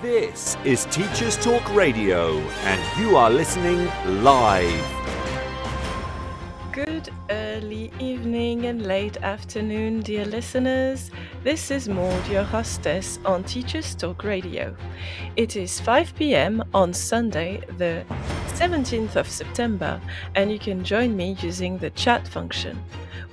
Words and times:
This 0.00 0.56
is 0.64 0.84
Teachers 0.92 1.36
Talk 1.38 1.74
Radio, 1.74 2.38
and 2.38 3.00
you 3.00 3.16
are 3.16 3.28
listening 3.28 3.90
live. 4.22 4.84
Good 6.70 7.10
early 7.30 7.90
evening 7.98 8.66
and 8.66 8.86
late 8.86 9.16
afternoon, 9.16 10.02
dear 10.02 10.24
listeners. 10.24 11.10
This 11.42 11.72
is 11.72 11.88
Maud, 11.88 12.28
your 12.28 12.44
hostess 12.44 13.18
on 13.24 13.42
Teachers 13.42 13.96
Talk 13.96 14.22
Radio. 14.22 14.76
It 15.34 15.56
is 15.56 15.80
5 15.80 16.14
pm 16.14 16.62
on 16.72 16.94
Sunday, 16.94 17.60
the 17.76 18.04
17th 18.54 19.16
of 19.16 19.28
September, 19.28 20.00
and 20.36 20.52
you 20.52 20.60
can 20.60 20.84
join 20.84 21.16
me 21.16 21.36
using 21.40 21.76
the 21.76 21.90
chat 21.90 22.28
function. 22.28 22.80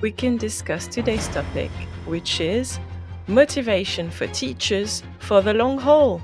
We 0.02 0.12
can 0.12 0.36
discuss 0.36 0.88
today's 0.88 1.28
topic, 1.28 1.70
which 2.08 2.42
is 2.42 2.80
motivation 3.28 4.10
for 4.10 4.26
teachers 4.26 5.04
for 5.20 5.42
the 5.42 5.54
long 5.54 5.78
haul. 5.78 6.24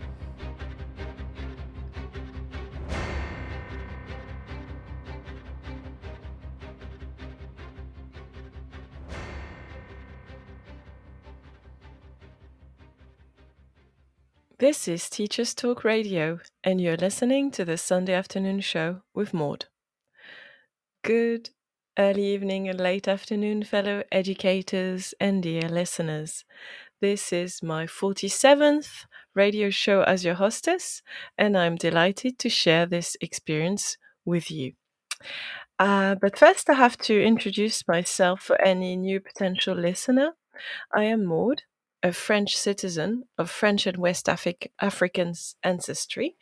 This 14.61 14.87
is 14.87 15.09
Teachers 15.09 15.55
Talk 15.55 15.83
Radio, 15.83 16.39
and 16.63 16.79
you're 16.79 16.95
listening 16.95 17.49
to 17.49 17.65
the 17.65 17.77
Sunday 17.77 18.13
afternoon 18.13 18.59
show 18.59 19.01
with 19.11 19.33
Maud. 19.33 19.65
Good 21.03 21.49
early 21.97 22.27
evening 22.27 22.69
and 22.69 22.79
late 22.79 23.07
afternoon, 23.07 23.63
fellow 23.63 24.03
educators 24.11 25.15
and 25.19 25.41
dear 25.41 25.67
listeners. 25.67 26.45
This 27.01 27.33
is 27.33 27.63
my 27.63 27.87
47th 27.87 29.07
radio 29.33 29.71
show 29.71 30.03
as 30.03 30.23
your 30.23 30.35
hostess, 30.35 31.01
and 31.39 31.57
I'm 31.57 31.75
delighted 31.75 32.37
to 32.37 32.49
share 32.49 32.85
this 32.85 33.17
experience 33.19 33.97
with 34.25 34.51
you. 34.51 34.73
Uh, 35.79 36.13
but 36.21 36.37
first, 36.37 36.69
I 36.69 36.75
have 36.75 36.99
to 36.99 37.19
introduce 37.19 37.87
myself 37.87 38.41
for 38.41 38.61
any 38.61 38.95
new 38.95 39.21
potential 39.21 39.75
listener. 39.75 40.33
I 40.93 41.05
am 41.05 41.25
Maud, 41.25 41.63
a 42.03 42.11
French 42.11 42.57
citizen 42.57 43.23
of 43.37 43.49
French 43.49 43.85
and 43.85 43.97
West 43.97 44.25
Afri- 44.25 44.71
African 44.79 45.33
ancestry. 45.63 46.35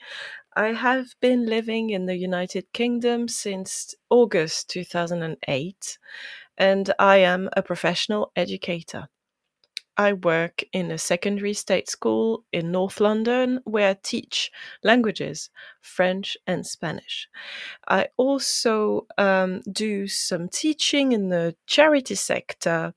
I 0.55 0.73
have 0.73 1.15
been 1.21 1.45
living 1.45 1.89
in 1.89 2.05
the 2.05 2.15
United 2.15 2.71
Kingdom 2.73 3.27
since 3.27 3.95
August 4.09 4.69
2008, 4.69 5.97
and 6.57 6.93
I 6.97 7.17
am 7.17 7.49
a 7.55 7.61
professional 7.61 8.31
educator. 8.35 9.09
I 9.99 10.13
work 10.13 10.63
in 10.71 10.91
a 10.91 10.97
secondary 10.97 11.53
state 11.53 11.89
school 11.89 12.45
in 12.53 12.71
North 12.71 13.01
London 13.01 13.59
where 13.65 13.89
I 13.89 13.97
teach 14.01 14.49
languages, 14.81 15.49
French 15.81 16.37
and 16.47 16.65
Spanish. 16.65 17.27
I 17.85 18.07
also 18.15 19.07
um, 19.17 19.59
do 19.69 20.07
some 20.07 20.47
teaching 20.47 21.11
in 21.11 21.27
the 21.27 21.53
charity 21.67 22.15
sector 22.15 22.93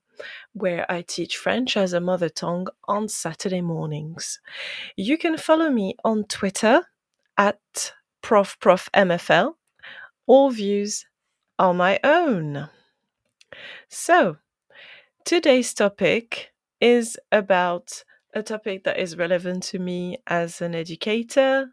where 0.53 0.89
I 0.91 1.01
teach 1.01 1.37
French 1.37 1.77
as 1.77 1.93
a 1.93 1.99
mother 1.99 2.29
tongue 2.29 2.67
on 2.87 3.07
Saturday 3.07 3.61
mornings. 3.61 4.39
You 4.95 5.17
can 5.17 5.37
follow 5.37 5.69
me 5.69 5.95
on 6.03 6.25
Twitter 6.25 6.87
at 7.37 7.93
ProfProfMFL. 8.23 9.53
All 10.25 10.51
views 10.51 11.05
are 11.59 11.73
my 11.73 11.99
own. 12.03 12.69
So, 13.89 14.37
today's 15.25 15.73
topic 15.73 16.53
is 16.79 17.17
about 17.31 18.03
a 18.33 18.41
topic 18.41 18.83
that 18.83 18.99
is 18.99 19.17
relevant 19.17 19.63
to 19.63 19.79
me 19.79 20.17
as 20.27 20.61
an 20.61 20.73
educator, 20.73 21.69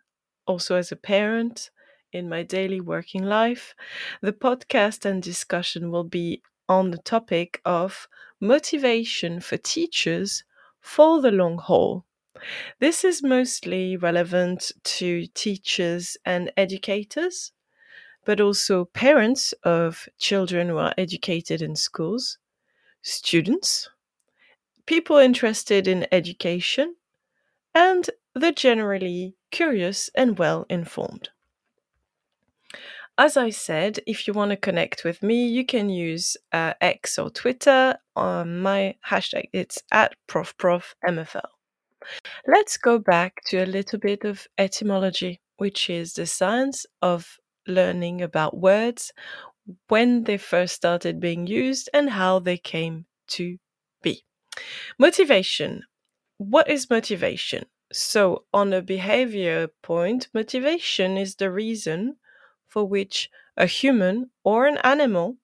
also 0.47 0.77
as 0.77 0.93
a 0.93 0.97
parent 0.97 1.71
in 2.12 2.28
my 2.28 2.43
daily 2.43 2.81
working 2.81 3.25
life. 3.25 3.75
The 4.21 4.33
podcast 4.33 5.05
and 5.05 5.22
discussion 5.22 5.91
will 5.91 6.05
be 6.05 6.43
on 6.69 6.91
the 6.91 6.99
topic 6.99 7.61
of 7.65 8.09
motivation 8.41 9.41
for 9.41 9.56
teachers 9.56 10.45
for 10.81 11.21
the 11.21 11.31
long 11.31 11.59
haul. 11.59 12.05
This 12.81 13.05
is 13.05 13.23
mostly 13.23 13.97
relevant 13.97 14.73
to 14.84 15.27
teachers 15.28 16.17
and 16.25 16.53
educators, 16.56 17.53
but 18.25 18.41
also 18.41 18.87
parents 18.87 19.53
of 19.65 20.09
children 20.19 20.69
who 20.69 20.78
are 20.78 20.95
educated 20.99 21.62
in 21.62 21.77
schools, 21.77 22.39
students, 23.03 23.91
people 24.87 25.19
interested 25.19 25.89
in 25.89 26.07
education, 26.12 26.97
and 27.75 28.11
the 28.34 28.53
generally 28.53 29.37
curious 29.51 30.11
and 30.15 30.39
well 30.39 30.67
informed. 30.71 31.31
As 33.20 33.36
I 33.36 33.50
said, 33.50 33.98
if 34.06 34.26
you 34.26 34.32
want 34.32 34.50
to 34.50 34.56
connect 34.56 35.04
with 35.04 35.22
me, 35.22 35.47
you 35.47 35.66
can 35.66 35.91
use 35.91 36.38
uh, 36.53 36.72
X 36.81 37.19
or 37.19 37.28
Twitter. 37.28 37.98
On 38.16 38.62
my 38.62 38.94
hashtag, 39.06 39.50
it's 39.53 39.82
at 39.92 40.14
ProfProfMFL. 40.26 41.50
Let's 42.47 42.78
go 42.78 42.98
back 42.98 43.44
to 43.48 43.62
a 43.62 43.66
little 43.66 43.98
bit 43.98 44.25
of 44.25 44.47
etymology, 44.56 45.42
which 45.59 45.91
is 45.91 46.14
the 46.14 46.25
science 46.25 46.86
of 47.03 47.36
learning 47.66 48.22
about 48.22 48.56
words, 48.56 49.12
when 49.88 50.25
they 50.25 50.38
first 50.38 50.75
started 50.75 51.20
being 51.20 51.47
used, 51.47 51.91
and 51.92 52.09
how 52.09 52.38
they 52.38 52.56
came 52.56 53.04
to 53.36 53.59
be. 54.00 54.25
Motivation. 54.98 55.82
What 56.38 56.70
is 56.70 56.88
motivation? 56.88 57.66
So, 57.92 58.47
on 58.54 58.72
a 58.72 58.80
behavior 58.80 59.69
point, 59.82 60.28
motivation 60.32 61.19
is 61.19 61.34
the 61.34 61.50
reason 61.50 62.16
for 62.70 62.86
which 62.86 63.28
a 63.56 63.66
human 63.66 64.31
or 64.42 64.66
an 64.66 64.78
animal 64.78 65.36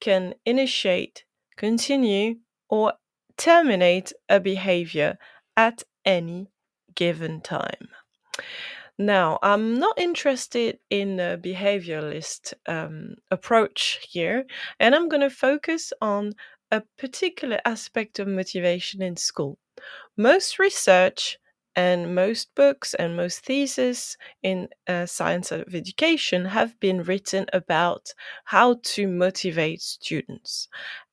can 0.00 0.34
initiate, 0.44 1.24
continue, 1.56 2.36
or 2.68 2.92
terminate 3.38 4.12
a 4.28 4.38
behavior 4.40 5.18
at 5.56 5.82
any 6.04 6.48
given 6.94 7.40
time. 7.40 7.88
Now, 8.98 9.38
I'm 9.42 9.78
not 9.78 9.98
interested 9.98 10.78
in 10.88 11.20
a 11.20 11.36
behavioralist 11.36 12.54
um, 12.66 13.16
approach 13.30 14.06
here, 14.10 14.44
and 14.80 14.94
I'm 14.94 15.08
going 15.08 15.20
to 15.20 15.30
focus 15.30 15.92
on 16.00 16.32
a 16.70 16.82
particular 16.98 17.60
aspect 17.64 18.18
of 18.18 18.26
motivation 18.26 19.02
in 19.02 19.16
school. 19.16 19.58
Most 20.16 20.58
research 20.58 21.38
and 21.76 22.14
most 22.14 22.54
books 22.54 22.94
and 22.94 23.16
most 23.16 23.44
theses 23.44 24.16
in 24.42 24.68
uh, 24.88 25.04
science 25.04 25.52
of 25.52 25.74
education 25.74 26.46
have 26.46 26.80
been 26.80 27.02
written 27.02 27.44
about 27.52 28.14
how 28.46 28.80
to 28.82 29.06
motivate 29.06 29.82
students. 29.82 30.68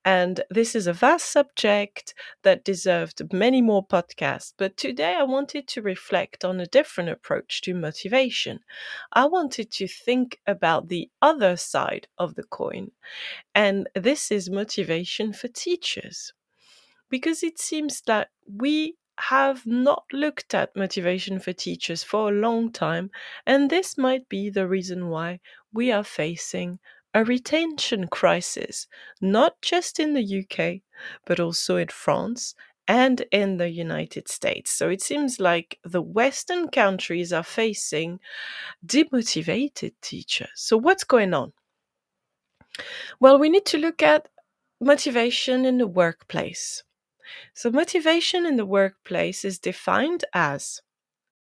And 0.05 0.41
this 0.49 0.73
is 0.73 0.87
a 0.87 0.93
vast 0.93 1.31
subject 1.31 2.13
that 2.43 2.63
deserved 2.63 3.21
many 3.33 3.61
more 3.61 3.85
podcasts. 3.85 4.53
But 4.57 4.77
today 4.77 5.15
I 5.17 5.23
wanted 5.23 5.67
to 5.69 5.81
reflect 5.81 6.45
on 6.45 6.59
a 6.59 6.65
different 6.65 7.09
approach 7.09 7.61
to 7.61 7.73
motivation. 7.73 8.59
I 9.11 9.25
wanted 9.25 9.69
to 9.71 9.87
think 9.87 10.39
about 10.47 10.87
the 10.87 11.09
other 11.21 11.57
side 11.57 12.07
of 12.17 12.35
the 12.35 12.43
coin. 12.43 12.91
And 13.53 13.89
this 13.95 14.31
is 14.31 14.49
motivation 14.49 15.33
for 15.33 15.49
teachers. 15.49 16.33
Because 17.09 17.43
it 17.43 17.59
seems 17.59 18.01
that 18.01 18.29
we 18.47 18.95
have 19.19 19.65
not 19.65 20.05
looked 20.11 20.53
at 20.53 20.75
motivation 20.75 21.39
for 21.39 21.53
teachers 21.53 22.03
for 22.03 22.29
a 22.29 22.35
long 22.35 22.71
time, 22.71 23.11
and 23.45 23.69
this 23.69 23.97
might 23.97 24.27
be 24.29 24.49
the 24.49 24.67
reason 24.67 25.09
why 25.09 25.39
we 25.71 25.91
are 25.91 26.03
facing 26.03 26.79
a 27.13 27.23
retention 27.23 28.07
crisis, 28.07 28.87
not 29.21 29.61
just 29.61 29.99
in 29.99 30.13
the 30.13 30.39
UK, 30.41 30.81
but 31.25 31.39
also 31.39 31.77
in 31.77 31.89
France 31.89 32.55
and 32.87 33.25
in 33.31 33.57
the 33.57 33.69
United 33.69 34.27
States. 34.27 34.71
So 34.71 34.89
it 34.89 35.01
seems 35.01 35.39
like 35.39 35.79
the 35.83 36.01
Western 36.01 36.67
countries 36.69 37.31
are 37.31 37.43
facing 37.43 38.19
demotivated 38.85 39.93
teachers. 40.01 40.49
So, 40.55 40.77
what's 40.77 41.03
going 41.03 41.33
on? 41.33 41.53
Well, 43.19 43.39
we 43.39 43.49
need 43.49 43.65
to 43.67 43.77
look 43.77 44.03
at 44.03 44.29
motivation 44.79 45.65
in 45.65 45.77
the 45.77 45.87
workplace. 45.87 46.83
So, 47.53 47.71
motivation 47.71 48.45
in 48.45 48.57
the 48.57 48.65
workplace 48.65 49.45
is 49.45 49.59
defined 49.59 50.25
as 50.33 50.81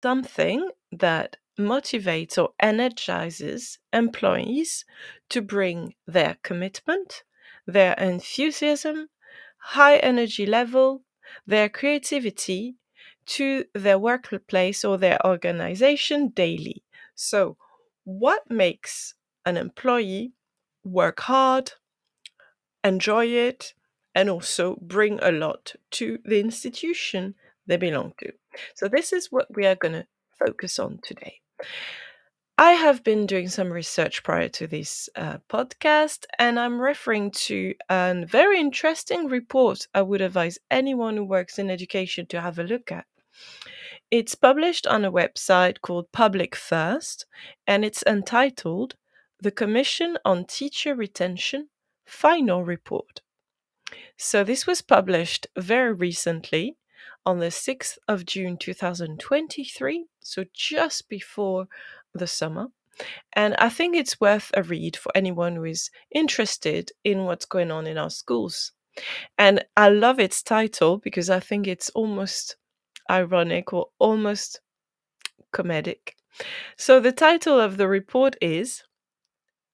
something 0.04 0.70
that 0.92 1.38
motivates 1.60 2.38
or 2.38 2.54
energizes 2.60 3.80
employees 3.94 4.86
to 5.30 5.42
bring 5.42 5.96
their 6.06 6.38
commitment, 6.44 7.24
their 7.66 7.94
enthusiasm, 7.94 9.10
high 9.60 9.98
energy 9.98 10.46
level, 10.46 11.04
their 11.46 11.70
creativity 11.70 12.76
to 13.26 13.66
their 13.74 13.98
workplace 13.98 14.86
or 14.86 14.98
their 14.98 15.20
organization 15.26 16.30
daily. 16.30 16.84
So, 17.16 17.58
what 18.04 18.50
makes 18.50 19.16
an 19.46 19.58
employee 19.58 20.34
work 20.84 21.22
hard, 21.22 21.74
enjoy 22.84 23.26
it, 23.28 23.74
and 24.16 24.30
also 24.30 24.78
bring 24.82 25.20
a 25.22 25.32
lot 25.32 25.76
to 25.92 26.18
the 26.26 26.40
institution 26.40 27.36
they 27.68 27.78
belong 27.78 28.14
to? 28.20 28.32
So, 28.74 28.88
this 28.88 29.14
is 29.14 29.32
what 29.32 29.48
we 29.56 29.66
are 29.66 29.76
going 29.76 29.94
to 29.94 30.08
focus 30.40 30.80
on 30.80 31.00
today. 31.04 31.42
I 32.58 32.72
have 32.72 33.04
been 33.04 33.26
doing 33.26 33.50
some 33.50 33.70
research 33.70 34.24
prior 34.24 34.48
to 34.48 34.66
this 34.66 35.10
uh, 35.18 35.40
podcast, 35.50 36.26
and 36.40 36.58
I'm 36.58 36.80
referring 36.80 37.32
to 37.32 37.74
a 37.90 38.26
very 38.26 38.62
interesting 38.62 39.28
report 39.28 39.88
I 39.94 40.04
would 40.04 40.22
advise 40.22 40.58
anyone 40.72 41.18
who 41.18 41.26
works 41.26 41.60
in 41.60 41.70
education 41.70 42.28
to 42.28 42.40
have 42.40 42.58
a 42.58 42.64
look 42.64 42.94
at. 42.94 43.06
It's 44.10 44.36
published 44.36 44.88
on 44.88 45.04
a 45.04 45.12
website 45.12 45.82
called 45.82 46.14
Public 46.14 46.56
First, 46.56 47.26
and 47.68 47.84
it's 47.84 48.04
entitled 48.08 48.96
The 49.42 49.52
Commission 49.52 50.18
on 50.24 50.46
Teacher 50.46 50.96
Retention 50.96 51.68
Final 52.06 52.64
Report. 52.64 53.20
So, 54.18 54.44
this 54.44 54.66
was 54.66 54.82
published 54.82 55.48
very 55.58 55.94
recently 55.94 56.78
on 57.26 57.40
the 57.40 57.52
6th 57.52 57.98
of 58.08 58.26
June 58.26 58.58
2023, 58.58 60.06
so 60.20 60.46
just 60.54 61.10
before 61.10 61.68
the 62.14 62.28
summer. 62.28 62.68
And 63.34 63.56
I 63.56 63.70
think 63.70 63.96
it's 63.96 64.22
worth 64.22 64.52
a 64.56 64.64
read 64.64 64.96
for 64.96 65.12
anyone 65.16 65.56
who 65.58 65.66
is 65.66 65.90
interested 66.12 66.92
in 67.04 67.26
what's 67.26 67.46
going 67.46 67.72
on 67.72 67.88
in 67.88 67.98
our 67.98 68.10
schools. 68.10 68.72
And 69.38 69.66
I 69.76 69.90
love 69.90 70.20
its 70.20 70.42
title 70.42 70.98
because 71.00 71.30
I 71.30 71.40
think 71.40 71.68
it's 71.68 71.90
almost 71.90 72.56
ironic 73.10 73.74
or 73.74 73.88
almost 74.00 74.62
comedic. 75.54 76.14
So 76.78 77.00
the 77.00 77.12
title 77.12 77.60
of 77.60 77.78
the 77.78 77.88
report 77.88 78.36
is 78.42 78.84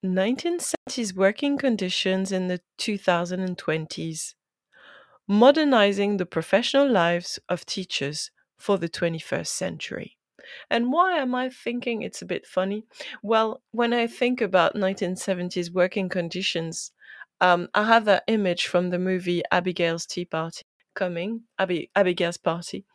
1970s 0.03 1.15
Working 1.15 1.59
Conditions 1.59 2.31
in 2.31 2.47
the 2.47 2.59
2020s 2.79 4.33
Modernizing 5.27 6.17
the 6.17 6.25
Professional 6.25 6.89
Lives 6.89 7.39
of 7.47 7.67
Teachers 7.67 8.31
for 8.57 8.79
the 8.79 8.89
21st 8.89 9.47
Century. 9.47 10.17
And 10.71 10.91
why 10.91 11.17
am 11.19 11.35
I 11.35 11.49
thinking 11.49 12.01
it's 12.01 12.23
a 12.23 12.25
bit 12.25 12.47
funny? 12.47 12.83
Well, 13.21 13.61
when 13.71 13.93
I 13.93 14.07
think 14.07 14.41
about 14.41 14.75
1970s 14.75 15.71
working 15.71 16.09
conditions, 16.09 16.91
um, 17.39 17.69
I 17.75 17.85
have 17.85 18.05
that 18.05 18.23
image 18.27 18.65
from 18.65 18.89
the 18.89 18.99
movie 18.99 19.43
Abigail's 19.51 20.07
Tea 20.07 20.25
Party 20.25 20.63
coming, 20.95 21.41
Abi- 21.59 21.91
Abigail's 21.95 22.37
Party. 22.37 22.85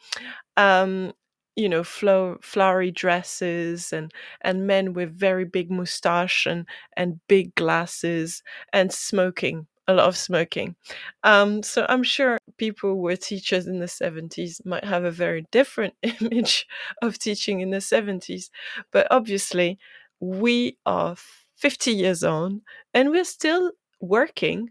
Um, 0.57 1.13
you 1.57 1.69
know, 1.69 1.83
flow, 1.85 2.39
flowery 2.43 2.91
dresses 2.91 3.93
and 3.93 4.13
and 4.43 4.67
men 4.67 4.93
with 4.93 5.11
very 5.19 5.45
big 5.45 5.71
moustache 5.71 6.47
and 6.47 6.67
and 6.97 7.21
big 7.29 7.55
glasses 7.55 8.43
and 8.73 8.93
smoking 8.93 9.67
a 9.89 9.95
lot 9.95 10.09
of 10.09 10.17
smoking. 10.17 10.75
Um, 11.23 11.63
so 11.63 11.87
I'm 11.89 12.03
sure 12.03 12.39
people 12.57 12.91
who 12.91 12.97
were 12.97 13.17
teachers 13.17 13.67
in 13.67 13.79
the 13.79 13.89
70s 13.89 14.61
might 14.65 14.85
have 14.85 15.05
a 15.05 15.11
very 15.13 15.47
different 15.53 15.95
image 16.21 16.67
of 17.03 17.19
teaching 17.19 17.61
in 17.61 17.71
the 17.71 17.81
70s. 17.81 18.51
But 18.93 19.07
obviously, 19.11 19.79
we 20.21 20.79
are 20.87 21.17
50 21.57 21.93
years 21.93 22.25
on 22.25 22.63
and 22.95 23.11
we're 23.11 23.25
still 23.25 23.73
working 24.01 24.71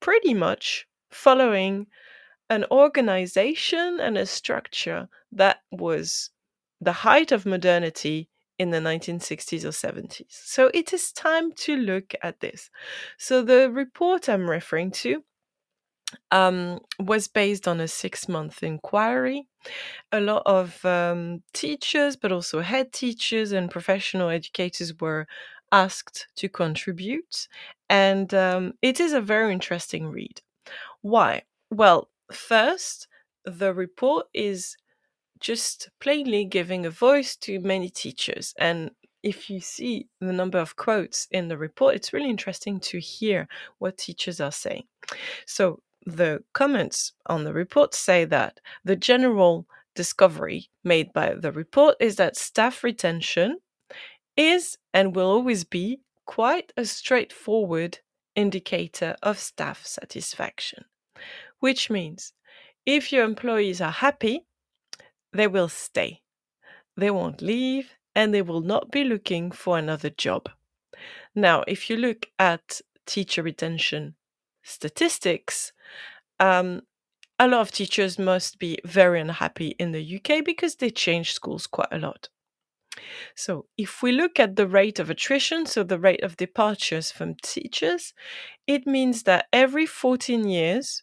pretty 0.00 0.34
much 0.34 0.86
following 1.10 1.86
an 2.50 2.64
organization 2.70 3.98
and 4.00 4.16
a 4.16 4.26
structure 4.26 5.08
that 5.32 5.58
was 5.72 6.30
the 6.80 6.92
height 6.92 7.32
of 7.32 7.46
modernity 7.46 8.28
in 8.58 8.70
the 8.70 8.80
1960s 8.80 9.64
or 9.64 9.72
70s. 9.72 10.26
So 10.30 10.70
it 10.72 10.92
is 10.92 11.12
time 11.12 11.52
to 11.52 11.76
look 11.76 12.14
at 12.22 12.40
this. 12.40 12.70
So 13.18 13.42
the 13.42 13.70
report 13.70 14.28
I'm 14.28 14.48
referring 14.48 14.92
to 14.92 15.22
um, 16.30 16.80
was 16.98 17.28
based 17.28 17.66
on 17.68 17.80
a 17.80 17.88
six 17.88 18.28
month 18.28 18.62
inquiry. 18.62 19.46
A 20.12 20.20
lot 20.20 20.42
of 20.46 20.84
um, 20.84 21.42
teachers, 21.52 22.16
but 22.16 22.32
also 22.32 22.60
head 22.60 22.92
teachers 22.92 23.52
and 23.52 23.70
professional 23.70 24.28
educators 24.28 24.98
were 25.00 25.26
asked 25.72 26.28
to 26.36 26.48
contribute. 26.48 27.48
And 27.90 28.32
um, 28.32 28.74
it 28.82 29.00
is 29.00 29.12
a 29.12 29.20
very 29.20 29.52
interesting 29.52 30.08
read. 30.08 30.40
Why? 31.02 31.42
Well, 31.70 32.08
first, 32.32 33.08
the 33.44 33.72
report 33.74 34.26
is 34.34 34.76
just 35.40 35.90
plainly 36.00 36.44
giving 36.44 36.86
a 36.86 36.90
voice 36.90 37.36
to 37.36 37.60
many 37.60 37.88
teachers. 37.90 38.54
And 38.58 38.90
if 39.22 39.50
you 39.50 39.60
see 39.60 40.08
the 40.20 40.32
number 40.32 40.58
of 40.58 40.76
quotes 40.76 41.26
in 41.30 41.48
the 41.48 41.58
report, 41.58 41.94
it's 41.94 42.12
really 42.12 42.30
interesting 42.30 42.80
to 42.80 42.98
hear 42.98 43.48
what 43.78 43.98
teachers 43.98 44.40
are 44.40 44.52
saying. 44.52 44.84
So 45.46 45.80
the 46.04 46.42
comments 46.54 47.12
on 47.26 47.44
the 47.44 47.52
report 47.52 47.94
say 47.94 48.24
that 48.26 48.60
the 48.84 48.96
general 48.96 49.66
discovery 49.94 50.68
made 50.84 51.12
by 51.12 51.34
the 51.34 51.50
report 51.50 51.96
is 52.00 52.16
that 52.16 52.36
staff 52.36 52.84
retention 52.84 53.58
is 54.36 54.76
and 54.94 55.16
will 55.16 55.28
always 55.28 55.64
be 55.64 56.00
quite 56.26 56.72
a 56.76 56.84
straightforward 56.84 57.98
indicator 58.34 59.16
of 59.22 59.38
staff 59.38 59.84
satisfaction, 59.86 60.84
which 61.66 61.90
means 61.90 62.32
if 62.86 63.12
your 63.12 63.24
employees 63.24 63.80
are 63.80 63.90
happy, 64.06 64.46
they 65.32 65.48
will 65.48 65.68
stay. 65.68 66.22
They 66.96 67.10
won't 67.10 67.42
leave 67.42 67.96
and 68.14 68.32
they 68.32 68.40
will 68.40 68.60
not 68.60 68.92
be 68.92 69.02
looking 69.02 69.50
for 69.50 69.76
another 69.76 70.10
job. 70.10 70.48
Now, 71.34 71.64
if 71.66 71.90
you 71.90 71.96
look 71.96 72.26
at 72.38 72.80
teacher 73.04 73.42
retention 73.42 74.14
statistics, 74.62 75.72
um, 76.38 76.82
a 77.40 77.48
lot 77.48 77.62
of 77.62 77.72
teachers 77.72 78.16
must 78.16 78.60
be 78.60 78.78
very 78.84 79.20
unhappy 79.20 79.74
in 79.80 79.90
the 79.90 80.04
UK 80.16 80.44
because 80.44 80.76
they 80.76 80.90
change 80.90 81.32
schools 81.32 81.66
quite 81.66 81.90
a 81.90 81.98
lot. 81.98 82.28
So, 83.34 83.66
if 83.76 84.04
we 84.04 84.12
look 84.12 84.38
at 84.38 84.54
the 84.54 84.68
rate 84.68 85.00
of 85.00 85.10
attrition, 85.10 85.66
so 85.66 85.82
the 85.82 85.98
rate 85.98 86.22
of 86.22 86.36
departures 86.36 87.10
from 87.10 87.34
teachers, 87.42 88.14
it 88.68 88.86
means 88.86 89.24
that 89.24 89.46
every 89.52 89.84
14 89.84 90.48
years, 90.48 91.02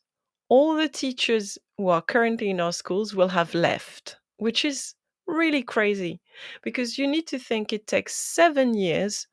all 0.49 0.75
the 0.75 0.89
teachers 0.89 1.57
who 1.77 1.87
are 1.89 2.01
currently 2.01 2.49
in 2.49 2.59
our 2.59 2.73
schools 2.73 3.15
will 3.15 3.29
have 3.29 3.53
left, 3.53 4.17
which 4.37 4.65
is 4.65 4.95
really 5.25 5.63
crazy 5.63 6.19
because 6.63 6.97
you 6.97 7.07
need 7.07 7.27
to 7.27 7.39
think 7.39 7.71
it 7.71 7.87
takes 7.87 8.15
seven 8.15 8.73
years 8.73 9.27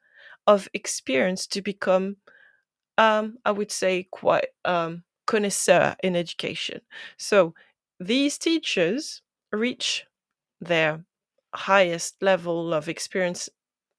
of 0.47 0.69
experience 0.75 1.47
to 1.49 1.62
become, 1.62 2.17
um, 2.99 3.38
I 3.45 3.52
would 3.52 3.71
say, 3.73 4.09
quite 4.11 4.49
um, 4.64 5.02
connoisseur 5.26 5.97
in 6.02 6.17
education. 6.17 6.81
So 7.19 7.55
these 7.99 8.38
teachers 8.38 9.23
reach 9.52 10.07
their 10.61 11.05
highest 11.55 12.23
level 12.23 12.73
of 12.73 12.88
experience 12.88 13.49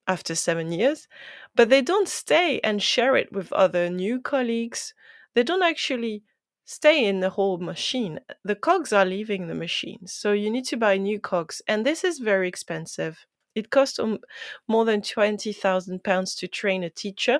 after 0.07 0.35
seven 0.35 0.71
years, 0.71 1.07
but 1.55 1.69
they 1.69 1.81
don't 1.81 2.07
stay 2.07 2.59
and 2.63 2.81
share 2.81 3.15
it 3.15 3.31
with 3.31 3.53
other 3.53 3.89
new 3.89 4.19
colleagues. 4.19 4.93
They 5.35 5.43
don't 5.43 5.63
actually 5.63 6.23
stay 6.65 7.05
in 7.05 7.19
the 7.19 7.31
whole 7.31 7.57
machine. 7.57 8.19
The 8.43 8.55
cogs 8.55 8.93
are 8.93 9.05
leaving 9.05 9.47
the 9.47 9.55
machine. 9.55 10.07
So 10.07 10.31
you 10.31 10.49
need 10.49 10.65
to 10.65 10.77
buy 10.77 10.97
new 10.97 11.19
cogs. 11.19 11.61
And 11.67 11.85
this 11.85 12.03
is 12.03 12.19
very 12.19 12.47
expensive. 12.47 13.25
It 13.55 13.69
costs 13.69 13.99
um, 13.99 14.19
more 14.67 14.85
than 14.85 15.01
£20,000 15.01 16.37
to 16.37 16.47
train 16.47 16.83
a 16.83 16.89
teacher. 16.89 17.39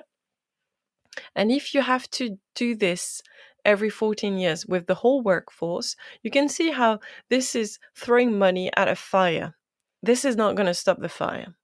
And 1.34 1.50
if 1.50 1.74
you 1.74 1.82
have 1.82 2.08
to 2.12 2.38
do 2.54 2.74
this 2.74 3.22
every 3.64 3.90
14 3.90 4.38
years 4.38 4.66
with 4.66 4.86
the 4.86 4.94
whole 4.94 5.22
workforce, 5.22 5.96
you 6.22 6.30
can 6.30 6.48
see 6.48 6.70
how 6.70 7.00
this 7.28 7.54
is 7.54 7.78
throwing 7.96 8.38
money 8.38 8.70
at 8.76 8.88
a 8.88 8.96
fire. 8.96 9.54
This 10.02 10.24
is 10.24 10.36
not 10.36 10.56
going 10.56 10.66
to 10.66 10.74
stop 10.74 11.00
the 11.00 11.08
fire. 11.08 11.54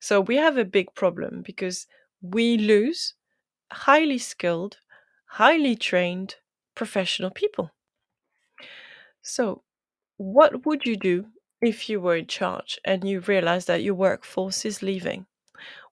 So 0.00 0.20
we 0.20 0.36
have 0.36 0.56
a 0.56 0.64
big 0.64 0.94
problem 0.94 1.42
because 1.42 1.86
we 2.22 2.56
lose 2.56 3.14
highly 3.72 4.18
skilled, 4.18 4.78
highly 5.26 5.76
trained 5.76 6.36
professional 6.74 7.30
people. 7.30 7.70
So, 9.22 9.62
what 10.16 10.66
would 10.66 10.86
you 10.86 10.96
do 10.96 11.26
if 11.60 11.88
you 11.88 12.00
were 12.00 12.16
in 12.16 12.26
charge 12.26 12.78
and 12.84 13.04
you 13.04 13.20
realize 13.20 13.66
that 13.66 13.82
your 13.82 13.94
workforce 13.94 14.64
is 14.64 14.82
leaving? 14.82 15.26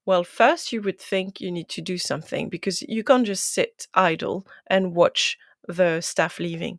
Well, 0.07 0.25
first, 0.25 0.73
you 0.73 0.81
would 0.83 0.99
think 0.99 1.41
you 1.41 1.51
need 1.53 1.69
to 1.71 1.83
do 1.83 1.99
something 1.99 2.49
because 2.49 2.83
you 2.83 3.05
can't 3.05 3.27
just 3.27 3.53
sit 3.53 3.87
idle 3.93 4.47
and 4.67 4.95
watch 4.95 5.37
the 5.67 6.01
staff 6.01 6.39
leaving. 6.39 6.79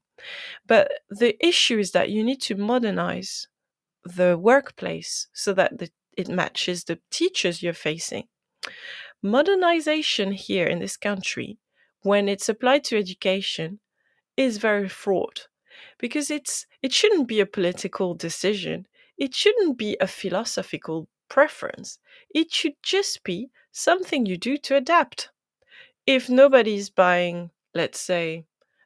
But 0.65 0.91
the 1.09 1.37
issue 1.45 1.77
is 1.77 1.91
that 1.91 2.09
you 2.09 2.23
need 2.23 2.41
to 2.41 2.55
modernize 2.55 3.47
the 4.03 4.37
workplace 4.37 5.27
so 5.33 5.53
that 5.53 5.77
the, 5.77 5.89
it 6.17 6.27
matches 6.27 6.83
the 6.83 6.99
teachers 7.11 7.61
you're 7.61 7.73
facing. 7.73 8.27
Modernization 9.21 10.31
here 10.31 10.65
in 10.65 10.79
this 10.79 10.97
country, 10.97 11.57
when 12.01 12.29
it's 12.29 12.49
applied 12.49 12.83
to 12.85 12.97
education, 12.97 13.79
is 14.39 14.57
very 14.57 14.87
fraught 14.87 15.49
because 15.97 16.31
it's 16.31 16.65
it 16.81 16.93
shouldn't 16.93 17.27
be 17.27 17.41
a 17.41 17.45
political 17.45 18.15
decision. 18.15 18.87
It 19.17 19.35
shouldn't 19.35 19.77
be 19.77 19.97
a 19.99 20.07
philosophical 20.07 21.09
preference. 21.27 21.99
It 22.33 22.53
should 22.53 22.75
just 22.81 23.23
be 23.25 23.49
something 23.73 24.25
you 24.25 24.37
do 24.37 24.57
to 24.57 24.77
adapt. 24.77 25.29
If 26.07 26.29
nobody's 26.29 26.89
buying, 26.89 27.51
let's 27.75 27.99
say, 27.99 28.45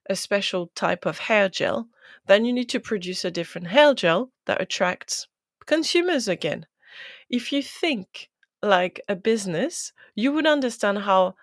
a 0.10 0.15
special 0.15 0.72
type 0.75 1.05
of 1.05 1.19
hair 1.19 1.50
gel, 1.50 1.88
then 2.25 2.45
you 2.45 2.51
need 2.51 2.69
to 2.69 2.79
produce 2.79 3.24
a 3.24 3.31
different 3.31 3.67
hair 3.67 3.93
gel 3.93 4.31
that 4.45 4.60
attracts 4.60 5.27
consumers 5.67 6.27
again. 6.27 6.65
If 7.29 7.51
you 7.51 7.62
think 7.62 8.29
like 8.63 9.01
a 9.07 9.15
business, 9.15 9.93
you 10.15 10.31
would 10.31 10.48
understand 10.48 11.00
how 11.00 11.36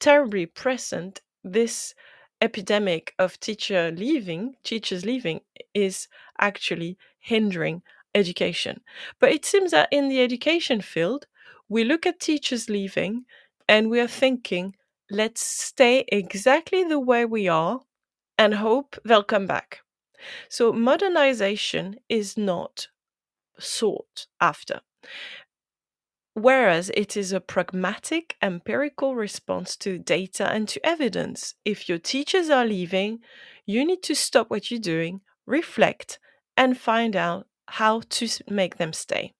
terribly 0.00 0.46
present 0.46 1.20
this 1.44 1.94
epidemic 2.42 3.14
of 3.18 3.40
teacher 3.40 3.92
leaving, 3.92 4.56
teachers 4.64 5.06
leaving, 5.06 5.40
is 5.74 6.08
actually 6.38 6.98
hindering 7.20 7.82
education. 8.14 8.82
But 9.20 9.32
it 9.32 9.46
seems 9.46 9.70
that 9.70 9.88
in 9.92 10.08
the 10.10 10.20
education 10.22 10.82
field, 10.82 11.26
we 11.68 11.84
look 11.84 12.04
at 12.06 12.20
teachers 12.20 12.68
leaving 12.68 13.24
and 13.68 13.88
we 13.88 14.00
are 14.00 14.08
thinking, 14.08 14.76
let's 15.10 15.42
stay 15.42 16.04
exactly 16.08 16.84
the 16.84 17.00
way 17.00 17.24
we 17.24 17.48
are 17.48 17.80
and 18.36 18.54
hope 18.54 18.98
they'll 19.04 19.22
come 19.22 19.46
back. 19.46 19.80
So 20.48 20.72
modernization 20.72 21.96
is 22.08 22.36
not 22.36 22.88
sought 23.58 24.26
after. 24.40 24.80
Whereas 26.34 26.90
it 26.94 27.16
is 27.16 27.32
a 27.32 27.40
pragmatic, 27.40 28.36
empirical 28.40 29.14
response 29.14 29.76
to 29.78 29.98
data 29.98 30.50
and 30.50 30.66
to 30.68 30.84
evidence. 30.86 31.54
If 31.64 31.88
your 31.88 31.98
teachers 31.98 32.48
are 32.48 32.64
leaving, 32.64 33.20
you 33.66 33.84
need 33.84 34.02
to 34.04 34.14
stop 34.14 34.48
what 34.48 34.70
you're 34.70 34.80
doing, 34.80 35.20
reflect, 35.46 36.18
and 36.56 36.78
find 36.78 37.16
out 37.16 37.46
how 37.66 38.00
to 38.08 38.28
make 38.48 38.78
them 38.78 38.92
stay. 38.92 39.34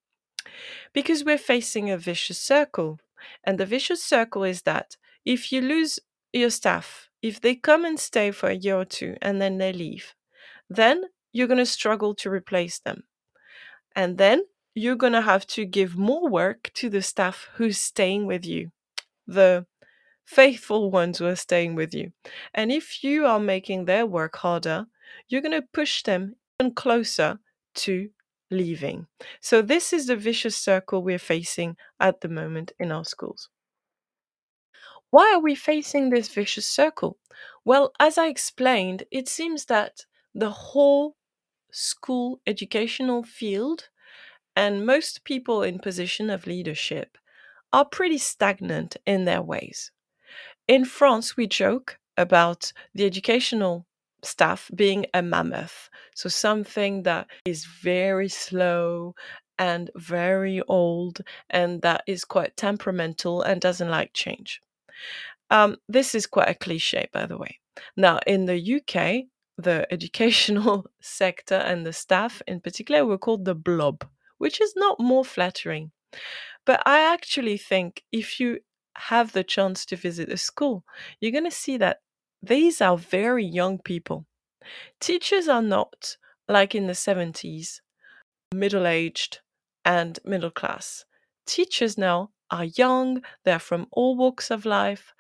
Because 0.93 1.25
we're 1.25 1.39
facing 1.39 1.91
a 1.91 1.97
vicious 1.97 2.39
circle. 2.39 2.99
And 3.45 3.59
the 3.59 3.67
vicious 3.67 4.03
circle 4.05 4.45
is 4.45 4.63
that 4.63 4.97
if 5.25 5.51
you 5.51 5.63
lose 5.63 5.99
your 6.33 6.51
staff, 6.51 7.09
if 7.23 7.41
they 7.41 7.55
come 7.55 7.85
and 7.85 7.99
stay 7.99 8.33
for 8.33 8.49
a 8.51 8.55
year 8.55 8.77
or 8.77 8.85
two 8.85 9.17
and 9.23 9.41
then 9.41 9.59
they 9.59 9.73
leave, 9.73 10.15
then 10.69 11.05
you're 11.33 11.47
going 11.47 11.59
to 11.59 11.67
struggle 11.67 12.15
to 12.17 12.31
replace 12.31 12.81
them. 12.81 13.05
And 13.95 14.19
then 14.19 14.45
you're 14.75 14.97
going 14.97 15.13
to 15.13 15.21
have 15.23 15.47
to 15.47 15.65
give 15.65 15.97
more 15.97 16.29
work 16.29 16.71
to 16.75 16.89
the 16.89 17.03
staff 17.03 17.49
who's 17.55 17.79
staying 17.79 18.27
with 18.27 18.45
you, 18.45 18.71
the 19.27 19.67
faithful 20.25 20.91
ones 20.91 21.19
who 21.19 21.27
are 21.27 21.37
staying 21.37 21.75
with 21.75 21.95
you. 21.95 22.13
And 22.55 22.73
if 22.73 23.05
you 23.05 23.27
are 23.27 23.41
making 23.41 23.85
their 23.85 24.07
work 24.07 24.37
harder, 24.37 24.87
you're 25.29 25.43
going 25.43 25.61
to 25.61 25.69
push 25.73 26.03
them 26.03 26.37
even 26.61 26.75
closer 26.75 27.39
to 27.75 28.11
leaving. 28.51 29.07
So, 29.41 29.63
this 29.63 29.93
is 29.93 30.07
the 30.07 30.17
vicious 30.17 30.57
circle 30.57 31.03
we're 31.03 31.19
facing 31.19 31.77
at 32.01 32.21
the 32.21 32.29
moment 32.29 32.73
in 32.79 32.93
our 32.93 33.05
schools. 33.05 33.49
Why 35.11 35.33
are 35.35 35.41
we 35.41 35.55
facing 35.55 36.09
this 36.09 36.29
vicious 36.29 36.67
circle? 36.67 37.19
Well, 37.65 37.93
as 38.01 38.17
I 38.17 38.29
explained, 38.29 39.05
it 39.11 39.29
seems 39.29 39.67
that 39.67 40.07
the 40.35 40.51
whole 40.51 41.17
school 41.71 42.41
educational 42.47 43.23
field 43.23 43.89
and 44.57 44.87
most 44.87 45.25
people 45.25 45.63
in 45.63 45.79
position 45.79 46.31
of 46.31 46.47
leadership 46.47 47.19
are 47.73 47.85
pretty 47.85 48.19
stagnant 48.19 48.97
in 49.07 49.25
their 49.25 49.43
ways. 49.43 49.91
In 50.69 50.85
France, 50.85 51.37
we 51.37 51.47
joke 51.47 51.99
about 52.17 52.73
the 52.95 53.05
educational 53.07 53.87
staff 54.23 54.71
being 54.75 55.07
a 55.15 55.23
mammoth, 55.23 55.89
so 56.15 56.29
something 56.29 57.03
that 57.03 57.27
is 57.45 57.65
very 57.65 58.29
slow 58.29 59.15
and 59.59 59.91
very 59.97 60.61
old 60.69 61.21
and 61.51 61.83
that 61.83 62.03
is 62.07 62.25
quite 62.25 62.57
temperamental 62.57 63.43
and 63.43 63.61
doesn't 63.61 63.91
like 63.91 64.13
change. 64.13 64.61
Um, 65.51 65.77
this 65.89 66.15
is 66.15 66.27
quite 66.27 66.49
a 66.49 66.55
cliche, 66.55 67.09
by 67.13 67.27
the 67.27 67.37
way. 67.37 67.59
Now, 67.97 68.19
in 68.27 68.47
the 68.47 68.77
UK, 68.77 69.27
the 69.59 69.87
educational 69.93 70.87
sector 71.01 71.57
and 71.57 71.85
the 71.85 71.93
staff 71.93 72.43
in 72.47 72.61
particular 72.61 73.05
were 73.05 73.19
called 73.19 73.45
the 73.45 73.55
blob 73.55 74.07
which 74.43 74.61
is 74.61 74.73
not 74.75 74.99
more 74.99 75.25
flattering. 75.25 75.93
But 76.67 76.83
I 76.85 77.01
actually 77.01 77.57
think 77.57 78.03
if 78.11 78.41
you 78.41 78.59
have 78.97 79.31
the 79.31 79.45
chance 79.45 79.87
to 79.87 79.95
visit 79.95 80.33
a 80.33 80.37
school, 80.37 80.85
you're 81.21 81.31
going 81.31 81.45
to 81.45 81.63
see 81.65 81.77
that 81.77 81.99
these 82.43 82.81
are 82.81 82.99
very 82.99 83.45
young 83.45 83.79
people. 83.79 84.27
Teachers 84.99 85.47
are 85.47 85.63
not 85.63 86.17
like 86.49 86.75
in 86.75 86.89
the 86.89 86.93
70s, 86.93 87.83
middle 88.53 88.85
aged 88.85 89.39
and 89.85 90.19
middle 90.25 90.51
class. 90.51 91.05
Teachers 91.47 91.97
now 91.97 92.31
are 92.51 92.65
young, 92.65 93.23
they're 93.45 93.61
from 93.61 93.87
all 93.93 94.17
walks 94.17 94.51
of 94.51 94.65
life, 94.65 95.15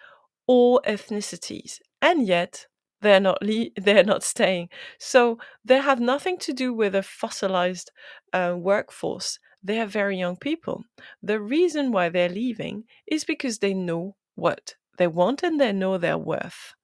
all 0.48 0.80
ethnicities, 0.84 1.78
and 2.00 2.26
yet 2.26 2.66
they're 3.02 3.20
not 3.20 3.42
le- 3.42 3.70
they're 3.76 4.04
not 4.04 4.22
staying. 4.24 4.68
So 4.98 5.38
they 5.64 5.78
have 5.78 6.00
nothing 6.00 6.38
to 6.38 6.52
do 6.52 6.72
with 6.74 6.94
a 6.94 7.02
fossilized 7.02 7.90
uh, 8.32 8.54
workforce. 8.58 9.38
They 9.62 9.80
are 9.80 9.86
very 9.86 10.18
young 10.18 10.36
people. 10.36 10.84
The 11.22 11.40
reason 11.40 11.92
why 11.92 12.08
they're 12.08 12.28
leaving 12.28 12.84
is 13.06 13.24
because 13.24 13.58
they 13.58 13.74
know 13.74 14.16
what 14.34 14.74
they 14.98 15.06
want 15.06 15.42
and 15.42 15.60
they 15.60 15.72
know 15.72 15.98
their 15.98 16.18
worth. 16.18 16.74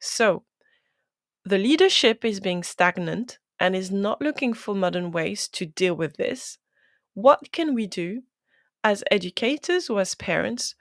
So 0.00 0.44
the 1.44 1.56
leadership 1.58 2.24
is 2.26 2.40
being 2.40 2.62
stagnant 2.62 3.38
and 3.58 3.74
is 3.74 3.90
not 3.90 4.20
looking 4.20 4.52
for 4.52 4.74
modern 4.74 5.10
ways 5.10 5.48
to 5.48 5.64
deal 5.64 5.94
with 5.94 6.16
this. 6.16 6.58
What 7.14 7.52
can 7.52 7.74
we 7.74 7.86
do 7.86 8.22
as 8.84 9.04
educators 9.10 9.90
or 9.90 10.00
as 10.00 10.14
parents 10.16 10.74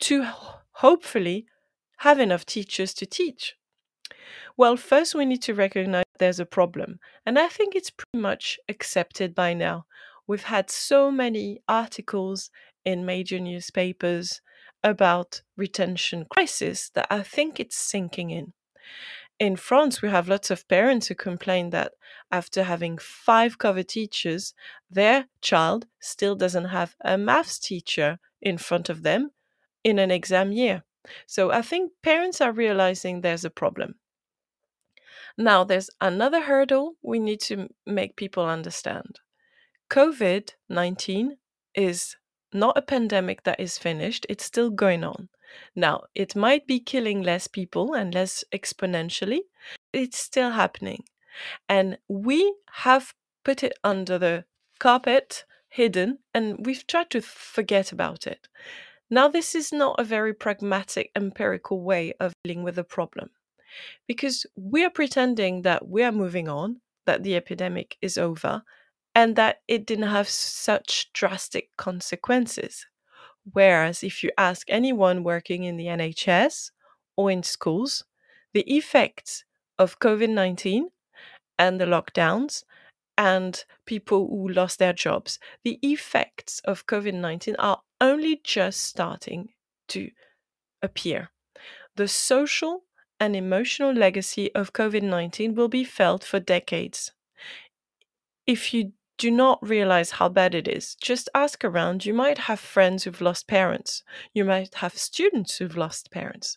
to 0.00 0.24
hopefully 0.72 1.46
have 1.98 2.20
enough 2.20 2.46
teachers 2.46 2.94
to 2.94 3.06
teach? 3.06 3.56
Well, 4.60 4.76
first 4.76 5.14
we 5.14 5.24
need 5.24 5.40
to 5.44 5.54
recognize 5.54 6.04
there's 6.18 6.38
a 6.38 6.44
problem. 6.44 7.00
And 7.24 7.38
I 7.38 7.48
think 7.48 7.74
it's 7.74 7.88
pretty 7.88 8.20
much 8.20 8.60
accepted 8.68 9.34
by 9.34 9.54
now. 9.54 9.86
We've 10.26 10.42
had 10.42 10.68
so 10.68 11.10
many 11.10 11.62
articles 11.66 12.50
in 12.84 13.06
major 13.06 13.40
newspapers 13.40 14.42
about 14.84 15.40
retention 15.56 16.26
crisis 16.28 16.90
that 16.90 17.06
I 17.10 17.22
think 17.22 17.58
it's 17.58 17.74
sinking 17.74 18.28
in. 18.28 18.52
In 19.38 19.56
France, 19.56 20.02
we 20.02 20.10
have 20.10 20.28
lots 20.28 20.50
of 20.50 20.68
parents 20.68 21.06
who 21.06 21.14
complain 21.14 21.70
that 21.70 21.92
after 22.30 22.64
having 22.64 22.98
five 22.98 23.56
cover 23.56 23.82
teachers, 23.82 24.52
their 24.90 25.24
child 25.40 25.86
still 26.00 26.36
doesn't 26.36 26.66
have 26.66 26.96
a 27.02 27.16
maths 27.16 27.58
teacher 27.58 28.18
in 28.42 28.58
front 28.58 28.90
of 28.90 29.04
them 29.04 29.30
in 29.82 29.98
an 29.98 30.10
exam 30.10 30.52
year. 30.52 30.84
So 31.26 31.50
I 31.50 31.62
think 31.62 31.92
parents 32.02 32.42
are 32.42 32.52
realizing 32.52 33.22
there's 33.22 33.46
a 33.46 33.48
problem. 33.48 33.94
Now, 35.36 35.64
there's 35.64 35.90
another 36.00 36.42
hurdle 36.42 36.94
we 37.02 37.18
need 37.18 37.40
to 37.42 37.68
make 37.86 38.16
people 38.16 38.44
understand. 38.44 39.20
COVID 39.90 40.50
19 40.68 41.36
is 41.74 42.16
not 42.52 42.76
a 42.76 42.82
pandemic 42.82 43.44
that 43.44 43.60
is 43.60 43.78
finished, 43.78 44.26
it's 44.28 44.44
still 44.44 44.70
going 44.70 45.04
on. 45.04 45.28
Now, 45.74 46.02
it 46.14 46.36
might 46.36 46.66
be 46.66 46.80
killing 46.80 47.22
less 47.22 47.46
people 47.46 47.94
and 47.94 48.14
less 48.14 48.44
exponentially, 48.52 49.40
it's 49.92 50.18
still 50.18 50.50
happening. 50.50 51.04
And 51.68 51.98
we 52.08 52.54
have 52.72 53.14
put 53.44 53.62
it 53.62 53.78
under 53.82 54.18
the 54.18 54.44
carpet, 54.78 55.44
hidden, 55.68 56.18
and 56.34 56.64
we've 56.64 56.86
tried 56.86 57.10
to 57.10 57.20
forget 57.20 57.92
about 57.92 58.26
it. 58.26 58.48
Now, 59.08 59.28
this 59.28 59.54
is 59.54 59.72
not 59.72 59.98
a 59.98 60.04
very 60.04 60.34
pragmatic, 60.34 61.10
empirical 61.16 61.82
way 61.82 62.12
of 62.20 62.32
dealing 62.44 62.62
with 62.62 62.78
a 62.78 62.84
problem 62.84 63.30
because 64.06 64.46
we 64.56 64.84
are 64.84 64.90
pretending 64.90 65.62
that 65.62 65.88
we 65.88 66.02
are 66.02 66.12
moving 66.12 66.48
on, 66.48 66.80
that 67.06 67.22
the 67.22 67.36
epidemic 67.36 67.96
is 68.00 68.18
over, 68.18 68.62
and 69.14 69.36
that 69.36 69.60
it 69.66 69.86
didn't 69.86 70.08
have 70.08 70.28
such 70.28 71.12
drastic 71.12 71.70
consequences. 71.76 72.86
Whereas 73.52 74.02
if 74.04 74.22
you 74.22 74.30
ask 74.38 74.66
anyone 74.68 75.24
working 75.24 75.64
in 75.64 75.76
the 75.76 75.86
NHS 75.86 76.70
or 77.16 77.30
in 77.30 77.42
schools, 77.42 78.04
the 78.52 78.62
effects 78.62 79.44
of 79.78 79.98
COVID 79.98 80.30
19 80.30 80.90
and 81.58 81.80
the 81.80 81.86
lockdowns 81.86 82.64
and 83.16 83.64
people 83.86 84.28
who 84.28 84.48
lost 84.48 84.78
their 84.78 84.92
jobs, 84.92 85.38
the 85.64 85.78
effects 85.82 86.60
of 86.64 86.86
COVID 86.86 87.14
19 87.14 87.56
are 87.58 87.80
only 88.00 88.40
just 88.42 88.82
starting 88.82 89.50
to 89.88 90.10
appear. 90.82 91.30
The 91.96 92.08
social 92.08 92.84
and 93.20 93.36
emotional 93.36 93.92
legacy 93.92 94.52
of 94.54 94.72
COVID 94.72 95.02
19 95.02 95.54
will 95.54 95.68
be 95.68 95.84
felt 95.84 96.24
for 96.24 96.40
decades. 96.40 97.12
If 98.46 98.74
you 98.74 98.92
do 99.20 99.30
not 99.30 99.58
realize 99.60 100.12
how 100.12 100.30
bad 100.30 100.54
it 100.54 100.66
is. 100.66 100.94
Just 100.94 101.28
ask 101.34 101.62
around. 101.62 102.06
You 102.06 102.14
might 102.14 102.38
have 102.38 102.58
friends 102.58 103.04
who've 103.04 103.20
lost 103.20 103.46
parents. 103.46 104.02
You 104.32 104.46
might 104.46 104.76
have 104.76 104.96
students 104.96 105.58
who've 105.58 105.76
lost 105.76 106.10
parents. 106.10 106.56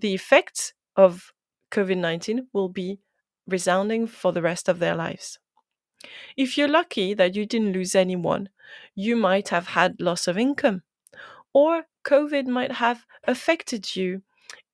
The 0.00 0.14
effects 0.14 0.72
of 0.96 1.34
COVID 1.70 1.98
19 1.98 2.46
will 2.54 2.70
be 2.70 3.00
resounding 3.46 4.06
for 4.06 4.32
the 4.32 4.40
rest 4.40 4.66
of 4.66 4.78
their 4.78 4.94
lives. 4.94 5.38
If 6.38 6.56
you're 6.56 6.68
lucky 6.68 7.12
that 7.12 7.36
you 7.36 7.44
didn't 7.44 7.74
lose 7.74 7.94
anyone, 7.94 8.48
you 8.94 9.14
might 9.14 9.50
have 9.50 9.66
had 9.66 10.00
loss 10.00 10.26
of 10.26 10.38
income, 10.38 10.82
or 11.52 11.84
COVID 12.06 12.46
might 12.46 12.72
have 12.72 13.04
affected 13.24 13.94
you 13.94 14.22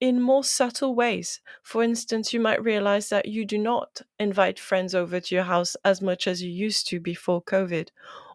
in 0.00 0.20
more 0.20 0.44
subtle 0.44 0.94
ways. 0.94 1.40
For 1.62 1.82
instance, 1.82 2.32
you 2.32 2.40
might 2.40 2.62
realize 2.62 3.08
that 3.10 3.26
you 3.28 3.44
do 3.44 3.58
not 3.58 4.02
invite 4.18 4.58
friends 4.60 4.94
over 4.94 5.20
to 5.20 5.34
your 5.34 5.44
house 5.44 5.76
as 5.84 6.02
much 6.02 6.26
as 6.26 6.42
you 6.42 6.50
used 6.50 6.86
to 6.88 7.00
before 7.00 7.42
COVID, 7.42 7.88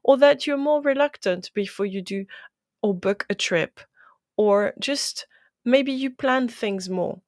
or 0.03 0.18
that 0.18 0.48
you're 0.48 0.58
more 0.58 0.82
reluctant 0.82 1.51
before 1.53 1.86
you 1.86 2.01
do 2.01 2.25
or 2.82 2.94
book 2.96 3.25
a 3.30 3.36
trip, 3.36 3.80
or 4.38 4.74
just 4.80 5.27
maybe 5.65 5.91
you 5.91 6.10
plan 6.12 6.48
things 6.48 6.89
more. 6.89 7.22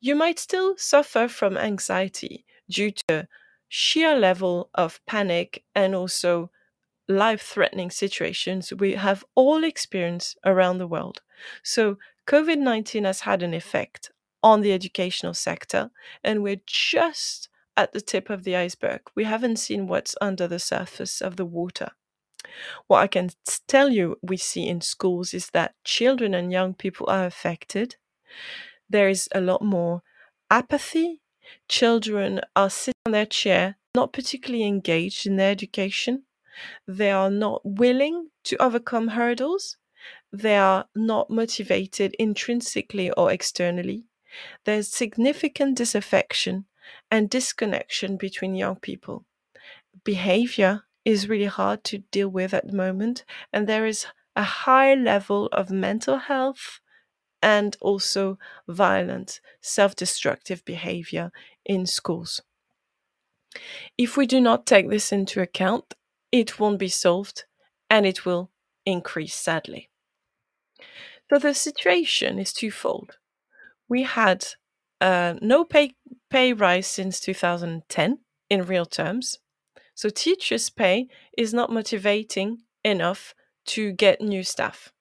You 0.00 0.14
might 0.14 0.38
still 0.38 0.76
suffer 0.76 1.28
from 1.28 1.56
anxiety 1.56 2.44
due 2.68 2.90
to 3.08 3.28
sheer 3.68 4.14
level 4.16 4.70
of 4.74 5.00
panic 5.06 5.64
and 5.74 5.94
also 5.94 6.50
life 7.08 7.42
threatening 7.42 7.90
situations 7.90 8.72
we 8.72 8.94
have 8.94 9.24
all 9.34 9.64
experienced 9.64 10.38
around 10.44 10.78
the 10.78 10.86
world. 10.86 11.22
So, 11.62 11.98
COVID 12.30 12.58
19 12.58 13.02
has 13.02 13.22
had 13.22 13.42
an 13.42 13.52
effect 13.52 14.12
on 14.40 14.60
the 14.60 14.72
educational 14.72 15.34
sector, 15.34 15.90
and 16.22 16.44
we're 16.44 16.60
just 16.64 17.48
at 17.76 17.92
the 17.92 18.00
tip 18.00 18.30
of 18.30 18.44
the 18.44 18.54
iceberg. 18.54 19.00
We 19.16 19.24
haven't 19.24 19.56
seen 19.56 19.88
what's 19.88 20.14
under 20.20 20.46
the 20.46 20.60
surface 20.60 21.20
of 21.20 21.34
the 21.34 21.44
water. 21.44 21.88
What 22.86 23.00
I 23.00 23.08
can 23.08 23.30
tell 23.66 23.88
you 23.88 24.16
we 24.22 24.36
see 24.36 24.68
in 24.68 24.80
schools 24.80 25.34
is 25.34 25.50
that 25.54 25.74
children 25.82 26.32
and 26.32 26.52
young 26.52 26.72
people 26.72 27.10
are 27.10 27.26
affected. 27.26 27.96
There 28.88 29.08
is 29.08 29.28
a 29.34 29.40
lot 29.40 29.64
more 29.64 30.02
apathy. 30.52 31.22
Children 31.68 32.42
are 32.54 32.70
sitting 32.70 32.94
on 33.06 33.12
their 33.12 33.26
chair, 33.26 33.74
not 33.96 34.12
particularly 34.12 34.64
engaged 34.64 35.26
in 35.26 35.34
their 35.34 35.50
education. 35.50 36.26
They 36.86 37.10
are 37.10 37.30
not 37.30 37.62
willing 37.64 38.28
to 38.44 38.62
overcome 38.62 39.08
hurdles. 39.08 39.78
They 40.32 40.56
are 40.56 40.86
not 40.94 41.30
motivated 41.30 42.14
intrinsically 42.18 43.10
or 43.10 43.32
externally. 43.32 44.04
There's 44.64 44.88
significant 44.88 45.76
disaffection 45.76 46.66
and 47.10 47.28
disconnection 47.28 48.16
between 48.16 48.54
young 48.54 48.76
people. 48.76 49.26
Behavior 50.04 50.84
is 51.04 51.28
really 51.28 51.46
hard 51.46 51.82
to 51.84 51.98
deal 51.98 52.28
with 52.28 52.54
at 52.54 52.66
the 52.66 52.76
moment, 52.76 53.24
and 53.52 53.66
there 53.66 53.86
is 53.86 54.06
a 54.36 54.42
high 54.42 54.94
level 54.94 55.46
of 55.52 55.70
mental 55.70 56.18
health 56.18 56.80
and 57.42 57.76
also 57.80 58.38
violent, 58.68 59.40
self 59.60 59.96
destructive 59.96 60.64
behavior 60.64 61.32
in 61.64 61.86
schools. 61.86 62.42
If 63.98 64.16
we 64.16 64.26
do 64.26 64.40
not 64.40 64.66
take 64.66 64.88
this 64.88 65.12
into 65.12 65.40
account, 65.40 65.94
it 66.30 66.60
won't 66.60 66.78
be 66.78 66.88
solved 66.88 67.44
and 67.88 68.06
it 68.06 68.24
will 68.24 68.50
increase 68.86 69.34
sadly. 69.34 69.89
So 71.30 71.38
the 71.38 71.54
situation 71.54 72.38
is 72.38 72.52
twofold. 72.52 73.18
We 73.88 74.02
had 74.02 74.46
uh, 75.00 75.34
no 75.40 75.64
pay, 75.64 75.94
pay 76.28 76.52
rise 76.52 76.86
since 76.86 77.20
2010 77.20 78.18
in 78.48 78.66
real 78.66 78.86
terms. 78.86 79.38
So 79.94 80.08
teachers' 80.08 80.70
pay 80.70 81.08
is 81.36 81.54
not 81.54 81.70
motivating 81.72 82.58
enough 82.84 83.34
to 83.66 83.92
get 83.92 84.20
new 84.20 84.42
staff. 84.42 84.92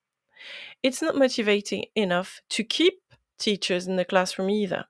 It's 0.84 1.02
not 1.02 1.16
motivating 1.16 1.86
enough 1.96 2.42
to 2.52 2.64
keep 2.64 3.02
teachers 3.38 3.88
in 3.88 3.96
the 3.96 4.06
classroom 4.06 4.50
either. 4.50 4.86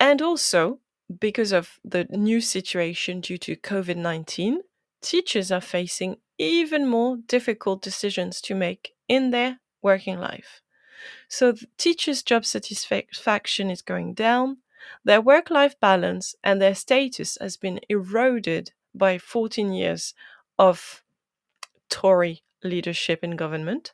And 0.00 0.20
also, 0.20 0.80
because 1.20 1.52
of 1.52 1.78
the 1.84 2.06
new 2.10 2.40
situation 2.40 3.20
due 3.20 3.38
to 3.38 3.56
COVID 3.56 3.96
19, 3.96 4.60
teachers 5.02 5.52
are 5.52 5.60
facing 5.60 6.16
even 6.38 6.86
more 6.86 7.16
difficult 7.26 7.82
decisions 7.82 8.40
to 8.42 8.54
make 8.54 8.92
in 9.08 9.30
their 9.30 9.60
working 9.84 10.18
life. 10.18 10.62
So, 11.28 11.54
teachers' 11.78 12.22
job 12.22 12.44
satisfaction 12.44 13.70
is 13.70 13.82
going 13.82 14.14
down, 14.14 14.58
their 15.04 15.20
work 15.20 15.50
life 15.50 15.78
balance 15.80 16.34
and 16.42 16.60
their 16.60 16.74
status 16.74 17.38
has 17.40 17.56
been 17.56 17.80
eroded 17.88 18.72
by 18.94 19.18
14 19.18 19.72
years 19.72 20.14
of 20.58 21.02
Tory 21.88 22.42
leadership 22.62 23.22
in 23.22 23.36
government. 23.36 23.92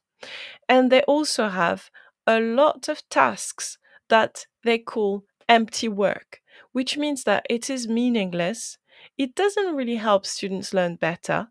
And 0.68 0.90
they 0.90 1.02
also 1.02 1.48
have 1.48 1.90
a 2.26 2.40
lot 2.40 2.88
of 2.88 3.08
tasks 3.08 3.78
that 4.08 4.46
they 4.62 4.78
call 4.78 5.24
empty 5.48 5.88
work, 5.88 6.40
which 6.72 6.96
means 6.96 7.24
that 7.24 7.46
it 7.48 7.70
is 7.70 7.88
meaningless. 7.88 8.78
It 9.16 9.34
doesn't 9.34 9.74
really 9.74 9.96
help 9.96 10.26
students 10.26 10.74
learn 10.74 10.96
better. 10.96 11.48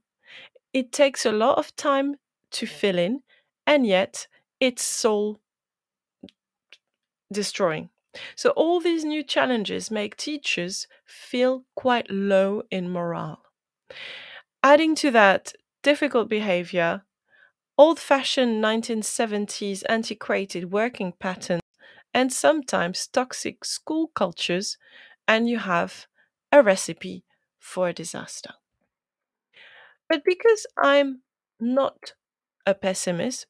It 0.74 0.92
takes 0.92 1.26
a 1.26 1.32
lot 1.32 1.58
of 1.58 1.76
time 1.76 2.16
to 2.52 2.66
fill 2.66 2.98
in, 2.98 3.22
and 3.70 3.86
yet 3.86 4.26
it's 4.60 4.84
soul 4.84 5.40
destroying. 7.32 7.90
So, 8.36 8.50
all 8.50 8.80
these 8.80 9.06
new 9.06 9.24
challenges 9.24 9.92
make 9.92 10.18
teachers 10.18 10.88
feel 11.06 11.66
quite 11.76 12.10
low 12.10 12.64
in 12.72 12.90
morale. 12.90 13.44
Adding 14.64 14.96
to 14.96 15.12
that 15.12 15.54
difficult 15.84 16.28
behavior, 16.28 17.04
old 17.78 18.00
fashioned 18.00 18.62
1970s 18.64 19.84
antiquated 19.88 20.72
working 20.72 21.14
patterns, 21.20 21.62
and 22.12 22.34
sometimes 22.34 23.06
toxic 23.06 23.64
school 23.64 24.08
cultures, 24.08 24.78
and 25.28 25.48
you 25.48 25.60
have 25.60 26.08
a 26.52 26.64
recipe 26.64 27.24
for 27.60 27.90
a 27.90 27.94
disaster. 27.94 28.54
But 30.10 30.24
because 30.26 30.66
I'm 30.76 31.22
not 31.60 32.14
a 32.66 32.74
pessimist, 32.74 33.46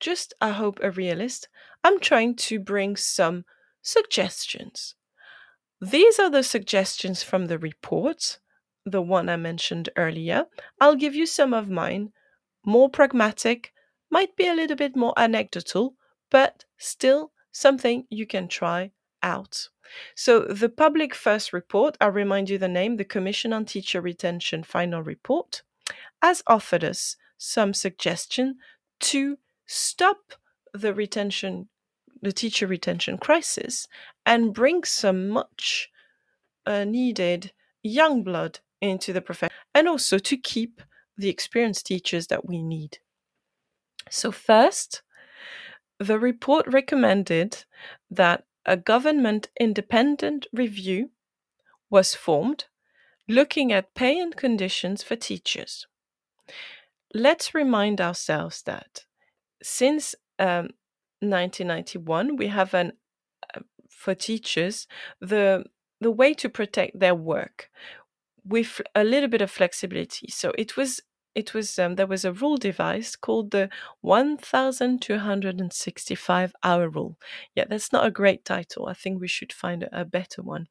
just 0.00 0.34
I 0.40 0.50
hope 0.50 0.78
a 0.82 0.90
realist, 0.90 1.48
I'm 1.82 2.00
trying 2.00 2.36
to 2.36 2.58
bring 2.58 2.96
some 2.96 3.44
suggestions. 3.82 4.94
These 5.80 6.18
are 6.18 6.30
the 6.30 6.42
suggestions 6.42 7.22
from 7.22 7.46
the 7.46 7.58
report, 7.58 8.38
the 8.86 9.02
one 9.02 9.28
I 9.28 9.36
mentioned 9.36 9.90
earlier. 9.96 10.46
I'll 10.80 10.96
give 10.96 11.14
you 11.14 11.26
some 11.26 11.52
of 11.52 11.68
mine, 11.68 12.12
more 12.64 12.88
pragmatic, 12.88 13.72
might 14.10 14.36
be 14.36 14.46
a 14.46 14.54
little 14.54 14.76
bit 14.76 14.96
more 14.96 15.12
anecdotal, 15.16 15.96
but 16.30 16.64
still 16.78 17.32
something 17.52 18.06
you 18.10 18.26
can 18.26 18.48
try 18.48 18.92
out. 19.22 19.68
So, 20.14 20.40
the 20.40 20.68
Public 20.68 21.14
First 21.14 21.52
Report, 21.52 21.96
I'll 22.00 22.10
remind 22.10 22.50
you 22.50 22.58
the 22.58 22.68
name, 22.68 22.96
the 22.96 23.04
Commission 23.04 23.52
on 23.52 23.64
Teacher 23.64 24.00
Retention 24.00 24.62
Final 24.62 25.02
Report, 25.02 25.62
has 26.22 26.42
offered 26.46 26.84
us 26.84 27.16
some 27.36 27.74
suggestion 27.74 28.56
to 29.00 29.38
stop 29.66 30.34
the 30.72 30.94
retention, 30.94 31.68
the 32.22 32.32
teacher 32.32 32.66
retention 32.66 33.18
crisis 33.18 33.86
and 34.26 34.54
bring 34.54 34.84
some 34.84 35.28
much 35.28 35.90
uh, 36.66 36.84
needed 36.84 37.52
young 37.82 38.22
blood 38.22 38.60
into 38.80 39.12
the 39.12 39.20
profession 39.20 39.54
and 39.74 39.88
also 39.88 40.18
to 40.18 40.36
keep 40.36 40.80
the 41.16 41.28
experienced 41.28 41.86
teachers 41.86 42.26
that 42.28 42.46
we 42.46 42.62
need. 42.62 42.98
So, 44.10 44.30
first, 44.32 45.02
the 45.98 46.18
report 46.18 46.66
recommended 46.66 47.64
that 48.10 48.44
a 48.66 48.76
government 48.76 49.48
independent 49.58 50.46
review 50.52 51.10
was 51.90 52.14
formed 52.14 52.64
looking 53.28 53.72
at 53.72 53.94
pay 53.94 54.18
and 54.18 54.36
conditions 54.36 55.02
for 55.02 55.16
teachers. 55.16 55.86
Let's 57.14 57.54
remind 57.54 58.00
ourselves 58.00 58.62
that 58.62 59.04
since 59.64 60.14
um, 60.38 60.68
1991, 61.20 62.36
we 62.36 62.48
have 62.48 62.74
an 62.74 62.92
uh, 63.56 63.60
for 63.88 64.14
teachers 64.14 64.86
the 65.20 65.64
the 66.00 66.10
way 66.10 66.34
to 66.34 66.48
protect 66.50 67.00
their 67.00 67.14
work 67.14 67.70
with 68.44 68.82
a 68.94 69.02
little 69.02 69.28
bit 69.28 69.40
of 69.40 69.50
flexibility. 69.50 70.28
So 70.28 70.52
it 70.58 70.76
was 70.76 71.00
it 71.34 71.54
was 71.54 71.78
um, 71.78 71.96
there 71.96 72.06
was 72.06 72.24
a 72.24 72.32
rule 72.32 72.56
devised 72.56 73.20
called 73.20 73.50
the 73.50 73.68
1265 74.00 76.54
hour 76.62 76.88
rule. 76.88 77.18
Yeah 77.54 77.64
that's 77.68 77.92
not 77.92 78.06
a 78.06 78.10
great 78.10 78.44
title. 78.44 78.86
I 78.86 78.94
think 78.94 79.20
we 79.20 79.28
should 79.28 79.52
find 79.52 79.82
a, 79.84 80.00
a 80.00 80.04
better 80.04 80.42
one. 80.42 80.68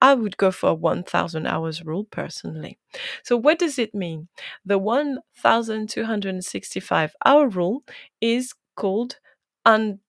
I 0.00 0.14
would 0.14 0.36
go 0.36 0.50
for 0.50 0.70
a 0.70 0.74
1000 0.74 1.46
hours 1.46 1.84
rule 1.84 2.04
personally. 2.04 2.78
So 3.22 3.36
what 3.36 3.58
does 3.58 3.78
it 3.78 3.94
mean? 3.94 4.28
The 4.64 4.78
1265 4.78 7.14
hour 7.24 7.48
rule 7.48 7.84
is 8.20 8.54
called 8.76 9.16
un 9.64 10.00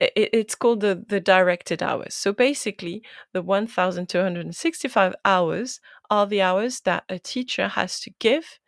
it's 0.00 0.54
called 0.56 0.80
the, 0.80 1.04
the 1.08 1.20
directed 1.20 1.82
hours. 1.82 2.14
So 2.14 2.32
basically, 2.32 3.02
the 3.32 3.42
1,265 3.42 5.14
hours 5.24 5.80
are 6.10 6.26
the 6.26 6.42
hours 6.42 6.80
that 6.80 7.04
a 7.08 7.18
teacher 7.18 7.68
has 7.68 8.00
to 8.00 8.10
give 8.18 8.58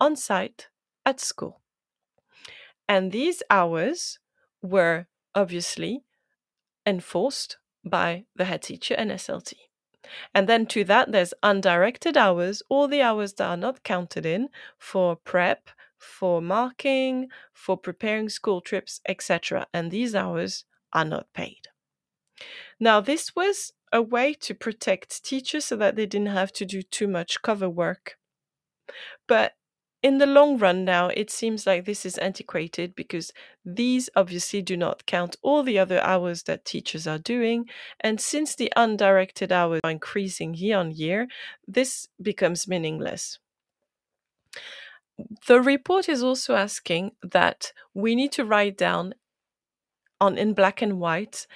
on 0.00 0.16
site 0.16 0.68
at 1.04 1.20
school. 1.20 1.60
And 2.88 3.12
these 3.12 3.42
hours 3.50 4.18
were 4.62 5.06
obviously 5.34 6.04
enforced 6.86 7.58
by 7.84 8.24
the 8.36 8.44
head 8.44 8.62
teacher 8.62 8.94
and 8.94 9.10
SLT. 9.10 9.54
And 10.34 10.48
then 10.48 10.66
to 10.66 10.84
that, 10.84 11.12
there's 11.12 11.34
undirected 11.42 12.16
hours, 12.16 12.62
all 12.68 12.88
the 12.88 13.02
hours 13.02 13.34
that 13.34 13.48
are 13.48 13.56
not 13.56 13.82
counted 13.82 14.26
in 14.26 14.48
for 14.78 15.16
prep, 15.16 15.70
for 15.98 16.42
marking, 16.42 17.28
for 17.52 17.76
preparing 17.76 18.28
school 18.28 18.60
trips, 18.60 19.00
etc. 19.08 19.66
And 19.72 19.90
these 19.90 20.14
hours 20.14 20.64
are 20.92 21.04
not 21.04 21.26
paid. 21.32 21.68
Now, 22.78 23.00
this 23.00 23.34
was 23.34 23.72
a 23.92 24.02
way 24.02 24.34
to 24.34 24.54
protect 24.54 25.24
teachers 25.24 25.66
so 25.66 25.76
that 25.76 25.96
they 25.96 26.06
didn't 26.06 26.28
have 26.28 26.52
to 26.52 26.66
do 26.66 26.82
too 26.82 27.08
much 27.08 27.42
cover 27.42 27.70
work. 27.70 28.18
But 29.26 29.54
in 30.04 30.18
the 30.18 30.26
long 30.26 30.58
run 30.58 30.84
now, 30.84 31.08
it 31.08 31.30
seems 31.30 31.66
like 31.66 31.86
this 31.86 32.04
is 32.04 32.18
antiquated 32.18 32.94
because 32.94 33.32
these 33.64 34.10
obviously 34.14 34.60
do 34.60 34.76
not 34.76 35.06
count 35.06 35.36
all 35.40 35.62
the 35.62 35.78
other 35.78 35.98
hours 36.02 36.42
that 36.42 36.66
teachers 36.66 37.06
are 37.06 37.16
doing. 37.16 37.70
And 38.00 38.20
since 38.20 38.54
the 38.54 38.70
undirected 38.76 39.50
hours 39.50 39.80
are 39.82 39.90
increasing 39.90 40.52
year 40.52 40.76
on 40.76 40.90
year, 40.90 41.26
this 41.66 42.06
becomes 42.20 42.68
meaningless. 42.68 43.38
The 45.46 45.62
report 45.62 46.10
is 46.10 46.22
also 46.22 46.54
asking 46.54 47.12
that 47.22 47.72
we 47.94 48.14
need 48.14 48.32
to 48.32 48.44
write 48.44 48.76
down 48.76 49.14
on 50.20 50.36
in 50.36 50.52
black 50.52 50.82
and 50.82 51.00
white 51.00 51.46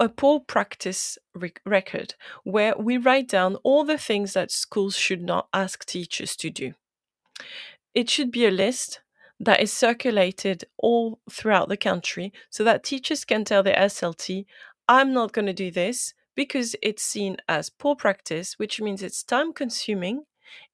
a 0.00 0.08
poor 0.08 0.40
practice 0.40 1.18
rec- 1.34 1.60
record 1.66 2.14
where 2.42 2.74
we 2.78 2.96
write 2.96 3.28
down 3.28 3.56
all 3.56 3.84
the 3.84 3.98
things 3.98 4.32
that 4.32 4.50
schools 4.50 4.96
should 4.96 5.20
not 5.20 5.48
ask 5.52 5.84
teachers 5.84 6.34
to 6.36 6.48
do. 6.48 6.72
It 7.94 8.08
should 8.08 8.30
be 8.30 8.46
a 8.46 8.50
list 8.50 9.00
that 9.38 9.60
is 9.60 9.72
circulated 9.72 10.64
all 10.78 11.18
throughout 11.30 11.68
the 11.68 11.76
country 11.76 12.32
so 12.48 12.64
that 12.64 12.84
teachers 12.84 13.24
can 13.24 13.44
tell 13.44 13.62
their 13.62 13.76
SLT, 13.76 14.46
I'm 14.88 15.12
not 15.12 15.32
going 15.32 15.46
to 15.46 15.52
do 15.52 15.70
this 15.70 16.14
because 16.34 16.74
it's 16.80 17.02
seen 17.02 17.36
as 17.48 17.70
poor 17.70 17.94
practice, 17.94 18.58
which 18.58 18.80
means 18.80 19.02
it's 19.02 19.22
time 19.22 19.52
consuming, 19.52 20.24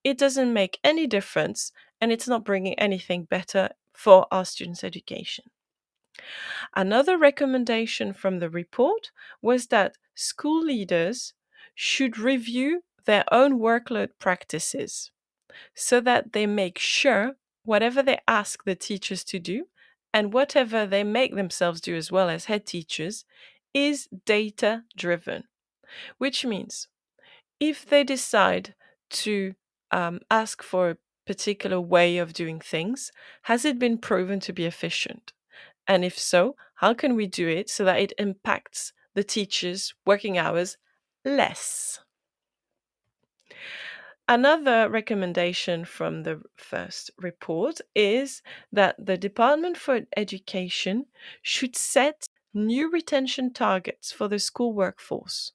it 0.05 0.19
doesn't 0.19 0.53
make 0.53 0.79
any 0.85 1.07
difference, 1.07 1.73
and 2.01 2.13
it's 2.13 2.29
not 2.29 2.45
bringing 2.45 2.79
anything 2.79 3.25
better 3.25 3.71
for 3.93 4.27
our 4.31 4.45
students' 4.45 4.85
education. 4.85 5.47
Another 6.75 7.19
recommendation 7.19 8.13
from 8.13 8.39
the 8.39 8.51
report 8.51 9.11
was 9.43 9.69
that 9.69 9.97
school 10.15 10.63
leaders 10.63 11.35
should 11.75 12.19
review 12.19 12.83
their 13.07 13.25
own 13.33 13.59
workload 13.59 14.11
practices 14.19 15.11
so 15.75 16.01
that 16.01 16.33
they 16.33 16.47
make 16.47 16.79
sure 16.79 17.37
whatever 17.65 18.03
they 18.03 18.19
ask 18.27 18.65
the 18.65 18.75
teachers 18.75 19.25
to 19.25 19.39
do 19.39 19.67
and 20.13 20.33
whatever 20.33 20.87
they 20.87 21.05
make 21.05 21.35
themselves 21.35 21.81
do 21.81 21.95
as 21.95 22.11
well 22.11 22.31
as 22.31 22.47
head 22.47 22.67
teachers 22.67 23.25
is 23.75 24.09
data 24.25 24.85
driven, 24.97 25.45
which 26.19 26.45
means 26.45 26.89
if 27.61 27.85
they 27.87 28.05
decide 28.05 28.75
to 29.11 29.55
um, 29.91 30.21
ask 30.31 30.63
for 30.63 30.91
a 30.91 30.97
particular 31.27 31.81
way 31.81 32.19
of 32.19 32.33
doing 32.33 32.61
things, 32.61 33.13
has 33.43 33.65
it 33.65 33.79
been 33.79 33.99
proven 33.99 34.41
to 34.41 34.53
be 34.53 34.65
efficient? 34.65 35.33
And 35.87 36.05
if 36.05 36.19
so, 36.19 36.57
how 36.77 36.95
can 36.95 37.15
we 37.15 37.27
do 37.27 37.49
it 37.49 37.69
so 37.71 37.85
that 37.85 38.01
it 38.01 38.13
impacts 38.19 38.93
the 39.15 39.25
teachers' 39.25 39.95
working 40.07 40.39
hours 40.39 40.77
less? 41.25 42.01
Another 44.31 44.91
recommendation 44.91 45.87
from 45.87 46.23
the 46.23 46.43
first 46.55 47.11
report 47.17 47.81
is 47.95 48.43
that 48.71 48.95
the 48.99 49.17
Department 49.17 49.79
for 49.79 50.03
Education 50.19 51.07
should 51.41 51.75
set 51.75 52.29
new 52.53 52.91
retention 52.91 53.55
targets 53.55 54.13
for 54.13 54.29
the 54.29 54.39
school 54.39 54.75
workforce, 54.75 55.53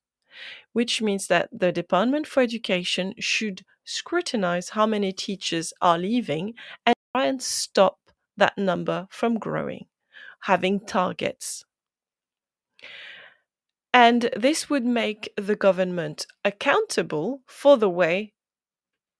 which 0.71 1.03
means 1.03 1.27
that 1.27 1.49
the 1.51 1.71
Department 1.71 2.25
for 2.25 2.41
Education 2.41 3.13
should 3.19 3.63
scrutinize 3.85 4.69
how 4.69 4.87
many 4.87 5.11
teachers 5.13 5.71
are 5.79 5.99
leaving 5.99 6.55
and 6.83 6.95
try 7.15 7.27
and 7.27 7.43
stop 7.43 7.99
that 8.37 8.57
number 8.57 9.07
from 9.11 9.37
growing, 9.37 9.85
having 10.41 10.79
targets. 10.79 11.63
And 13.93 14.31
this 14.35 14.67
would 14.67 14.83
make 14.85 15.31
the 15.37 15.55
government 15.55 16.25
accountable 16.43 17.43
for 17.45 17.77
the 17.77 17.89
way 17.89 18.33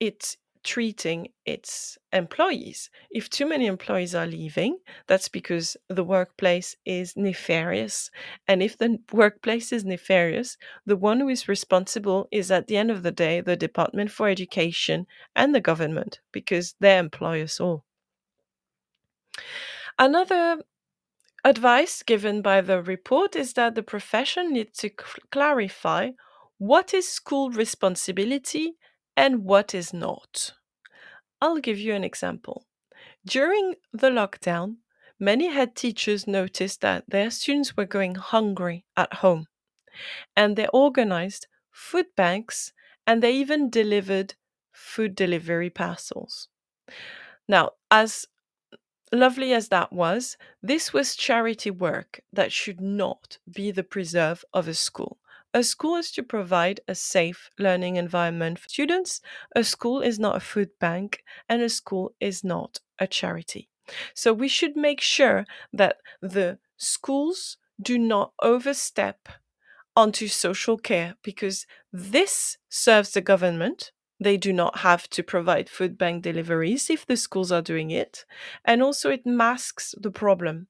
it's 0.08 0.38
treating 0.64 1.28
its 1.46 1.98
employees. 2.14 2.90
If 3.12 3.30
too 3.30 3.46
many 3.46 3.66
employees 3.68 4.16
are 4.16 4.26
leaving, 4.26 4.80
that's 5.08 5.28
because 5.30 5.78
the 5.90 6.04
workplace 6.04 6.76
is 6.86 7.16
nefarious. 7.18 8.10
And 8.48 8.64
if 8.64 8.78
the 8.78 9.00
workplace 9.12 9.72
is 9.74 9.84
nefarious, 9.86 10.58
the 10.86 10.96
one 10.98 11.20
who 11.20 11.30
is 11.30 11.48
responsible 11.48 12.28
is 12.32 12.52
at 12.52 12.68
the 12.68 12.78
end 12.78 12.92
of 12.92 13.04
the 13.04 13.12
day 13.12 13.42
the 13.42 13.56
Department 13.58 14.12
for 14.12 14.30
Education 14.30 15.06
and 15.36 15.54
the 15.54 15.62
government 15.62 16.20
because 16.32 16.76
they 16.80 16.98
employ 16.98 17.44
us 17.44 17.60
all. 17.60 17.86
Another 19.98 20.62
advice 21.46 22.04
given 22.04 22.42
by 22.42 22.62
the 22.62 22.82
report 22.84 23.36
is 23.36 23.54
that 23.54 23.76
the 23.76 23.84
profession 23.84 24.54
needs 24.54 24.78
to 24.80 24.90
cl- 24.90 25.16
clarify 25.32 26.12
what 26.58 26.94
is 26.94 27.08
school 27.10 27.50
responsibility 27.52 28.78
and 29.16 29.44
what 29.46 29.74
is 29.74 29.94
not. 29.94 30.54
I'll 31.42 31.60
give 31.60 31.80
you 31.80 31.94
an 31.94 32.04
example. 32.04 32.66
During 33.26 33.76
the 33.94 34.10
lockdown, 34.10 34.78
many 35.20 35.48
head 35.50 35.76
teachers 35.76 36.28
noticed 36.28 36.82
that 36.82 37.06
their 37.10 37.32
students 37.32 37.78
were 37.78 37.86
going 37.86 38.16
hungry 38.16 38.86
at 38.98 39.16
home, 39.16 39.48
and 40.36 40.56
they 40.56 40.68
organized 40.74 41.48
food 41.72 42.08
banks 42.16 42.74
and 43.08 43.22
they 43.24 43.34
even 43.34 43.70
delivered 43.70 44.36
food 44.72 45.16
delivery 45.16 45.70
parcels. 45.70 46.50
Now, 47.48 47.72
as 47.92 48.28
lovely 49.14 49.54
as 49.54 49.70
that 49.70 49.94
was, 49.94 50.38
this 50.62 50.94
was 50.94 51.16
charity 51.16 51.72
work 51.72 52.22
that 52.34 52.52
should 52.52 52.82
not 52.82 53.40
be 53.52 53.72
the 53.72 53.84
preserve 53.84 54.46
of 54.54 54.68
a 54.68 54.74
school. 54.74 55.20
A 55.54 55.64
school 55.64 55.96
is 55.96 56.12
to 56.14 56.24
provide 56.24 56.82
a 56.88 56.96
safe 56.96 57.50
learning 57.60 57.96
environment 57.96 58.60
for 58.60 58.70
students. 58.70 59.22
A 59.56 59.64
school 59.64 60.02
is 60.02 60.20
not 60.20 60.36
a 60.36 60.40
food 60.40 60.70
bank, 60.80 61.24
and 61.48 61.62
a 61.62 61.70
school 61.70 62.16
is 62.20 62.44
not 62.44 62.80
a 63.00 63.08
charity. 63.08 63.70
So 64.14 64.34
we 64.34 64.48
should 64.48 64.76
make 64.76 65.02
sure 65.02 65.46
that 65.72 65.98
the 66.22 66.60
schools 66.78 67.58
do 67.82 67.98
not 68.00 68.34
overstep 68.42 69.28
onto 69.96 70.28
social 70.28 70.78
care 70.78 71.16
because 71.24 71.66
this 71.92 72.58
serves 72.70 73.12
the 73.12 73.22
government. 73.22 73.92
They 74.20 74.38
do 74.38 74.54
not 74.54 74.80
have 74.80 75.10
to 75.12 75.24
provide 75.24 75.70
food 75.70 75.98
bank 75.98 76.24
deliveries 76.24 76.90
if 76.90 77.06
the 77.06 77.18
schools 77.18 77.52
are 77.52 77.62
doing 77.62 77.92
it. 77.92 78.26
And 78.66 78.82
also, 78.82 79.10
it 79.10 79.26
masks 79.26 79.94
the 80.00 80.12
problem. 80.12 80.68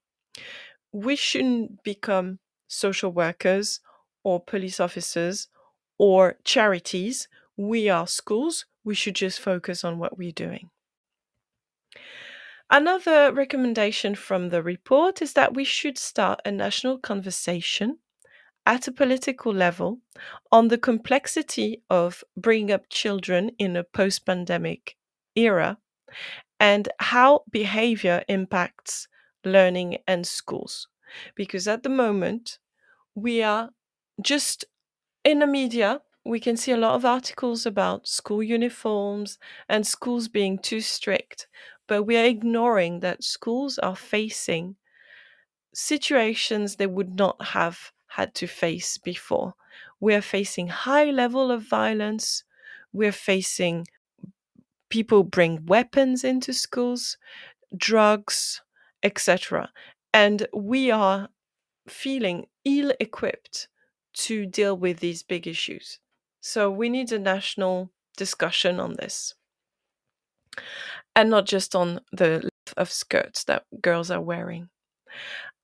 We 0.91 1.15
shouldn't 1.15 1.83
become 1.83 2.39
social 2.67 3.11
workers 3.11 3.79
or 4.23 4.39
police 4.39 4.79
officers 4.79 5.47
or 5.97 6.35
charities. 6.43 7.27
We 7.57 7.89
are 7.89 8.07
schools. 8.07 8.65
We 8.83 8.95
should 8.95 9.15
just 9.15 9.39
focus 9.39 9.83
on 9.83 9.99
what 9.99 10.17
we're 10.17 10.31
doing. 10.31 10.69
Another 12.69 13.31
recommendation 13.31 14.15
from 14.15 14.49
the 14.49 14.63
report 14.63 15.21
is 15.21 15.33
that 15.33 15.53
we 15.53 15.63
should 15.63 15.97
start 15.97 16.41
a 16.43 16.51
national 16.51 16.97
conversation 16.97 17.99
at 18.65 18.87
a 18.87 18.91
political 18.91 19.53
level 19.53 19.99
on 20.51 20.69
the 20.69 20.77
complexity 20.77 21.83
of 21.89 22.23
bringing 22.37 22.71
up 22.71 22.89
children 22.89 23.51
in 23.59 23.75
a 23.75 23.83
post 23.83 24.25
pandemic 24.25 24.95
era 25.35 25.77
and 26.59 26.87
how 26.99 27.43
behavior 27.51 28.23
impacts 28.27 29.07
learning 29.43 29.97
and 30.07 30.25
schools. 30.25 30.87
Because 31.35 31.67
at 31.67 31.83
the 31.83 31.89
moment, 31.89 32.59
we 33.13 33.43
are 33.43 33.69
just 34.21 34.65
in 35.23 35.39
the 35.39 35.47
media, 35.47 36.01
we 36.25 36.39
can 36.39 36.57
see 36.57 36.71
a 36.71 36.77
lot 36.77 36.95
of 36.95 37.05
articles 37.05 37.65
about 37.65 38.07
school 38.07 38.41
uniforms 38.41 39.37
and 39.67 39.85
schools 39.85 40.27
being 40.27 40.57
too 40.57 40.81
strict, 40.81 41.47
but 41.87 42.03
we 42.03 42.17
are 42.17 42.25
ignoring 42.25 43.01
that 43.01 43.23
schools 43.23 43.77
are 43.79 43.95
facing 43.95 44.75
situations 45.73 46.75
they 46.75 46.87
would 46.87 47.15
not 47.15 47.43
have 47.47 47.91
had 48.07 48.33
to 48.35 48.47
face 48.47 48.97
before. 48.97 49.55
We 49.99 50.13
are 50.13 50.21
facing 50.21 50.67
high 50.67 51.05
level 51.05 51.51
of 51.51 51.63
violence. 51.63 52.43
We're 52.91 53.11
facing 53.11 53.87
people 54.89 55.23
bring 55.23 55.65
weapons 55.65 56.23
into 56.23 56.53
schools, 56.53 57.17
drugs, 57.75 58.61
etc. 59.01 59.71
And 60.13 60.47
we 60.53 60.91
are 60.91 61.29
feeling 61.87 62.47
ill 62.65 62.93
equipped 62.99 63.67
to 64.13 64.45
deal 64.45 64.77
with 64.77 64.99
these 64.99 65.23
big 65.23 65.47
issues. 65.47 65.99
So 66.41 66.71
we 66.71 66.89
need 66.89 67.11
a 67.11 67.19
national 67.19 67.91
discussion 68.17 68.79
on 68.79 68.95
this. 68.95 69.35
and 71.15 71.29
not 71.29 71.45
just 71.45 71.75
on 71.75 71.99
the 72.11 72.29
length 72.39 72.73
of 72.77 72.91
skirts 72.91 73.43
that 73.45 73.65
girls 73.81 74.11
are 74.11 74.21
wearing. 74.21 74.69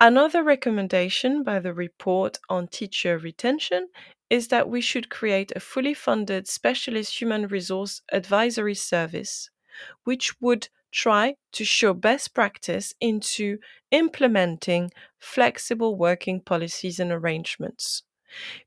Another 0.02 0.44
recommendation 0.44 1.44
by 1.44 1.60
the 1.60 1.74
report 1.74 2.40
on 2.50 2.68
teacher 2.68 3.18
retention 3.18 3.90
is 4.30 4.50
that 4.50 4.70
we 4.70 4.82
should 4.82 5.10
create 5.10 5.52
a 5.56 5.60
fully 5.62 5.94
funded 5.94 6.48
specialist 6.48 7.20
human 7.22 7.48
resource 7.48 8.02
advisory 8.12 8.76
service, 8.76 9.50
which 10.06 10.40
would 10.42 10.70
try 10.92 11.36
to 11.54 11.66
show 11.66 11.94
best 11.94 12.34
practice 12.34 12.94
into 13.02 13.60
implementing 13.92 14.92
flexible 15.20 15.98
working 15.98 16.42
policies 16.42 17.00
and 17.00 17.12
arrangements. 17.12 18.04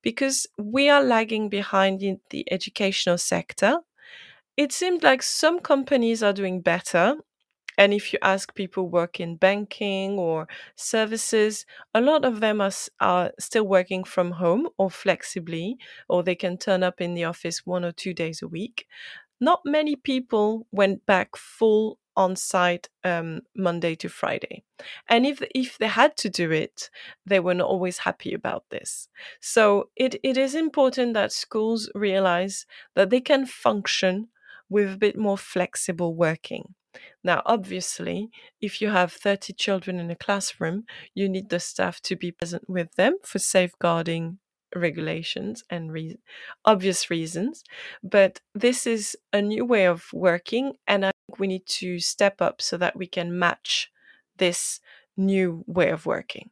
Because 0.03 0.47
we 0.59 0.89
are 0.89 1.03
lagging 1.03 1.49
behind 1.49 2.03
in 2.03 2.21
the 2.31 2.47
educational 2.53 3.19
sector, 3.19 3.79
it 4.57 4.73
seems 4.73 5.03
like 5.03 5.23
some 5.23 5.61
companies 5.61 6.23
are 6.23 6.33
doing 6.33 6.61
better. 6.61 7.17
And 7.79 7.95
if 7.95 8.13
you 8.13 8.19
ask 8.23 8.55
people 8.55 8.89
work 8.89 9.21
in 9.21 9.37
banking 9.37 10.19
or 10.19 10.49
services, 10.77 11.67
a 11.95 12.01
lot 12.01 12.25
of 12.25 12.41
them 12.41 12.61
are, 12.61 12.73
are 13.01 13.33
still 13.41 13.65
working 13.67 14.05
from 14.05 14.33
home 14.33 14.69
or 14.79 14.91
flexibly, 14.91 15.77
or 16.09 16.23
they 16.23 16.35
can 16.37 16.59
turn 16.59 16.83
up 16.83 17.01
in 17.01 17.15
the 17.15 17.25
office 17.25 17.67
one 17.67 17.85
or 17.85 17.93
two 17.93 18.15
days 18.15 18.43
a 18.43 18.49
week. 18.49 18.87
Not 19.43 19.63
many 19.65 19.97
people 19.97 20.69
went 20.71 21.05
back 21.05 21.37
full 21.37 21.99
on 22.17 22.37
site 22.37 22.89
um, 23.03 23.41
Monday 23.57 23.97
to 23.97 24.09
Friday. 24.09 24.63
And 25.09 25.27
if 25.27 25.43
if 25.53 25.79
they 25.79 25.89
had 25.89 26.17
to 26.19 26.31
do 26.31 26.53
it, 26.53 26.91
they 27.27 27.41
were 27.41 27.55
not 27.55 27.67
always 27.67 27.99
happy 27.99 28.35
about 28.35 28.63
this. 28.71 29.09
So 29.41 29.89
it, 29.97 30.15
it 30.23 30.37
is 30.37 30.55
important 30.55 31.15
that 31.15 31.33
schools 31.33 31.91
realize 31.93 32.67
that 32.95 33.11
they 33.11 33.21
can 33.21 33.45
function 33.47 34.29
with 34.69 34.93
a 34.95 34.97
bit 34.97 35.19
more 35.19 35.39
flexible 35.39 36.15
working. 36.15 36.75
Now, 37.25 37.43
obviously, 37.45 38.31
if 38.61 38.81
you 38.81 38.91
have 38.91 39.13
30 39.13 39.55
children 39.55 39.99
in 39.99 40.09
a 40.09 40.15
classroom, 40.15 40.85
you 41.15 41.29
need 41.29 41.49
the 41.49 41.59
staff 41.59 42.01
to 42.03 42.15
be 42.15 42.31
present 42.31 42.69
with 42.69 42.95
them 42.95 43.17
for 43.25 43.41
safeguarding 43.41 44.39
regulations 44.75 45.65
and 45.71 45.93
re- 45.93 46.19
obvious 46.65 47.11
reasons. 47.11 47.65
But 48.03 48.41
this 48.55 48.87
is 48.87 49.17
a 49.33 49.43
new 49.43 49.65
way 49.65 49.87
of 49.87 50.07
working, 50.13 50.75
and 50.87 51.05
I 51.07 51.13
think 51.27 51.39
we 51.39 51.47
need 51.47 51.67
to 51.81 51.99
step 52.01 52.41
up 52.41 52.63
so 52.63 52.77
that 52.79 52.97
we 52.97 53.07
can 53.07 53.39
match 53.39 53.91
this 54.39 54.81
new 55.17 55.65
way 55.67 55.91
of 55.91 56.07
working. 56.07 56.51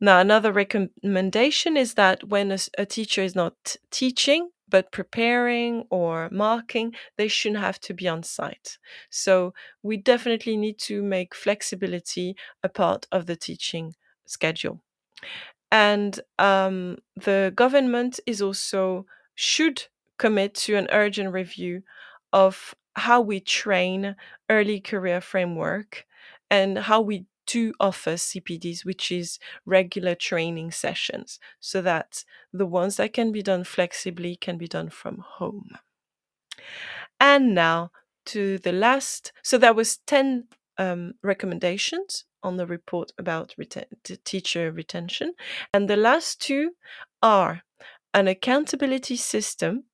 Now, 0.00 0.20
another 0.20 0.52
recommendation 0.52 1.76
is 1.76 1.94
that 1.94 2.24
when 2.28 2.52
a, 2.52 2.58
a 2.78 2.86
teacher 2.86 3.22
is 3.22 3.34
not 3.34 3.76
teaching, 3.90 4.50
but 4.68 4.92
preparing 4.92 5.84
or 5.90 6.28
marking, 6.30 6.94
they 7.16 7.28
shouldn't 7.28 7.60
have 7.60 7.80
to 7.80 7.94
be 7.94 8.08
on 8.08 8.22
site. 8.22 8.78
So 9.10 9.54
we 9.82 9.96
definitely 9.96 10.56
need 10.56 10.78
to 10.80 11.02
make 11.02 11.34
flexibility 11.34 12.36
a 12.62 12.68
part 12.68 13.06
of 13.12 13.26
the 13.26 13.36
teaching 13.36 13.94
schedule. 14.26 14.80
And 15.74 16.20
um, 16.38 16.98
the 17.16 17.52
government 17.56 18.20
is 18.26 18.40
also 18.40 19.06
should 19.34 19.86
commit 20.18 20.54
to 20.54 20.76
an 20.76 20.86
urgent 20.92 21.32
review 21.32 21.82
of 22.32 22.76
how 22.94 23.20
we 23.20 23.40
train 23.40 24.14
early 24.48 24.78
career 24.78 25.20
framework 25.20 26.06
and 26.48 26.78
how 26.78 27.00
we 27.00 27.26
to 27.46 27.74
offer 27.80 28.12
CPDs, 28.12 28.84
which 28.84 29.10
is 29.10 29.40
regular 29.66 30.14
training 30.14 30.70
sessions, 30.70 31.40
so 31.58 31.82
that 31.82 32.24
the 32.52 32.66
ones 32.66 32.96
that 32.96 33.12
can 33.12 33.32
be 33.32 33.42
done 33.42 33.64
flexibly 33.64 34.36
can 34.36 34.56
be 34.56 34.68
done 34.68 34.90
from 34.90 35.18
home. 35.18 35.76
And 37.20 37.52
now 37.54 37.90
to 38.26 38.58
the 38.58 38.72
last. 38.72 39.32
So 39.42 39.58
that 39.58 39.76
was 39.76 39.98
10 39.98 40.44
um, 40.78 41.14
recommendations 41.22 42.24
on 42.44 42.56
the 42.56 42.66
report 42.66 43.10
about 43.18 43.54
reten- 43.58 43.86
teacher 44.24 44.70
retention. 44.70 45.34
And 45.72 45.90
the 45.90 45.96
last 45.96 46.40
two 46.40 46.72
are 47.22 47.62
an 48.12 48.28
accountability 48.28 49.16
system, 49.16 49.84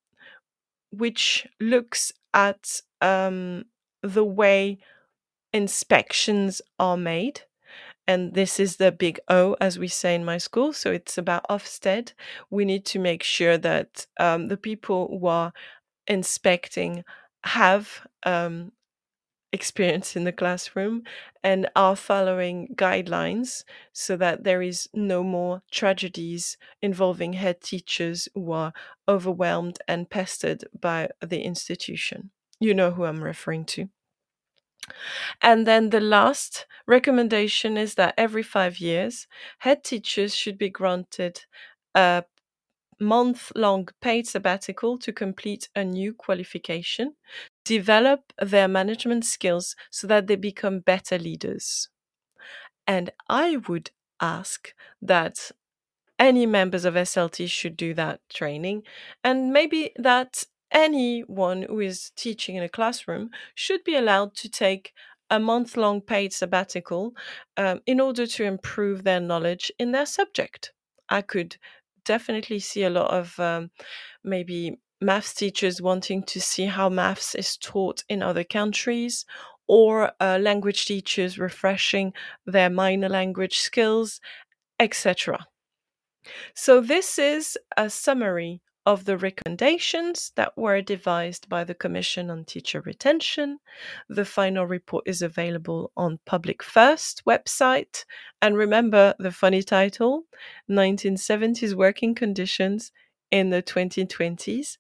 which 0.91 1.47
looks 1.59 2.13
at 2.35 2.83
um, 3.01 3.65
the 4.03 4.25
way 4.25 4.79
inspections 5.53 6.61
are 6.79 6.97
made. 6.97 7.43
And 8.07 8.35
this 8.35 8.59
is 8.59 8.77
the 8.77 8.91
big 8.91 9.21
O, 9.29 9.57
as 9.61 9.79
we 9.79 9.89
say 9.89 10.15
in 10.15 10.25
my 10.25 10.39
school. 10.39 10.73
So 10.73 10.91
it's 10.91 11.17
about 11.17 11.47
Ofsted. 11.49 12.13
We 12.51 12.65
need 12.65 12.85
to 12.87 12.99
make 12.99 13.23
sure 13.23 13.57
that 13.59 14.07
um, 14.19 14.49
the 14.49 14.57
people 14.57 15.07
who 15.09 15.27
are 15.29 15.53
inspecting 16.07 17.05
have 17.45 18.07
um, 18.25 18.73
experience 19.53 20.15
in 20.17 20.25
the 20.25 20.33
classroom 20.33 21.03
and 21.43 21.69
are 21.75 21.97
following 21.97 22.69
guidelines 22.77 23.65
so 23.93 24.17
that 24.17 24.45
there 24.45 24.63
is 24.63 24.89
no 24.95 25.23
more 25.25 25.63
tragedies 25.71 26.57
involving 26.83 27.33
head 27.35 27.61
teachers 27.61 28.29
who 28.35 28.53
are 28.53 28.73
overwhelmed 29.09 29.79
and 29.89 30.11
pestered 30.11 30.65
by 30.79 31.09
the 31.21 31.43
institution. 31.43 32.31
You 32.61 32.75
know 32.75 32.93
who 32.93 33.05
I'm 33.05 33.25
referring 33.25 33.65
to. 33.67 33.89
And 35.43 35.67
then 35.67 35.91
the 35.91 36.01
last 36.01 36.67
recommendation 36.87 37.77
is 37.77 37.95
that 37.95 38.15
every 38.17 38.43
five 38.43 38.79
years, 38.79 39.27
head 39.59 39.85
teachers 39.85 40.35
should 40.35 40.59
be 40.59 40.71
granted 40.71 41.45
a 41.95 42.25
month 43.01 43.53
long 43.57 43.89
paid 44.03 44.27
sabbatical 44.29 44.99
to 44.99 45.13
complete 45.13 45.69
a 45.77 45.85
new 45.85 46.15
qualification, 46.15 47.17
develop 47.65 48.33
their 48.41 48.69
management 48.69 49.25
skills 49.25 49.77
so 49.91 50.07
that 50.07 50.27
they 50.27 50.37
become 50.37 50.81
better 50.81 51.19
leaders. 51.19 51.89
And 52.87 53.11
I 53.29 53.57
would 53.69 53.91
ask 54.21 54.75
that 55.03 55.51
any 56.19 56.47
members 56.47 56.85
of 56.85 56.97
SLT 56.97 57.47
should 57.47 57.77
do 57.77 57.95
that 57.95 58.21
training, 58.31 58.85
and 59.25 59.53
maybe 59.53 59.93
that 59.97 60.45
anyone 60.71 61.63
who 61.63 61.81
is 61.81 62.11
teaching 62.17 62.57
in 62.57 62.63
a 62.63 62.69
classroom 62.69 63.31
should 63.55 63.85
be 63.85 63.97
allowed 63.97 64.35
to 64.37 64.49
take 64.51 64.93
a 65.31 65.41
month 65.41 65.77
long 65.77 66.01
paid 66.03 66.33
sabbatical 66.33 67.15
um, 67.57 67.81
in 67.87 68.01
order 68.01 68.27
to 68.27 68.45
improve 68.45 69.05
their 69.05 69.21
knowledge 69.21 69.73
in 69.79 69.93
their 69.93 70.07
subject. 70.07 70.73
I 71.09 71.23
could 71.23 71.57
definitely 72.05 72.61
see 72.61 72.85
a 72.85 72.91
lot 72.91 73.11
of 73.13 73.39
um, 73.41 73.71
maybe 74.25 74.79
maths 75.01 75.35
teachers 75.35 75.81
wanting 75.81 76.23
to 76.25 76.41
see 76.41 76.67
how 76.67 76.89
maths 76.89 77.35
is 77.35 77.57
taught 77.57 78.05
in 78.09 78.23
other 78.23 78.45
countries 78.45 79.25
or 79.67 80.13
uh, 80.21 80.39
language 80.41 80.85
teachers 80.85 81.39
refreshing 81.39 82.13
their 82.45 82.69
minor 82.69 83.09
language 83.09 83.59
skills, 83.59 84.21
etc. 84.79 85.47
So, 86.55 86.81
this 86.81 87.19
is 87.19 87.57
a 87.77 87.89
summary 87.89 88.61
of 88.87 89.05
the 89.05 89.17
recommendations 89.17 90.33
that 90.37 90.57
were 90.57 90.81
devised 90.81 91.49
by 91.49 91.65
the 91.65 91.75
Commission 91.75 92.31
on 92.31 92.45
Teacher 92.45 92.81
Retention. 92.81 93.59
The 94.09 94.25
final 94.25 94.67
report 94.67 95.05
is 95.07 95.23
available 95.23 95.93
on 95.97 96.19
Public 96.27 96.63
First 96.63 97.23
website. 97.27 98.05
And 98.41 98.57
remember 98.57 99.15
the 99.19 99.31
funny 99.31 99.63
title 99.63 100.25
1970s 100.69 101.75
Working 101.75 102.15
Conditions 102.15 102.91
in 103.31 103.51
the 103.51 103.63
2020s 103.63 104.79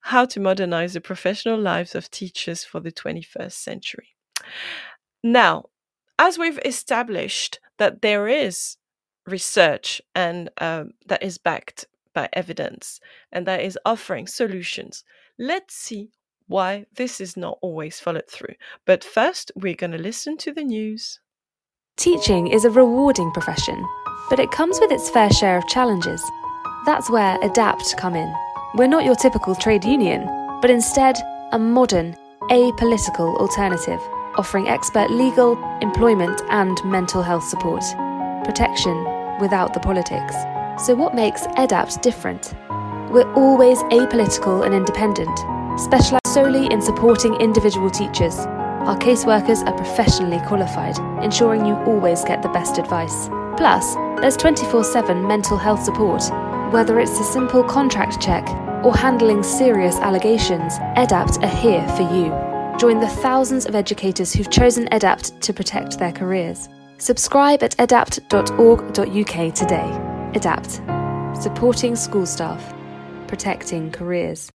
How 0.00 0.24
to 0.26 0.40
Modernize 0.40 0.94
the 0.94 1.00
Professional 1.00 1.58
Lives 1.58 1.94
of 1.94 2.10
Teachers 2.10 2.64
for 2.64 2.80
the 2.80 2.92
21st 2.92 3.52
Century. 3.52 4.08
Now, 5.22 5.66
as 6.18 6.38
we've 6.38 6.58
established 6.64 7.60
that 7.78 8.02
there 8.02 8.28
is 8.28 8.76
research 9.26 10.02
and 10.14 10.50
uh, 10.58 10.84
that 11.06 11.22
is 11.22 11.38
backed 11.38 11.86
by 12.14 12.28
evidence 12.32 13.00
and 13.32 13.46
that 13.46 13.62
is 13.62 13.78
offering 13.84 14.26
solutions. 14.26 15.04
Let's 15.38 15.74
see 15.74 16.10
why 16.46 16.86
this 16.96 17.20
is 17.20 17.36
not 17.36 17.58
always 17.62 18.00
followed 18.00 18.28
through. 18.28 18.54
But 18.84 19.04
first, 19.04 19.52
we're 19.54 19.74
going 19.74 19.92
to 19.92 19.98
listen 19.98 20.36
to 20.38 20.52
the 20.52 20.64
news. 20.64 21.20
Teaching 21.96 22.48
is 22.48 22.64
a 22.64 22.70
rewarding 22.70 23.30
profession, 23.32 23.84
but 24.28 24.40
it 24.40 24.50
comes 24.50 24.80
with 24.80 24.90
its 24.90 25.10
fair 25.10 25.30
share 25.30 25.58
of 25.58 25.68
challenges. 25.68 26.22
That's 26.86 27.10
where 27.10 27.38
EDAPT 27.42 27.96
come 27.98 28.16
in. 28.16 28.49
We're 28.76 28.86
not 28.86 29.04
your 29.04 29.16
typical 29.16 29.56
trade 29.56 29.84
union, 29.84 30.26
but 30.62 30.70
instead 30.70 31.16
a 31.50 31.58
modern, 31.58 32.16
apolitical 32.50 33.36
alternative 33.38 34.00
offering 34.36 34.68
expert 34.68 35.10
legal, 35.10 35.58
employment, 35.80 36.40
and 36.50 36.78
mental 36.84 37.20
health 37.20 37.42
support. 37.42 37.82
Protection 38.44 38.96
without 39.40 39.74
the 39.74 39.80
politics. 39.80 40.34
So, 40.78 40.94
what 40.94 41.16
makes 41.16 41.46
EDAPT 41.56 42.00
different? 42.00 42.54
We're 43.10 43.30
always 43.34 43.78
apolitical 43.84 44.64
and 44.64 44.72
independent, 44.72 45.36
specialised 45.80 46.28
solely 46.28 46.72
in 46.72 46.80
supporting 46.80 47.34
individual 47.40 47.90
teachers. 47.90 48.38
Our 48.38 48.96
caseworkers 48.96 49.66
are 49.66 49.76
professionally 49.76 50.40
qualified, 50.46 50.96
ensuring 51.24 51.66
you 51.66 51.74
always 51.74 52.22
get 52.24 52.40
the 52.40 52.48
best 52.50 52.78
advice. 52.78 53.28
Plus, 53.56 53.96
there's 54.20 54.36
24 54.36 54.84
7 54.84 55.26
mental 55.26 55.58
health 55.58 55.82
support. 55.82 56.22
Whether 56.70 57.00
it's 57.00 57.18
a 57.18 57.24
simple 57.24 57.64
contract 57.64 58.22
check 58.22 58.48
or 58.84 58.94
handling 58.96 59.42
serious 59.42 59.96
allegations, 59.96 60.74
EDAPT 60.96 61.42
are 61.42 61.48
here 61.48 61.84
for 61.96 62.02
you. 62.02 62.26
Join 62.78 63.00
the 63.00 63.08
thousands 63.08 63.66
of 63.66 63.74
educators 63.74 64.32
who've 64.32 64.48
chosen 64.48 64.86
EDAPT 64.92 65.40
to 65.40 65.52
protect 65.52 65.98
their 65.98 66.12
careers. 66.12 66.68
Subscribe 66.98 67.64
at 67.64 67.76
edapt.org.uk 67.78 69.54
today. 69.54 69.90
EDAPT, 70.32 71.36
supporting 71.42 71.96
school 71.96 72.24
staff, 72.24 72.72
protecting 73.26 73.90
careers. 73.90 74.48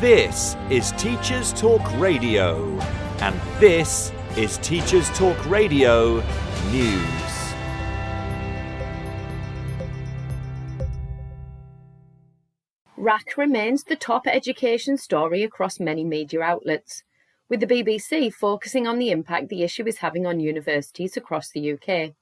This 0.00 0.56
is 0.70 0.92
Teachers 0.92 1.52
Talk 1.52 1.82
Radio, 2.00 2.80
and 3.20 3.38
this 3.60 4.12
is 4.38 4.56
Teachers 4.62 5.10
Talk 5.10 5.44
Radio 5.44 6.24
News. 6.70 7.27
RAAC 12.98 13.36
remains 13.36 13.84
the 13.84 13.94
top 13.94 14.26
education 14.26 14.96
story 14.96 15.44
across 15.44 15.78
many 15.78 16.02
media 16.02 16.40
outlets, 16.40 17.04
with 17.48 17.60
the 17.60 17.66
BBC 17.66 18.34
focusing 18.34 18.88
on 18.88 18.98
the 18.98 19.12
impact 19.12 19.48
the 19.48 19.62
issue 19.62 19.86
is 19.86 19.98
having 19.98 20.26
on 20.26 20.40
universities 20.40 21.16
across 21.16 21.48
the 21.50 21.74
UK. 21.74 22.14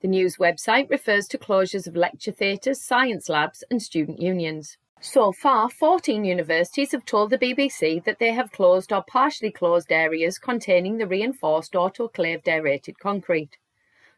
The 0.00 0.08
news 0.08 0.38
website 0.38 0.88
refers 0.88 1.28
to 1.28 1.38
closures 1.38 1.86
of 1.86 1.96
lecture 1.96 2.32
theatres, 2.32 2.80
science 2.80 3.28
labs, 3.28 3.62
and 3.70 3.82
student 3.82 4.22
unions. 4.22 4.78
So 5.02 5.32
far, 5.32 5.68
14 5.68 6.24
universities 6.24 6.92
have 6.92 7.04
told 7.04 7.28
the 7.28 7.38
BBC 7.38 8.02
that 8.04 8.18
they 8.18 8.32
have 8.32 8.52
closed 8.52 8.94
or 8.94 9.04
partially 9.06 9.50
closed 9.50 9.92
areas 9.92 10.38
containing 10.38 10.96
the 10.96 11.06
reinforced 11.06 11.74
autoclaved 11.74 12.48
aerated 12.48 12.98
concrete. 12.98 13.58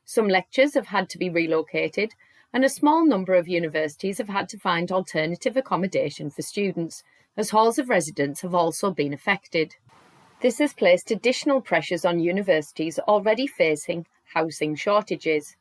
Some 0.05 0.29
lectures 0.29 0.75
have 0.75 0.87
had 0.87 1.09
to 1.11 1.18
be 1.18 1.29
relocated, 1.29 2.12
and 2.53 2.65
a 2.65 2.69
small 2.69 3.07
number 3.07 3.35
of 3.35 3.49
universities 3.49 4.19
have 4.19 4.29
had 4.29 4.49
to 4.49 4.59
find 4.59 4.93
alternative 4.93 5.57
accommodation 5.57 6.31
for 6.31 6.43
students, 6.43 7.03
as 7.37 7.51
halls 7.51 7.79
of 7.79 7.88
residence 7.88 8.43
have 8.43 8.55
also 8.55 8.91
been 8.91 9.12
affected. 9.12 9.75
This 10.41 10.59
has 10.59 10.75
placed 10.75 11.11
additional 11.11 11.61
pressures 11.61 12.05
on 12.05 12.21
universities 12.21 12.99
already 12.99 13.47
facing 13.47 14.07
housing 14.35 14.75
shortages, 14.75 15.57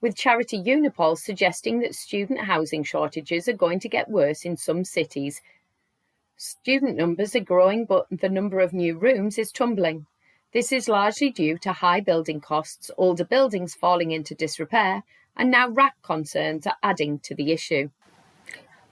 with 0.00 0.16
charity 0.16 0.60
Unipol 0.60 1.16
suggesting 1.16 1.78
that 1.80 1.94
student 1.94 2.40
housing 2.40 2.82
shortages 2.82 3.48
are 3.48 3.52
going 3.52 3.78
to 3.78 3.88
get 3.88 4.10
worse 4.10 4.44
in 4.44 4.56
some 4.56 4.84
cities. 4.84 5.40
Student 6.36 6.96
numbers 6.96 7.36
are 7.36 7.40
growing, 7.40 7.84
but 7.84 8.06
the 8.10 8.28
number 8.28 8.58
of 8.58 8.72
new 8.72 8.98
rooms 8.98 9.38
is 9.38 9.52
tumbling. 9.52 10.06
This 10.52 10.72
is 10.72 10.88
largely 10.88 11.30
due 11.30 11.56
to 11.58 11.72
high 11.72 12.00
building 12.00 12.40
costs, 12.40 12.90
older 12.98 13.24
buildings 13.24 13.74
falling 13.74 14.10
into 14.10 14.34
disrepair, 14.34 15.04
and 15.36 15.50
now 15.50 15.68
RAAC 15.68 15.92
concerns 16.02 16.66
are 16.66 16.76
adding 16.82 17.18
to 17.20 17.34
the 17.34 17.52
issue. 17.52 17.90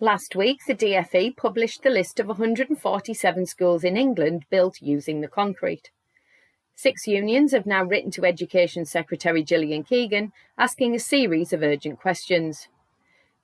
Last 0.00 0.34
week, 0.34 0.60
the 0.66 0.74
DFE 0.74 1.36
published 1.36 1.82
the 1.82 1.90
list 1.90 2.18
of 2.18 2.26
147 2.26 3.46
schools 3.46 3.84
in 3.84 3.96
England 3.96 4.46
built 4.48 4.80
using 4.80 5.20
the 5.20 5.28
concrete. 5.28 5.90
Six 6.74 7.06
unions 7.06 7.52
have 7.52 7.66
now 7.66 7.84
written 7.84 8.10
to 8.12 8.24
Education 8.24 8.86
Secretary 8.86 9.42
Gillian 9.42 9.84
Keegan 9.84 10.32
asking 10.56 10.94
a 10.94 10.98
series 10.98 11.52
of 11.52 11.62
urgent 11.62 12.00
questions. 12.00 12.68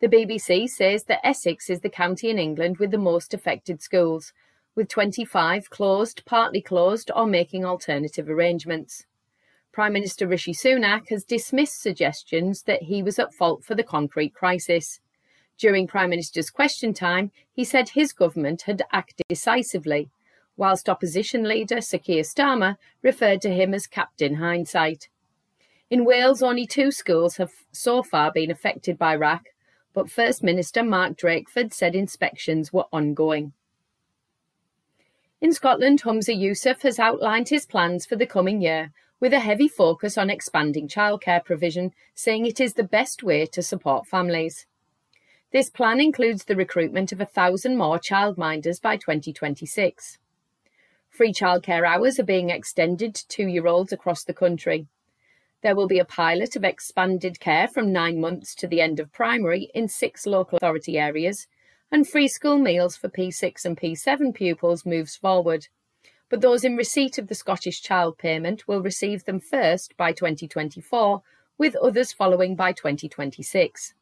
The 0.00 0.09
BBC 0.09 0.68
says 0.68 1.04
that 1.04 1.20
Essex 1.22 1.68
is 1.68 1.80
the 1.80 1.90
county 1.90 2.30
in 2.30 2.38
England 2.38 2.78
with 2.78 2.90
the 2.90 2.96
most 2.96 3.35
affected 3.35 3.82
schools, 3.82 4.32
with 4.74 4.88
25 4.88 5.68
closed, 5.68 6.22
partly 6.24 6.62
closed, 6.62 7.11
or 7.14 7.26
making 7.26 7.66
alternative 7.66 8.30
arrangements. 8.30 9.04
Prime 9.77 9.93
Minister 9.93 10.27
Rishi 10.27 10.55
Sunak 10.55 11.11
has 11.11 11.23
dismissed 11.23 11.83
suggestions 11.83 12.62
that 12.62 12.85
he 12.85 13.03
was 13.03 13.19
at 13.19 13.35
fault 13.35 13.62
for 13.62 13.75
the 13.75 13.83
concrete 13.83 14.33
crisis. 14.33 15.01
During 15.59 15.87
Prime 15.87 16.09
Minister's 16.09 16.49
question 16.49 16.95
time, 16.95 17.31
he 17.53 17.62
said 17.62 17.91
his 17.91 18.15
government 18.15 18.62
had 18.62 18.81
acted 18.91 19.27
decisively, 19.29 20.09
whilst 20.57 20.89
opposition 20.89 21.43
leader 21.43 21.83
Sir 21.83 21.99
Keir 21.99 22.23
Starmer 22.23 22.77
referred 23.03 23.43
to 23.43 23.53
him 23.53 23.75
as 23.75 23.87
Captain 23.87 24.37
Hindsight. 24.37 25.11
In 25.91 26.07
Wales, 26.07 26.43
only 26.43 26.67
two 26.67 26.91
schools 26.91 27.37
have 27.37 27.53
so 27.71 28.03
far 28.03 28.33
been 28.33 28.51
affected 28.51 28.97
by 28.97 29.15
RAAC, 29.15 29.43
but 29.93 30.11
First 30.11 30.43
Minister 30.43 30.83
Mark 30.83 31.19
Drakeford 31.19 31.75
said 31.75 31.95
inspections 31.95 32.73
were 32.73 32.87
ongoing. 32.95 33.53
In 35.43 35.53
Scotland, 35.53 36.03
Humza 36.03 36.35
Yousaf 36.35 36.81
has 36.81 36.99
outlined 36.99 37.51
his 37.51 37.67
plans 37.67 38.07
for 38.07 38.17
the 38.17 38.25
coming 38.25 38.62
year 38.62 38.91
with 39.20 39.33
a 39.33 39.40
heavy 39.40 39.68
focus 39.68 40.18
on 40.18 40.31
expanding 40.31 40.88
childcare 40.88 41.44
provision, 41.44 41.92
saying 42.14 42.46
it 42.46 42.61
is 42.61 42.74
the 42.74 42.85
best 42.85 43.22
way 43.22 43.46
to 43.46 43.62
support 43.62 44.07
families. 44.07 44.66
This 45.52 45.70
plan 45.70 46.00
includes 46.00 46.44
the 46.44 46.57
recruitment 46.57 47.12
of 47.12 47.20
a 47.20 47.26
thousand 47.26 47.76
more 47.76 47.98
childminders 47.98 48.81
by 48.81 48.96
2026. 48.96 50.18
Free 51.09 51.33
childcare 51.33 51.87
hours 51.87 52.18
are 52.18 52.24
being 52.24 52.50
extended 52.50 53.14
to 53.14 53.29
two 53.29 53.46
year 53.46 53.66
olds 53.66 53.92
across 53.92 54.22
the 54.22 54.35
country. 54.35 54.87
There 55.62 55.74
will 55.74 55.88
be 55.88 55.98
a 55.98 56.05
pilot 56.05 56.57
of 56.57 56.64
expanded 56.64 57.40
care 57.40 57.68
from 57.68 57.90
nine 57.90 58.20
months 58.20 58.55
to 58.57 58.66
the 58.66 58.83
end 58.83 59.00
of 59.00 59.12
primary 59.12 59.70
in 59.72 59.88
six 59.88 60.26
local 60.26 60.59
authority 60.59 60.98
areas, 60.98 61.46
and 61.90 62.07
free 62.07 62.29
school 62.29 62.59
meals 62.59 62.96
for 62.96 63.09
P6 63.09 63.64
and 63.64 63.79
P7 63.79 64.35
pupils 64.35 64.85
moves 64.85 65.16
forward 65.16 65.68
but 66.29 66.41
those 66.41 66.65
in 66.65 66.77
receipt 66.77 67.19
of 67.19 67.29
the 67.29 67.35
Scottish 67.35 67.83
Child 67.83 68.19
Payment 68.19 68.67
will 68.67 68.83
receive 68.83 69.25
them 69.25 69.41
first 69.41 69.97
by 69.97 70.12
2024, 70.12 71.23
with 71.59 71.77
others 71.77 72.12
following 72.12 72.55
by 72.55 72.73
2026. 72.73 73.95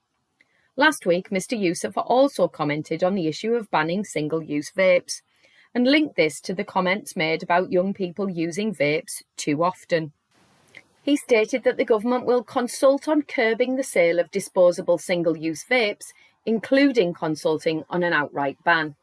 Last 0.77 1.07
week, 1.07 1.31
Mr. 1.31 1.59
Yousaf 1.59 1.93
also 1.97 2.49
commented 2.49 3.05
on 3.05 3.15
the 3.15 3.29
issue 3.29 3.55
of 3.55 3.71
banning 3.71 4.05
single 4.05 4.43
use 4.43 4.73
vapes 4.77 5.23
and 5.75 5.87
linked 5.87 6.17
this 6.17 6.41
to 6.41 6.55
the 6.55 6.65
comments 6.65 7.15
made 7.17 7.43
about 7.43 7.71
young 7.71 7.93
people 7.93 8.29
using 8.29 8.75
vapes 8.75 9.23
too 9.37 9.63
often. 9.63 10.13
He 11.03 11.17
stated 11.17 11.65
that 11.65 11.77
the 11.77 11.85
government 11.85 12.25
will 12.25 12.43
consult 12.43 13.09
on 13.09 13.23
curbing 13.23 13.77
the 13.77 13.85
sale 13.85 14.19
of 14.19 14.31
disposable 14.31 14.99
single 14.99 15.37
use 15.37 15.65
vapes, 15.65 16.07
including 16.47 17.13
consulting 17.13 17.85
on 17.91 18.03
an 18.03 18.13
outright 18.13 18.57
ban. 18.65 18.97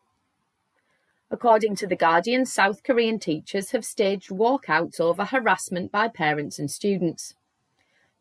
According 1.34 1.78
to 1.78 1.88
The 1.88 1.96
Guardian, 1.96 2.46
South 2.46 2.84
Korean 2.84 3.17
teachers 3.17 3.72
have 3.72 3.86
staged 3.86 4.32
walkouts 4.32 5.00
over 5.00 5.24
harassment 5.24 5.89
by 5.89 6.10
parents 6.10 6.60
and 6.60 6.70
students. 6.70 7.36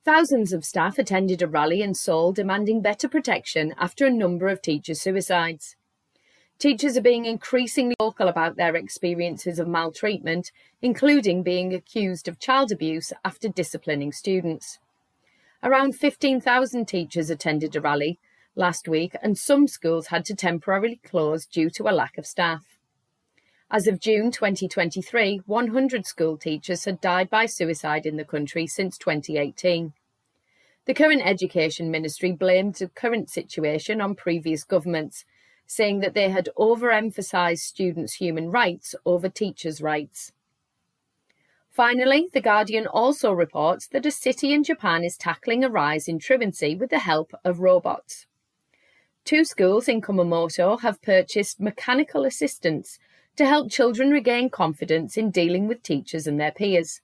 Thousands 0.05 0.53
of 0.53 0.65
staff 0.65 0.97
attended 0.97 1.43
a 1.43 1.49
rally 1.49 1.83
in 1.83 1.93
Seoul 1.93 2.31
demanding 2.33 2.81
better 2.81 3.09
protection 3.09 3.75
after 3.77 4.07
a 4.07 4.11
number 4.11 4.47
of 4.47 4.63
teacher 4.63 4.95
suicides. 4.95 5.75
Teachers 6.61 6.97
are 6.97 7.03
being 7.03 7.25
increasingly 7.25 7.97
vocal 7.99 8.29
about 8.29 8.55
their 8.55 8.77
experiences 8.77 9.59
of 9.59 9.67
maltreatment, 9.67 10.53
including 10.81 11.43
being 11.43 11.75
accused 11.75 12.29
of 12.29 12.39
child 12.39 12.71
abuse 12.71 13.13
after 13.25 13.49
disciplining 13.49 14.13
students. 14.13 14.79
Around 15.65 15.97
15,000 15.97 16.87
teachers 16.87 17.29
attended 17.29 17.75
a 17.75 17.81
rally 17.81 18.21
last 18.55 18.87
week, 18.87 19.17
and 19.21 19.37
some 19.37 19.67
schools 19.67 20.07
had 20.07 20.25
to 20.27 20.35
temporarily 20.37 21.01
close 21.05 21.45
due 21.45 21.71
to 21.71 21.89
a 21.89 21.93
lack 21.93 22.17
of 22.17 22.25
staff. 22.25 22.80
As 23.73 23.87
of 23.87 24.01
June 24.01 24.33
2023, 24.33 25.43
100 25.47 26.05
school 26.05 26.37
teachers 26.37 26.87
had 26.87 27.01
died 27.01 27.31
by 27.31 27.47
suicide 27.47 28.05
in 28.05 28.17
the 28.17 28.25
country 28.25 28.67
since 28.67 28.99
2018. 28.99 29.93
The 30.87 30.95
current 30.95 31.23
Education 31.25 31.89
Ministry 31.89 32.33
blamed 32.33 32.75
the 32.75 32.89
current 32.89 33.31
situation 33.31 34.01
on 34.01 34.17
previous 34.17 34.65
governments, 34.65 35.25
saying 35.69 36.01
that 36.01 36.15
they 36.15 36.31
had 36.31 36.49
overemphasised 36.59 37.61
students' 37.61 38.15
human 38.15 38.51
rights 38.51 38.97
over 39.07 39.29
teachers' 39.29 39.81
rights. 39.81 40.33
Finally, 41.71 42.27
The 42.33 42.41
Guardian 42.41 42.89
also 42.89 43.31
reports 43.31 43.87
that 43.87 44.05
a 44.05 44.11
city 44.11 44.53
in 44.53 44.65
Japan 44.65 45.05
is 45.05 45.17
tackling 45.17 45.63
a 45.63 45.71
rise 45.71 46.09
in 46.09 46.19
truancy 46.19 46.75
with 46.75 46.91
the 46.91 46.99
help 46.99 47.33
of 47.45 47.61
robots. 47.61 48.27
Two 49.25 49.45
schools 49.45 49.87
in 49.87 50.01
Kumamoto 50.01 50.81
have 50.81 51.01
purchased 51.03 51.61
mechanical 51.61 52.25
assistants 52.25 52.99
to 53.37 53.47
help 53.47 53.71
children 53.71 54.11
regain 54.11 54.51
confidence 54.51 55.17
in 55.17 55.31
dealing 55.31 55.67
with 55.67 55.83
teachers 55.83 56.27
and 56.27 56.39
their 56.39 56.53
peers. 56.53 57.01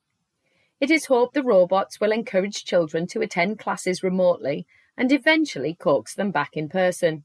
It 0.80 0.90
is 0.90 1.06
hoped 1.06 1.34
the 1.34 1.42
robots 1.42 2.00
will 2.00 2.12
encourage 2.12 2.64
children 2.64 3.06
to 3.08 3.22
attend 3.22 3.58
classes 3.58 4.02
remotely 4.02 4.66
and 4.96 5.10
eventually 5.10 5.74
coax 5.74 6.14
them 6.14 6.30
back 6.30 6.50
in 6.52 6.68
person. 6.68 7.24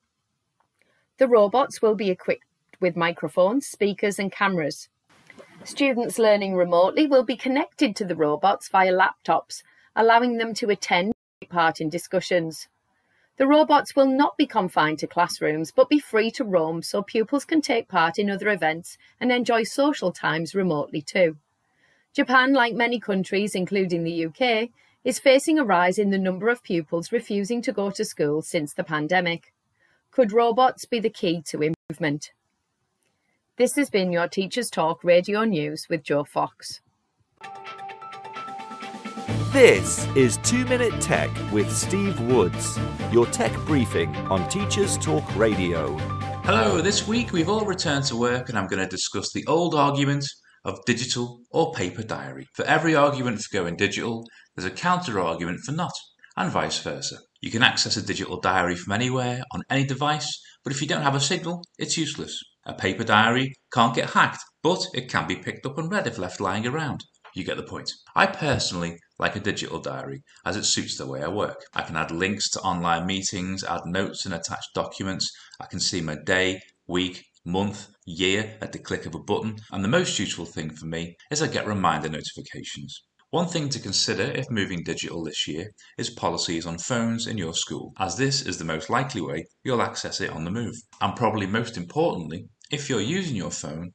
The 1.17 1.27
robots 1.27 1.81
will 1.81 1.95
be 1.95 2.09
equipped 2.09 2.45
with 2.79 2.95
microphones, 2.95 3.67
speakers, 3.67 4.17
and 4.17 4.31
cameras. 4.31 4.89
Students 5.63 6.17
learning 6.17 6.55
remotely 6.55 7.05
will 7.05 7.23
be 7.23 7.37
connected 7.37 7.95
to 7.97 8.05
the 8.05 8.15
robots 8.15 8.69
via 8.69 8.91
laptops, 8.91 9.61
allowing 9.95 10.37
them 10.37 10.53
to 10.55 10.69
attend 10.69 11.13
part 11.49 11.81
in 11.81 11.89
discussions. 11.89 12.67
The 13.37 13.47
robots 13.47 13.95
will 13.95 14.07
not 14.07 14.37
be 14.37 14.45
confined 14.45 14.99
to 14.99 15.07
classrooms 15.07 15.71
but 15.71 15.89
be 15.89 15.99
free 15.99 16.31
to 16.31 16.43
roam 16.43 16.81
so 16.83 17.01
pupils 17.01 17.45
can 17.45 17.61
take 17.61 17.87
part 17.87 18.19
in 18.19 18.29
other 18.29 18.49
events 18.49 18.97
and 19.19 19.31
enjoy 19.31 19.63
social 19.63 20.11
times 20.11 20.53
remotely 20.53 21.01
too. 21.01 21.37
Japan, 22.13 22.53
like 22.53 22.73
many 22.73 22.99
countries, 22.99 23.55
including 23.55 24.03
the 24.03 24.25
UK, 24.25 24.69
is 25.03 25.17
facing 25.17 25.57
a 25.57 25.63
rise 25.63 25.97
in 25.97 26.09
the 26.09 26.17
number 26.17 26.49
of 26.49 26.61
pupils 26.61 27.11
refusing 27.11 27.61
to 27.61 27.71
go 27.71 27.89
to 27.89 28.05
school 28.05 28.41
since 28.41 28.73
the 28.73 28.83
pandemic. 28.83 29.53
Could 30.11 30.33
robots 30.33 30.85
be 30.85 30.99
the 30.99 31.09
key 31.09 31.41
to 31.47 31.61
improvement? 31.61 32.33
This 33.55 33.75
has 33.75 33.89
been 33.89 34.11
your 34.11 34.27
Teachers 34.27 34.69
Talk 34.69 35.03
Radio 35.03 35.45
News 35.45 35.87
with 35.89 36.03
Joe 36.03 36.23
Fox. 36.23 36.81
This 39.51 40.07
is 40.15 40.37
2 40.43 40.63
Minute 40.63 41.01
Tech 41.01 41.29
with 41.51 41.69
Steve 41.75 42.17
Woods, 42.21 42.79
your 43.11 43.25
tech 43.25 43.53
briefing 43.65 44.15
on 44.27 44.47
Teachers 44.47 44.97
Talk 44.97 45.35
Radio. 45.35 45.97
Hello, 46.45 46.79
this 46.79 47.05
week 47.05 47.33
we've 47.33 47.49
all 47.49 47.65
returned 47.65 48.05
to 48.05 48.15
work 48.15 48.47
and 48.47 48.57
I'm 48.57 48.67
going 48.67 48.81
to 48.81 48.87
discuss 48.87 49.33
the 49.33 49.45
old 49.47 49.75
argument 49.75 50.25
of 50.63 50.79
digital 50.85 51.41
or 51.51 51.73
paper 51.73 52.01
diary. 52.01 52.47
For 52.53 52.63
every 52.63 52.95
argument 52.95 53.41
for 53.41 53.57
going 53.57 53.75
digital, 53.75 54.25
there's 54.55 54.71
a 54.71 54.73
counter 54.73 55.19
argument 55.19 55.59
for 55.65 55.73
not, 55.73 55.91
and 56.37 56.49
vice 56.49 56.79
versa. 56.79 57.17
You 57.41 57.51
can 57.51 57.61
access 57.61 57.97
a 57.97 58.01
digital 58.01 58.39
diary 58.39 58.77
from 58.77 58.93
anywhere 58.93 59.43
on 59.53 59.63
any 59.69 59.83
device, 59.83 60.41
but 60.63 60.71
if 60.71 60.81
you 60.81 60.87
don't 60.87 61.03
have 61.03 61.15
a 61.15 61.19
signal, 61.19 61.61
it's 61.77 61.97
useless. 61.97 62.39
A 62.65 62.73
paper 62.73 63.03
diary 63.03 63.53
can't 63.73 63.93
get 63.93 64.11
hacked, 64.11 64.39
but 64.63 64.81
it 64.93 65.09
can 65.09 65.27
be 65.27 65.35
picked 65.35 65.65
up 65.65 65.77
and 65.77 65.91
read 65.91 66.07
if 66.07 66.17
left 66.17 66.39
lying 66.39 66.65
around. 66.65 67.03
You 67.33 67.45
get 67.45 67.55
the 67.55 67.63
point. 67.63 67.89
I 68.13 68.27
personally 68.27 68.97
like 69.21 69.35
a 69.35 69.39
digital 69.39 69.79
diary 69.79 70.23
as 70.43 70.57
it 70.57 70.65
suits 70.65 70.97
the 70.97 71.07
way 71.07 71.21
I 71.21 71.29
work. 71.29 71.63
I 71.73 71.83
can 71.83 71.95
add 71.95 72.11
links 72.11 72.49
to 72.49 72.59
online 72.61 73.05
meetings, 73.05 73.63
add 73.63 73.85
notes 73.85 74.25
and 74.25 74.33
attach 74.33 74.65
documents. 74.73 75.31
I 75.61 75.67
can 75.67 75.79
see 75.79 76.01
my 76.01 76.17
day, 76.25 76.59
week, 76.87 77.23
month, 77.45 77.87
year 78.05 78.57
at 78.61 78.71
the 78.71 78.79
click 78.79 79.05
of 79.05 79.15
a 79.15 79.19
button. 79.19 79.57
And 79.71 79.83
the 79.83 79.87
most 79.99 80.17
useful 80.19 80.45
thing 80.45 80.71
for 80.71 80.87
me 80.87 81.15
is 81.29 81.41
I 81.41 81.47
get 81.47 81.67
reminder 81.67 82.09
notifications. 82.09 83.03
One 83.29 83.47
thing 83.47 83.69
to 83.69 83.79
consider 83.79 84.23
if 84.23 84.49
moving 84.49 84.83
digital 84.83 85.23
this 85.23 85.47
year 85.47 85.71
is 85.97 86.09
policies 86.09 86.65
on 86.65 86.77
phones 86.79 87.27
in 87.27 87.37
your 87.37 87.53
school, 87.53 87.93
as 87.97 88.17
this 88.17 88.41
is 88.41 88.57
the 88.57 88.65
most 88.65 88.89
likely 88.89 89.21
way 89.21 89.45
you'll 89.63 89.81
access 89.81 90.19
it 90.19 90.31
on 90.31 90.43
the 90.43 90.51
move. 90.51 90.75
And 90.99 91.15
probably 91.15 91.45
most 91.45 91.77
importantly, 91.77 92.49
if 92.71 92.89
you're 92.89 92.99
using 92.99 93.37
your 93.37 93.51
phone, 93.51 93.91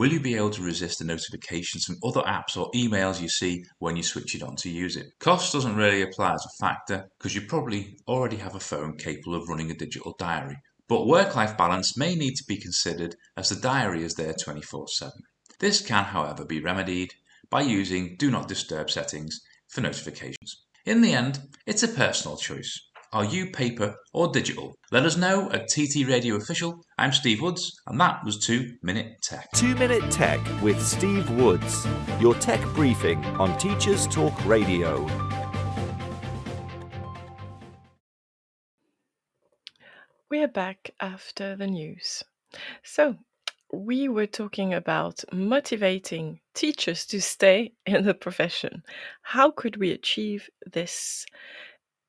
will 0.00 0.10
you 0.10 0.18
be 0.18 0.34
able 0.34 0.48
to 0.48 0.62
resist 0.62 0.98
the 0.98 1.04
notifications 1.04 1.84
from 1.84 1.98
other 2.02 2.22
apps 2.22 2.56
or 2.56 2.70
emails 2.70 3.20
you 3.20 3.28
see 3.28 3.62
when 3.80 3.96
you 3.96 4.02
switch 4.02 4.34
it 4.34 4.42
on 4.42 4.56
to 4.56 4.70
use 4.70 4.96
it? 4.96 5.08
Cost 5.18 5.52
doesn't 5.52 5.76
really 5.76 6.00
apply 6.00 6.32
as 6.32 6.46
a 6.46 6.64
factor 6.64 7.06
because 7.18 7.34
you 7.34 7.42
probably 7.42 7.98
already 8.08 8.38
have 8.38 8.54
a 8.54 8.60
phone 8.60 8.96
capable 8.96 9.34
of 9.34 9.46
running 9.46 9.70
a 9.70 9.74
digital 9.74 10.16
diary. 10.18 10.56
But 10.88 11.06
work 11.06 11.36
life 11.36 11.54
balance 11.58 11.98
may 11.98 12.14
need 12.14 12.36
to 12.36 12.44
be 12.48 12.56
considered 12.56 13.14
as 13.36 13.50
the 13.50 13.56
diary 13.56 14.02
is 14.02 14.14
there 14.14 14.32
24 14.32 14.88
7. 14.88 15.12
This 15.58 15.82
can, 15.82 16.04
however, 16.04 16.46
be 16.46 16.62
remedied 16.62 17.12
by 17.50 17.60
using 17.60 18.16
Do 18.16 18.30
Not 18.30 18.48
Disturb 18.48 18.88
settings 18.88 19.38
for 19.68 19.82
notifications. 19.82 20.64
In 20.86 21.02
the 21.02 21.12
end, 21.12 21.40
it's 21.66 21.82
a 21.82 21.88
personal 21.88 22.38
choice. 22.38 22.80
Are 23.12 23.24
you 23.24 23.50
paper 23.50 23.96
or 24.12 24.28
digital? 24.28 24.76
Let 24.92 25.04
us 25.04 25.16
know 25.16 25.50
at 25.50 25.66
TT 25.66 26.06
Radio 26.06 26.36
Official. 26.36 26.80
I'm 26.96 27.10
Steve 27.10 27.42
Woods, 27.42 27.72
and 27.88 28.00
that 28.00 28.24
was 28.24 28.38
2 28.46 28.76
Minute 28.84 29.14
Tech. 29.20 29.50
2 29.56 29.74
Minute 29.74 30.08
Tech 30.12 30.38
with 30.62 30.80
Steve 30.80 31.28
Woods, 31.30 31.88
your 32.20 32.34
tech 32.36 32.60
briefing 32.76 33.24
on 33.40 33.58
Teachers 33.58 34.06
Talk 34.06 34.32
Radio. 34.46 35.04
We 40.30 40.40
are 40.44 40.46
back 40.46 40.92
after 41.00 41.56
the 41.56 41.66
news. 41.66 42.22
So, 42.84 43.16
we 43.72 44.08
were 44.08 44.28
talking 44.28 44.72
about 44.72 45.24
motivating 45.32 46.38
teachers 46.54 47.06
to 47.06 47.20
stay 47.20 47.72
in 47.86 48.04
the 48.04 48.14
profession. 48.14 48.84
How 49.22 49.50
could 49.50 49.78
we 49.78 49.90
achieve 49.90 50.48
this? 50.64 51.26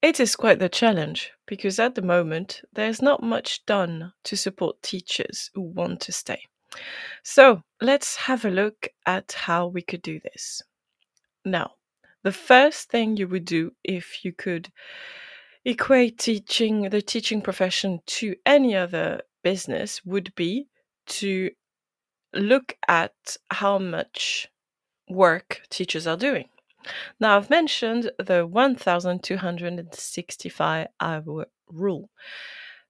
It 0.01 0.19
is 0.19 0.35
quite 0.35 0.57
the 0.57 0.69
challenge 0.69 1.31
because 1.45 1.77
at 1.77 1.93
the 1.93 2.01
moment 2.01 2.61
there's 2.73 3.03
not 3.03 3.21
much 3.21 3.65
done 3.67 4.13
to 4.23 4.35
support 4.35 4.81
teachers 4.81 5.51
who 5.53 5.61
want 5.61 6.01
to 6.01 6.11
stay. 6.11 6.41
So 7.23 7.61
let's 7.81 8.15
have 8.15 8.43
a 8.43 8.49
look 8.49 8.87
at 9.05 9.31
how 9.33 9.67
we 9.67 9.83
could 9.83 10.01
do 10.01 10.19
this. 10.19 10.63
Now, 11.45 11.73
the 12.23 12.31
first 12.31 12.89
thing 12.89 13.17
you 13.17 13.27
would 13.27 13.45
do 13.45 13.73
if 13.83 14.25
you 14.25 14.33
could 14.33 14.71
equate 15.65 16.17
teaching 16.17 16.89
the 16.89 17.01
teaching 17.01 17.41
profession 17.41 17.99
to 18.05 18.35
any 18.45 18.75
other 18.75 19.21
business 19.43 20.03
would 20.03 20.33
be 20.35 20.67
to 21.07 21.51
look 22.33 22.75
at 22.87 23.13
how 23.49 23.77
much 23.77 24.47
work 25.09 25.61
teachers 25.69 26.07
are 26.07 26.17
doing. 26.17 26.47
Now, 27.19 27.38
I've 27.38 27.49
mentioned 27.49 28.11
the 28.17 28.45
1265 28.45 30.88
hour 30.99 31.45
rule. 31.67 32.09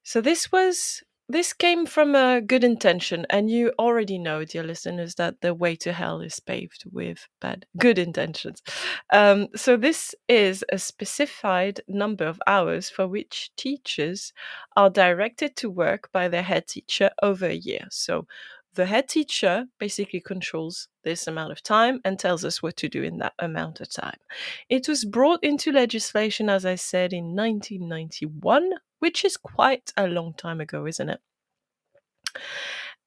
So 0.02 0.20
this 0.20 0.50
was 0.50 1.02
this 1.28 1.52
came 1.52 1.86
from 1.86 2.14
a 2.14 2.40
good 2.40 2.62
intention 2.62 3.26
and 3.30 3.50
you 3.50 3.72
already 3.78 4.18
know 4.18 4.44
dear 4.44 4.62
listeners 4.62 5.14
that 5.14 5.40
the 5.40 5.54
way 5.54 5.74
to 5.76 5.92
hell 5.92 6.20
is 6.20 6.40
paved 6.40 6.84
with 6.92 7.26
bad 7.40 7.64
good 7.78 7.98
intentions 7.98 8.62
um, 9.12 9.48
so 9.54 9.76
this 9.76 10.14
is 10.28 10.64
a 10.70 10.78
specified 10.78 11.80
number 11.88 12.26
of 12.26 12.40
hours 12.46 12.90
for 12.90 13.08
which 13.08 13.50
teachers 13.56 14.32
are 14.76 14.90
directed 14.90 15.56
to 15.56 15.70
work 15.70 16.10
by 16.12 16.28
their 16.28 16.42
head 16.42 16.66
teacher 16.66 17.10
over 17.22 17.46
a 17.46 17.54
year 17.54 17.86
so 17.90 18.26
the 18.74 18.86
head 18.86 19.08
teacher 19.08 19.66
basically 19.78 20.20
controls 20.20 20.88
this 21.04 21.26
amount 21.26 21.52
of 21.52 21.62
time 21.62 22.00
and 22.04 22.18
tells 22.18 22.44
us 22.44 22.62
what 22.62 22.76
to 22.78 22.88
do 22.88 23.02
in 23.02 23.18
that 23.18 23.34
amount 23.38 23.80
of 23.80 23.90
time. 23.90 24.16
It 24.68 24.88
was 24.88 25.04
brought 25.04 25.42
into 25.44 25.72
legislation, 25.72 26.48
as 26.48 26.64
I 26.64 26.76
said, 26.76 27.12
in 27.12 27.36
1991, 27.36 28.70
which 29.00 29.24
is 29.24 29.36
quite 29.36 29.92
a 29.96 30.06
long 30.06 30.34
time 30.34 30.60
ago, 30.60 30.86
isn't 30.86 31.10
it? 31.10 31.20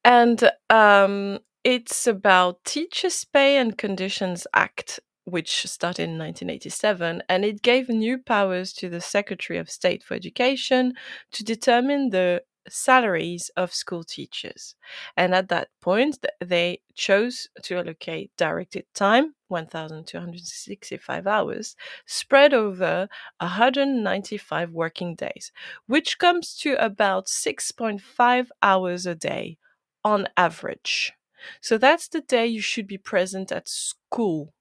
And 0.04 0.52
um, 0.70 1.40
it's 1.64 2.06
about 2.06 2.64
Teachers' 2.64 3.26
Pay 3.26 3.58
and 3.58 3.76
Conditions 3.76 4.46
Act, 4.54 5.00
which 5.24 5.66
started 5.66 6.04
in 6.04 6.20
1987, 6.20 7.24
and 7.28 7.44
it 7.44 7.64
gave 7.64 7.90
new 7.90 8.20
powers 8.20 8.72
to 8.74 8.88
the 8.88 9.02
Secretary 9.02 9.58
of 9.58 9.72
State 9.72 10.04
for 10.04 10.14
Education 10.14 10.94
to 11.32 11.44
determine 11.44 12.12
the 12.12 12.44
salaries 12.68 13.52
of 13.56 13.74
school 13.74 14.04
teachers. 14.04 14.76
And 15.16 15.34
at 15.36 15.50
that 15.50 15.70
point, 15.82 16.24
they 16.44 16.82
chose 16.94 17.48
to 17.64 17.78
allocate 17.78 18.32
directed 18.38 18.86
time, 18.94 19.36
1,265 19.48 21.28
hours, 21.28 21.76
spread 22.06 22.54
over 22.54 23.08
195 23.40 24.72
working 24.72 25.16
days, 25.16 25.52
which 25.88 26.18
comes 26.20 26.56
to 26.58 26.74
about 26.84 27.28
6.5 27.28 28.50
hours 28.62 29.06
a 29.06 29.16
day 29.16 29.58
on 30.04 30.28
average. 30.38 31.14
So 31.62 31.78
that's 31.78 32.08
the 32.08 32.22
day 32.22 32.48
you 32.48 32.62
should 32.62 32.88
be 32.88 32.98
present 32.98 33.52
at 33.52 33.68
school 33.68 34.54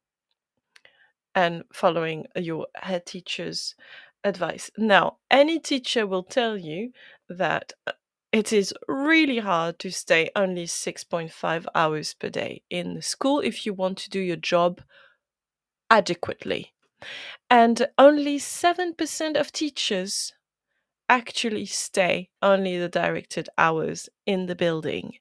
and 1.34 1.64
following 1.72 2.26
your 2.36 2.66
head 2.76 3.06
teacher's 3.06 3.74
advice. 4.24 4.70
Now, 4.76 5.18
any 5.30 5.58
teacher 5.58 6.06
will 6.06 6.24
tell 6.24 6.56
you 6.56 6.92
that 7.28 7.72
uh, 7.86 7.92
it 8.32 8.52
is 8.52 8.74
really 8.88 9.38
hard 9.38 9.78
to 9.80 9.90
stay 9.90 10.30
only 10.34 10.66
6.5 10.66 11.66
hours 11.74 12.14
per 12.14 12.28
day 12.28 12.62
in 12.68 12.94
the 12.94 13.02
school 13.02 13.40
if 13.40 13.64
you 13.64 13.72
want 13.72 13.98
to 13.98 14.10
do 14.10 14.18
your 14.18 14.36
job 14.36 14.80
adequately. 15.90 16.72
And 17.48 17.86
only 17.98 18.38
7% 18.38 19.36
of 19.36 19.52
teachers 19.52 20.32
actually 21.08 21.66
stay 21.66 22.30
only 22.42 22.78
the 22.78 22.88
directed 22.88 23.48
hours 23.58 24.08
in 24.26 24.46
the 24.46 24.54
building. 24.56 25.12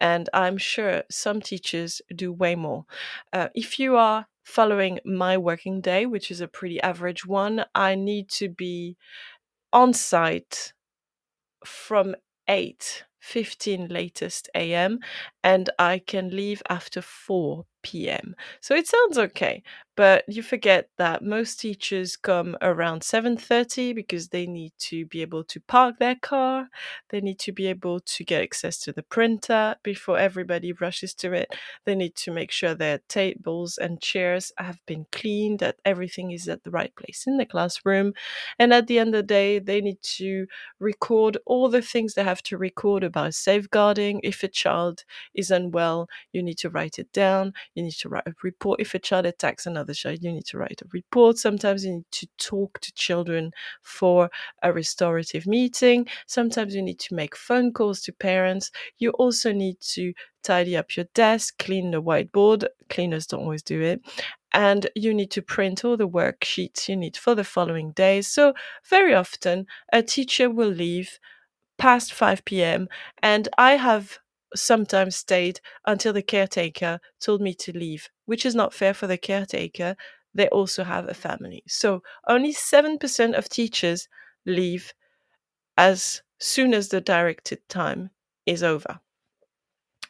And 0.00 0.28
I'm 0.34 0.58
sure 0.58 1.04
some 1.10 1.40
teachers 1.40 2.02
do 2.14 2.32
way 2.32 2.54
more. 2.54 2.84
Uh, 3.32 3.48
if 3.54 3.78
you 3.78 3.96
are 3.96 4.26
following 4.48 4.98
my 5.04 5.36
working 5.36 5.80
day, 5.80 6.06
which 6.06 6.30
is 6.30 6.40
a 6.40 6.48
pretty 6.48 6.80
average 6.80 7.26
one, 7.26 7.64
I 7.74 7.94
need 7.94 8.30
to 8.30 8.48
be 8.48 8.96
on 9.72 9.92
site 9.92 10.72
from 11.64 12.14
8 12.48 13.04
15 13.20 13.88
latest 13.88 14.48
am 14.54 15.00
and 15.44 15.68
I 15.78 15.98
can 15.98 16.30
leave 16.30 16.62
after 16.70 17.02
4 17.02 17.66
p.m. 17.82 18.34
So 18.60 18.74
it 18.74 18.86
sounds 18.86 19.18
okay, 19.18 19.62
but 19.98 20.24
you 20.28 20.42
forget 20.44 20.88
that 20.98 21.24
most 21.24 21.60
teachers 21.60 22.16
come 22.16 22.56
around 22.62 23.02
7:30 23.04 23.92
because 23.92 24.28
they 24.28 24.46
need 24.46 24.72
to 24.78 25.06
be 25.06 25.22
able 25.22 25.44
to 25.44 25.60
park 25.60 25.98
their 25.98 26.14
car, 26.16 26.70
they 27.10 27.20
need 27.20 27.40
to 27.40 27.52
be 27.52 27.66
able 27.66 28.00
to 28.00 28.24
get 28.24 28.42
access 28.44 28.78
to 28.82 28.92
the 28.92 29.02
printer 29.02 29.76
before 29.82 30.18
everybody 30.18 30.72
rushes 30.72 31.14
to 31.16 31.32
it. 31.34 31.48
They 31.84 31.96
need 31.96 32.14
to 32.24 32.30
make 32.32 32.52
sure 32.52 32.74
their 32.74 33.00
tables 33.08 33.76
and 33.78 34.00
chairs 34.00 34.52
have 34.58 34.78
been 34.86 35.06
cleaned, 35.12 35.58
that 35.60 35.76
everything 35.84 36.30
is 36.32 36.48
at 36.48 36.62
the 36.64 36.70
right 36.70 36.94
place 36.96 37.24
in 37.26 37.36
the 37.38 37.46
classroom. 37.46 38.14
And 38.58 38.72
at 38.72 38.86
the 38.86 38.98
end 38.98 39.14
of 39.14 39.20
the 39.20 39.22
day, 39.24 39.58
they 39.58 39.80
need 39.80 40.00
to 40.18 40.46
record 40.78 41.38
all 41.46 41.68
the 41.68 41.82
things 41.82 42.14
they 42.14 42.24
have 42.24 42.42
to 42.44 42.58
record 42.58 43.02
about 43.04 43.34
safeguarding 43.34 44.20
if 44.22 44.42
a 44.42 44.48
child 44.48 45.04
is 45.34 45.50
unwell, 45.50 46.08
you 46.32 46.42
need 46.42 46.58
to 46.58 46.70
write 46.70 46.98
it 46.98 47.12
down. 47.12 47.52
You 47.74 47.82
need 47.84 47.92
to 47.94 48.08
write 48.08 48.26
a 48.26 48.34
report. 48.42 48.80
If 48.80 48.94
a 48.94 48.98
child 48.98 49.26
attacks 49.26 49.66
another 49.66 49.87
child, 49.94 50.22
you 50.22 50.32
need 50.32 50.46
to 50.46 50.58
write 50.58 50.80
a 50.82 50.88
report. 50.92 51.38
Sometimes 51.38 51.84
you 51.84 51.92
need 51.92 52.10
to 52.12 52.26
talk 52.38 52.80
to 52.80 52.92
children 52.94 53.52
for 53.82 54.30
a 54.62 54.72
restorative 54.72 55.46
meeting. 55.46 56.06
Sometimes 56.26 56.74
you 56.74 56.82
need 56.82 56.98
to 57.00 57.14
make 57.14 57.36
phone 57.36 57.72
calls 57.72 58.00
to 58.02 58.12
parents. 58.12 58.70
You 58.98 59.10
also 59.12 59.52
need 59.52 59.80
to 59.94 60.12
tidy 60.42 60.76
up 60.76 60.96
your 60.96 61.06
desk, 61.14 61.58
clean 61.58 61.90
the 61.90 62.02
whiteboard. 62.02 62.64
Cleaners 62.88 63.26
don't 63.26 63.42
always 63.42 63.62
do 63.62 63.80
it. 63.82 64.00
And 64.52 64.88
you 64.94 65.12
need 65.12 65.30
to 65.32 65.42
print 65.42 65.84
all 65.84 65.96
the 65.96 66.08
worksheets 66.08 66.88
you 66.88 66.96
need 66.96 67.16
for 67.16 67.34
the 67.34 67.44
following 67.44 67.92
days. 67.92 68.28
So, 68.28 68.54
very 68.88 69.14
often, 69.14 69.66
a 69.92 70.02
teacher 70.02 70.48
will 70.50 70.70
leave 70.70 71.18
past 71.78 72.12
5 72.12 72.62
p.m. 72.62 72.88
and 73.22 73.48
I 73.58 73.72
have 73.76 74.18
sometimes 74.54 75.16
stayed 75.16 75.60
until 75.86 76.12
the 76.12 76.22
caretaker 76.22 77.00
told 77.20 77.40
me 77.40 77.54
to 77.54 77.72
leave, 77.72 78.08
which 78.26 78.46
is 78.46 78.54
not 78.54 78.74
fair 78.74 78.94
for 78.94 79.06
the 79.06 79.18
caretaker. 79.18 79.96
They 80.34 80.48
also 80.48 80.84
have 80.84 81.08
a 81.08 81.14
family. 81.14 81.62
So 81.66 82.02
only 82.26 82.52
7% 82.52 83.36
of 83.36 83.48
teachers 83.48 84.08
leave 84.46 84.92
as 85.76 86.22
soon 86.38 86.74
as 86.74 86.88
the 86.88 87.00
directed 87.00 87.68
time 87.68 88.10
is 88.46 88.62
over. 88.62 89.00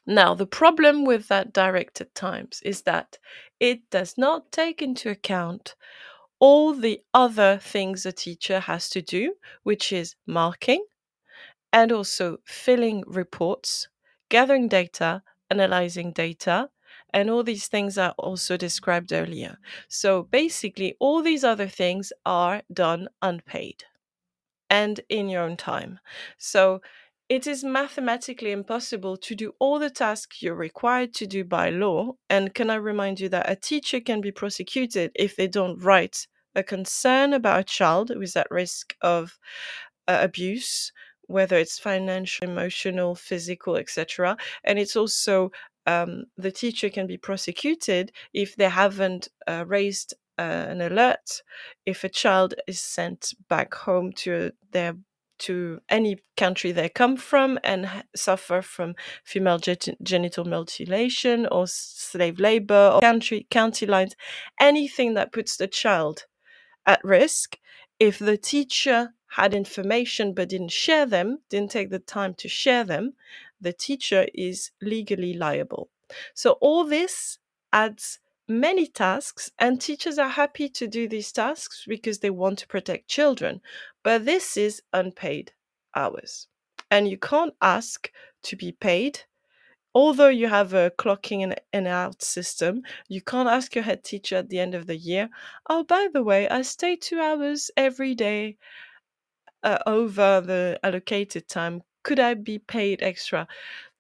Now, 0.07 0.35
the 0.35 0.47
problem 0.47 1.05
with 1.05 1.29
that 1.29 1.53
directed 1.53 2.15
times 2.15 2.63
is 2.65 2.83
that 2.83 3.19
it 3.61 3.91
does 3.91 4.17
not 4.17 4.51
take 4.51 4.81
into 4.81 5.11
account 5.11 5.75
all 6.41 6.73
the 6.73 7.03
other 7.13 7.59
things 7.59 8.07
a 8.07 8.13
teacher 8.13 8.61
has 8.61 8.89
to 8.91 9.03
do, 9.03 9.35
which 9.65 9.93
is 9.93 10.15
marking 10.27 10.85
and 11.73 11.93
also 11.93 12.39
filling 12.47 13.05
reports, 13.07 13.89
gathering 14.29 14.69
data, 14.69 15.23
analyzing 15.51 16.13
data, 16.13 16.71
and 17.13 17.31
all 17.31 17.43
these 17.43 17.69
things 17.69 17.97
are 17.99 18.15
also 18.19 18.57
described 18.57 19.13
earlier. 19.13 19.59
So 19.89 20.25
basically, 20.25 20.97
all 21.01 21.23
these 21.23 21.45
other 21.45 21.69
things 21.69 22.13
are 22.27 22.63
done 22.73 23.09
unpaid 23.23 23.85
and 24.71 25.01
in 25.09 25.29
your 25.29 25.43
own 25.43 25.57
time. 25.57 25.99
So 26.39 26.81
it 27.29 27.47
is 27.47 27.63
mathematically 27.65 28.53
impossible 28.53 29.17
to 29.19 29.35
do 29.35 29.53
all 29.59 29.79
the 29.79 29.91
tasks 29.91 30.43
you're 30.43 30.55
required 30.55 31.15
to 31.15 31.27
do 31.27 31.45
by 31.45 31.71
law. 31.71 32.13
And 32.31 32.55
can 32.55 32.71
I 32.71 32.77
remind 32.77 33.21
you 33.21 33.29
that 33.31 33.51
a 33.51 33.57
teacher 33.57 34.01
can 34.01 34.21
be 34.21 34.33
prosecuted 34.33 35.13
if 35.15 35.37
they 35.37 35.47
don't 35.49 35.79
write 35.83 36.27
a 36.55 36.63
concern 36.63 37.33
about 37.35 37.61
a 37.61 37.65
child 37.65 38.09
who 38.09 38.21
is 38.23 38.35
at 38.37 38.51
risk 38.51 38.97
of 39.03 39.39
uh, 40.07 40.19
abuse 40.23 40.93
whether 41.29 41.57
it's 41.57 41.79
financial, 41.79 42.49
emotional, 42.49 43.15
physical, 43.15 43.77
etc. 43.77 44.37
And 44.65 44.79
it's 44.79 44.97
also 44.97 45.53
um, 45.87 46.25
the 46.37 46.51
teacher 46.51 46.91
can 46.91 47.07
be 47.07 47.17
prosecuted 47.17 48.13
if 48.35 48.57
they 48.57 48.69
haven't 48.69 49.29
uh, 49.47 49.65
raised 49.67 50.15
uh, 50.39 50.43
an 50.43 50.81
alert. 50.81 51.43
If 51.87 52.05
a 52.05 52.09
child 52.09 52.55
is 52.67 52.81
sent 52.81 53.35
back 53.49 53.75
home 53.75 54.13
to 54.25 54.53
their 54.73 54.95
to 55.39 55.79
any 55.89 56.19
country 56.37 56.73
they 56.73 56.89
come 56.89 57.17
from 57.17 57.61
and 57.63 57.89
suffer 58.17 58.61
from 58.61 58.97
female 59.25 59.59
genital 60.03 60.45
mutilation 60.45 61.47
or 61.47 61.65
slave 61.69 62.41
labor 62.41 62.91
or 62.95 63.01
country 63.01 63.47
county 63.51 63.87
lines, 63.87 64.17
anything 64.61 65.15
that 65.15 65.33
puts 65.33 65.57
the 65.57 65.69
child 65.69 66.27
at 66.87 67.03
risk, 67.05 67.57
if 68.01 68.19
the 68.19 68.37
teacher 68.37 69.11
had 69.29 69.55
information 69.55 70.33
but 70.35 70.49
didn't 70.49 70.73
share 70.73 71.07
them, 71.07 71.39
didn't 71.49 71.71
take 71.71 71.91
the 71.91 71.99
time 71.99 72.35
to 72.35 72.49
share 72.49 72.85
them, 72.85 73.15
the 73.61 73.73
teacher 73.73 74.27
is 74.35 74.71
legally 74.81 75.35
liable. 75.35 75.89
So 76.35 76.53
all 76.61 76.85
this 76.85 77.39
adds 77.73 78.21
many 78.49 78.87
tasks 78.87 79.51
and 79.59 79.81
teachers 79.81 80.19
are 80.19 80.31
happy 80.31 80.69
to 80.71 80.87
do 80.87 81.07
these 81.09 81.33
tasks 81.33 81.85
because 81.87 82.21
they 82.21 82.31
want 82.31 82.59
to 82.61 82.67
protect 82.67 83.09
children. 83.09 83.61
But 84.03 84.25
this 84.25 84.57
is 84.57 84.83
unpaid 84.93 85.53
hours. 85.95 86.49
And 86.91 87.09
you 87.09 87.19
can't 87.19 87.55
ask 87.61 88.11
to 88.45 88.57
be 88.57 88.73
paid 88.73 89.21
although 89.95 90.29
you 90.29 90.47
have 90.47 90.75
a 90.75 90.93
clocking 90.97 91.41
in 91.41 91.57
and 91.73 91.89
out 91.89 92.23
system, 92.23 92.83
you 93.09 93.21
can't 93.21 93.49
ask 93.49 93.75
your 93.75 93.83
head 93.85 94.05
teacher 94.05 94.37
at 94.37 94.49
the 94.49 94.61
end 94.61 94.75
of 94.75 94.87
the 94.87 94.97
year, 94.97 95.29
oh, 95.69 95.83
by 95.83 96.09
the 96.13 96.23
way, 96.23 96.49
I 96.49 96.63
stay 96.63 96.95
two 96.95 97.21
hours 97.21 97.71
every 97.77 98.15
day 98.15 98.59
uh, 99.63 99.79
over 99.87 100.41
the 100.41 100.79
allocated 100.83 101.49
time. 101.49 101.83
Could 102.03 102.21
I 102.21 102.35
be 102.35 102.59
paid 102.59 103.03
extra? 103.03 103.47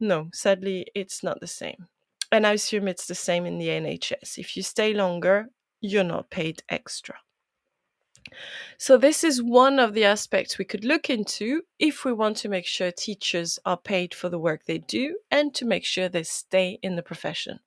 No, 0.01 0.29
sadly, 0.33 0.87
it's 0.95 1.23
not 1.23 1.41
the 1.41 1.47
same. 1.47 1.89
And 2.31 2.47
I 2.47 2.53
assume 2.53 2.89
it's 2.89 3.07
the 3.07 3.15
same 3.15 3.47
in 3.47 3.59
the 3.59 3.69
NHS. 3.69 4.39
If 4.39 4.57
you 4.57 4.63
stay 4.63 4.95
longer, 4.95 5.49
you're 5.81 6.05
not 6.05 6.31
paid 6.31 6.63
extra. 6.69 7.17
So, 8.77 8.99
this 8.99 9.25
is 9.25 9.43
one 9.43 9.79
of 9.79 9.95
the 9.95 10.05
aspects 10.05 10.59
we 10.59 10.65
could 10.65 10.85
look 10.85 11.09
into 11.09 11.63
if 11.79 12.05
we 12.05 12.13
want 12.13 12.37
to 12.39 12.49
make 12.49 12.67
sure 12.67 12.91
teachers 12.91 13.59
are 13.65 13.79
paid 13.79 14.15
for 14.15 14.29
the 14.29 14.39
work 14.39 14.65
they 14.65 14.79
do 14.79 15.19
and 15.31 15.55
to 15.55 15.65
make 15.65 15.85
sure 15.85 16.09
they 16.09 16.23
stay 16.23 16.79
in 16.83 16.97
the 16.97 17.03
profession. 17.03 17.61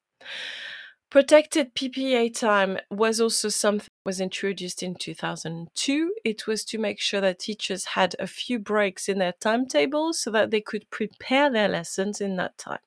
Protected 1.09 1.75
PPA 1.75 2.37
time 2.37 2.77
was 2.89 3.19
also 3.19 3.49
something 3.49 3.89
was 4.05 4.19
introduced 4.19 4.81
in 4.81 4.95
2002. 4.95 6.13
It 6.23 6.47
was 6.47 6.65
to 6.65 6.77
make 6.77 6.99
sure 6.99 7.21
that 7.21 7.39
teachers 7.39 7.85
had 7.85 8.15
a 8.19 8.27
few 8.27 8.59
breaks 8.59 9.07
in 9.07 9.19
their 9.19 9.33
timetable 9.39 10.13
so 10.13 10.31
that 10.31 10.51
they 10.51 10.61
could 10.61 10.89
prepare 10.89 11.51
their 11.51 11.67
lessons 11.67 12.21
in 12.21 12.35
that 12.37 12.57
time. 12.57 12.79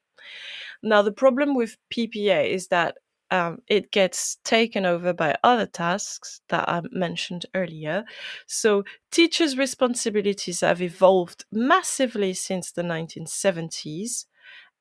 Now, 0.82 1.02
the 1.02 1.12
problem 1.12 1.54
with 1.54 1.76
PPA 1.90 2.50
is 2.50 2.68
that 2.68 2.98
um, 3.30 3.62
it 3.68 3.90
gets 3.90 4.36
taken 4.44 4.84
over 4.84 5.12
by 5.12 5.36
other 5.42 5.66
tasks 5.66 6.40
that 6.50 6.68
I 6.68 6.82
mentioned 6.90 7.46
earlier. 7.54 8.04
So, 8.46 8.84
teachers' 9.10 9.56
responsibilities 9.56 10.60
have 10.60 10.82
evolved 10.82 11.44
massively 11.50 12.34
since 12.34 12.70
the 12.70 12.82
1970s, 12.82 14.26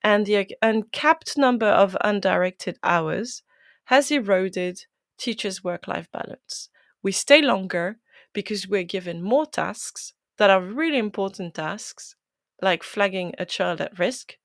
and 0.04 0.26
the 0.26 0.48
uncapped 0.62 1.38
number 1.38 1.68
of 1.68 1.98
undirected 2.02 2.78
hours 2.84 3.44
has 3.86 4.12
eroded 4.12 4.86
teachers' 5.18 5.64
work 5.64 5.88
life 5.88 6.12
balance. 6.12 6.70
We 7.02 7.12
stay 7.12 7.42
longer 7.42 7.98
because 8.34 8.68
we're 8.68 8.84
given 8.84 9.22
more 9.22 9.46
tasks 9.46 10.14
that 10.38 10.50
are 10.50 10.62
really 10.62 10.98
important 10.98 11.54
tasks, 11.54 12.16
like 12.62 12.84
flagging 12.84 13.34
a 13.38 13.46
child 13.46 13.82
at 13.82 14.00
risk, 14.00 14.38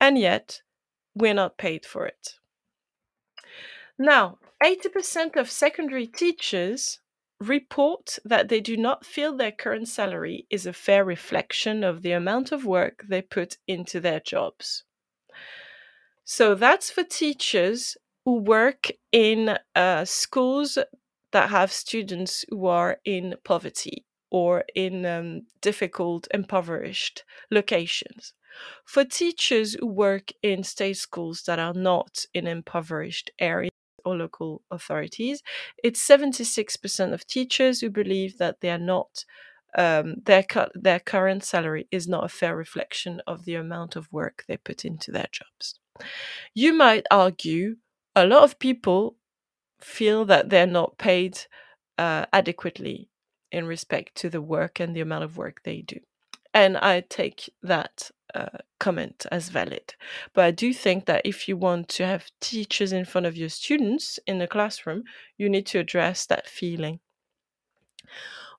and 0.00 0.18
yet 0.18 0.62
we're 1.14 1.34
not 1.34 1.58
paid 1.58 1.84
for 1.84 2.06
it. 2.06 2.34
Now, 3.98 4.38
80% 4.62 5.36
of 5.36 5.50
secondary 5.50 6.06
teachers 6.06 7.00
report 7.40 8.18
that 8.24 8.48
they 8.48 8.60
do 8.60 8.76
not 8.76 9.06
feel 9.06 9.36
their 9.36 9.52
current 9.52 9.88
salary 9.88 10.46
is 10.50 10.66
a 10.66 10.72
fair 10.72 11.04
reflection 11.04 11.84
of 11.84 12.02
the 12.02 12.12
amount 12.12 12.50
of 12.50 12.64
work 12.64 13.04
they 13.08 13.22
put 13.22 13.58
into 13.66 14.00
their 14.00 14.20
jobs. 14.20 14.84
So 16.24 16.54
that's 16.54 16.90
for 16.90 17.04
teachers 17.04 17.96
who 18.28 18.40
work 18.40 18.90
in 19.10 19.56
uh, 19.74 20.04
schools 20.04 20.76
that 21.32 21.48
have 21.48 21.72
students 21.72 22.44
who 22.50 22.66
are 22.66 22.98
in 23.06 23.34
poverty 23.42 24.04
or 24.30 24.64
in 24.74 25.06
um, 25.06 25.40
difficult, 25.62 26.28
impoverished 26.34 27.24
locations. 27.50 28.34
For 28.84 29.02
teachers 29.02 29.76
who 29.80 29.86
work 29.86 30.30
in 30.42 30.62
state 30.62 30.98
schools 30.98 31.44
that 31.46 31.58
are 31.58 31.72
not 31.72 32.26
in 32.34 32.46
impoverished 32.46 33.30
areas, 33.38 33.70
or 34.04 34.14
local 34.14 34.60
authorities. 34.70 35.42
It's 35.82 36.06
76% 36.06 37.14
of 37.14 37.26
teachers 37.26 37.80
who 37.80 37.88
believe 37.88 38.36
that 38.36 38.60
they 38.60 38.68
are 38.68 38.78
not 38.78 39.24
um, 39.74 40.16
their 40.26 40.44
their 40.74 41.00
current 41.00 41.44
salary 41.44 41.88
is 41.90 42.06
not 42.06 42.24
a 42.24 42.28
fair 42.28 42.54
reflection 42.54 43.22
of 43.26 43.46
the 43.46 43.54
amount 43.54 43.96
of 43.96 44.12
work 44.12 44.44
they 44.46 44.58
put 44.58 44.84
into 44.84 45.12
their 45.12 45.28
jobs. 45.32 45.80
You 46.54 46.74
might 46.74 47.06
argue 47.10 47.76
a 48.24 48.26
lot 48.26 48.44
of 48.44 48.58
people 48.58 49.16
feel 49.80 50.24
that 50.26 50.50
they're 50.50 50.66
not 50.66 50.98
paid 50.98 51.38
uh, 51.96 52.26
adequately 52.32 53.08
in 53.50 53.66
respect 53.66 54.14
to 54.16 54.28
the 54.28 54.42
work 54.42 54.80
and 54.80 54.94
the 54.94 55.00
amount 55.00 55.24
of 55.24 55.36
work 55.36 55.62
they 55.62 55.80
do. 55.82 56.00
And 56.54 56.76
I 56.76 57.00
take 57.00 57.50
that 57.62 58.10
uh, 58.34 58.58
comment 58.78 59.26
as 59.30 59.48
valid. 59.48 59.94
But 60.34 60.44
I 60.44 60.50
do 60.50 60.72
think 60.72 61.06
that 61.06 61.22
if 61.24 61.48
you 61.48 61.56
want 61.56 61.88
to 61.90 62.06
have 62.06 62.30
teachers 62.40 62.92
in 62.92 63.04
front 63.04 63.26
of 63.26 63.36
your 63.36 63.48
students 63.48 64.18
in 64.26 64.38
the 64.38 64.46
classroom, 64.46 65.04
you 65.36 65.48
need 65.48 65.66
to 65.66 65.78
address 65.78 66.26
that 66.26 66.48
feeling. 66.48 67.00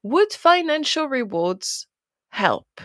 Would 0.01 0.33
financial 0.33 1.07
rewards 1.07 1.87
help 2.29 2.81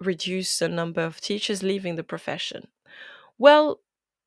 reduce 0.00 0.58
the 0.58 0.68
number 0.68 1.02
of 1.02 1.20
teachers 1.20 1.62
leaving 1.62 1.96
the 1.96 2.02
profession? 2.02 2.68
Well, 3.38 3.80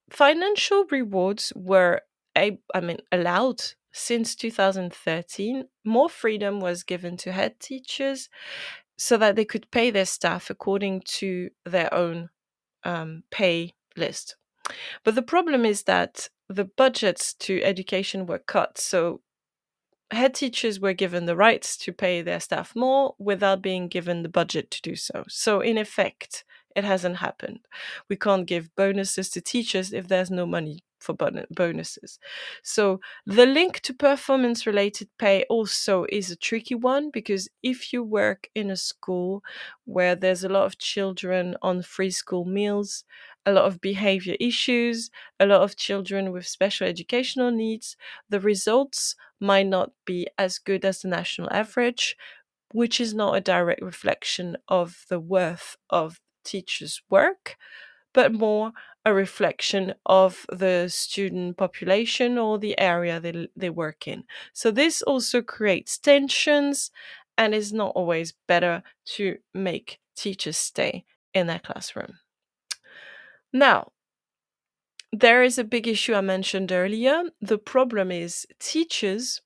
financial 0.09 0.85
rewards 0.91 1.53
were 1.55 2.01
I 2.35 2.57
mean 2.81 2.97
allowed 3.11 3.61
since 3.91 4.35
2013. 4.35 5.65
More 5.85 6.09
freedom 6.09 6.59
was 6.59 6.83
given 6.83 7.15
to 7.17 7.31
head 7.31 7.59
teachers 7.59 8.29
so 8.97 9.17
that 9.17 9.35
they 9.35 9.45
could 9.45 9.69
pay 9.71 9.91
their 9.91 10.05
staff 10.05 10.49
according 10.49 11.01
to 11.01 11.49
their 11.65 11.93
own 11.93 12.29
um, 12.83 13.23
pay 13.31 13.73
list. 13.95 14.35
But 15.03 15.15
the 15.15 15.21
problem 15.21 15.65
is 15.65 15.83
that 15.83 16.29
the 16.49 16.65
budgets 16.65 17.33
to 17.35 17.61
education 17.63 18.25
were 18.25 18.39
cut. 18.39 18.77
So 18.77 19.21
head 20.11 20.33
teachers 20.33 20.79
were 20.79 20.93
given 20.93 21.25
the 21.25 21.35
rights 21.35 21.77
to 21.77 21.91
pay 21.91 22.21
their 22.21 22.39
staff 22.39 22.75
more 22.75 23.15
without 23.19 23.61
being 23.61 23.87
given 23.87 24.23
the 24.23 24.29
budget 24.29 24.71
to 24.71 24.81
do 24.81 24.95
so. 24.95 25.23
So, 25.27 25.59
in 25.59 25.77
effect, 25.77 26.43
it 26.75 26.83
hasn't 26.83 27.17
happened. 27.17 27.59
We 28.09 28.15
can't 28.15 28.45
give 28.47 28.75
bonuses 28.75 29.29
to 29.31 29.41
teachers 29.41 29.93
if 29.93 30.07
there's 30.07 30.31
no 30.31 30.45
money 30.45 30.83
for 30.99 31.13
bonuses. 31.51 32.17
So, 32.63 33.01
the 33.25 33.45
link 33.45 33.81
to 33.81 33.93
performance 33.93 34.65
related 34.65 35.09
pay 35.19 35.43
also 35.49 36.05
is 36.09 36.31
a 36.31 36.35
tricky 36.35 36.75
one 36.75 37.09
because 37.11 37.49
if 37.61 37.91
you 37.91 38.03
work 38.03 38.49
in 38.55 38.71
a 38.71 38.77
school 38.77 39.43
where 39.85 40.15
there's 40.15 40.43
a 40.43 40.49
lot 40.49 40.65
of 40.65 40.77
children 40.77 41.55
on 41.61 41.81
free 41.81 42.11
school 42.11 42.45
meals, 42.45 43.03
a 43.45 43.51
lot 43.51 43.65
of 43.65 43.81
behavior 43.81 44.35
issues, 44.39 45.09
a 45.39 45.45
lot 45.45 45.61
of 45.61 45.75
children 45.75 46.31
with 46.31 46.47
special 46.47 46.87
educational 46.87 47.51
needs, 47.51 47.97
the 48.29 48.39
results 48.39 49.15
might 49.39 49.67
not 49.67 49.91
be 50.05 50.27
as 50.37 50.57
good 50.59 50.85
as 50.85 51.01
the 51.01 51.07
national 51.09 51.51
average, 51.51 52.15
which 52.71 52.99
is 52.99 53.13
not 53.13 53.35
a 53.35 53.41
direct 53.41 53.81
reflection 53.81 54.57
of 54.67 55.05
the 55.09 55.19
worth 55.19 55.77
of 55.89 56.19
teachers' 56.43 57.01
work, 57.09 57.57
but 58.13 58.33
more 58.33 58.71
a 59.05 59.13
reflection 59.13 59.93
of 60.05 60.45
the 60.49 60.87
student 60.87 61.57
population 61.57 62.37
or 62.37 62.57
the 62.57 62.79
area 62.79 63.19
they, 63.19 63.49
they 63.55 63.69
work 63.69 64.07
in. 64.07 64.23
So 64.53 64.71
this 64.71 65.01
also 65.01 65.41
creates 65.41 65.97
tensions 65.97 66.91
and 67.37 67.53
is 67.53 67.73
not 67.73 67.91
always 67.95 68.33
better 68.47 68.83
to 69.05 69.37
make 69.53 69.99
teachers 70.15 70.57
stay 70.57 71.03
in 71.33 71.47
their 71.47 71.59
classroom. 71.59 72.19
Now, 73.51 73.91
there 75.11 75.43
is 75.43 75.57
a 75.57 75.63
big 75.63 75.87
issue 75.87 76.13
I 76.13 76.21
mentioned 76.21 76.71
earlier. 76.71 77.23
The 77.41 77.57
problem 77.57 78.11
is 78.11 78.47
teachers, 78.59 79.41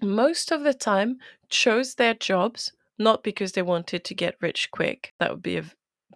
most 0.00 0.52
of 0.52 0.62
the 0.62 0.74
time, 0.74 1.18
chose 1.48 1.94
their 1.94 2.14
jobs 2.14 2.72
not 2.98 3.22
because 3.22 3.52
they 3.52 3.62
wanted 3.62 4.04
to 4.04 4.14
get 4.14 4.36
rich 4.40 4.70
quick. 4.70 5.14
That 5.18 5.30
would 5.30 5.42
be 5.42 5.56
a 5.56 5.64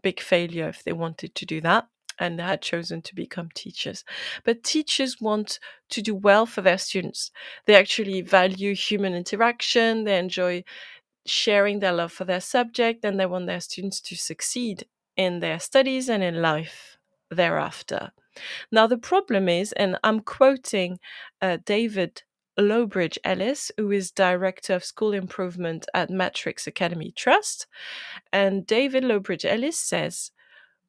big 0.03 0.20
failure 0.20 0.68
if 0.68 0.84
they 0.84 0.92
wanted 0.92 1.34
to 1.34 1.46
do 1.46 1.61
that 1.62 1.86
and 2.18 2.40
had 2.40 2.62
chosen 2.62 3.03
to 3.03 3.14
become 3.14 3.48
teachers. 3.55 4.05
But 4.44 4.62
teachers 4.62 5.20
want 5.20 5.59
to 5.90 6.03
do 6.03 6.14
well 6.14 6.46
for 6.46 6.61
their 6.61 6.78
students. 6.78 7.30
They 7.66 7.74
actually 7.74 8.20
value 8.20 8.74
human 8.74 9.14
interaction, 9.14 10.05
they 10.05 10.18
enjoy 10.18 10.64
sharing 11.26 11.80
their 11.80 11.92
love 11.92 12.12
for 12.12 12.24
their 12.24 12.40
subject, 12.40 13.05
and 13.05 13.18
they 13.18 13.26
want 13.26 13.46
their 13.46 13.61
students 13.61 14.00
to 14.03 14.16
succeed 14.16 14.86
in 15.16 15.40
their 15.40 15.59
studies 15.61 16.09
and 16.09 16.22
in 16.22 16.42
life 16.42 16.98
thereafter. 17.30 18.12
Now, 18.70 18.86
the 18.86 18.98
problem 18.98 19.48
is, 19.48 19.72
and 19.72 19.98
I'm 20.03 20.20
quoting 20.20 20.98
uh, 21.40 21.59
David 21.64 22.22
Lowbridge 22.59 23.18
Ellis, 23.24 23.70
who 23.76 23.90
is 23.90 24.11
Director 24.11 24.74
of 24.74 24.84
School 24.84 25.12
Improvement 25.12 25.86
at 25.94 26.11
Matrix 26.11 26.66
Academy 26.66 27.12
Trust. 27.16 27.66
And 28.32 28.66
David 28.66 29.05
Lowbridge 29.05 29.44
Ellis 29.44 29.78
says, 29.78 30.30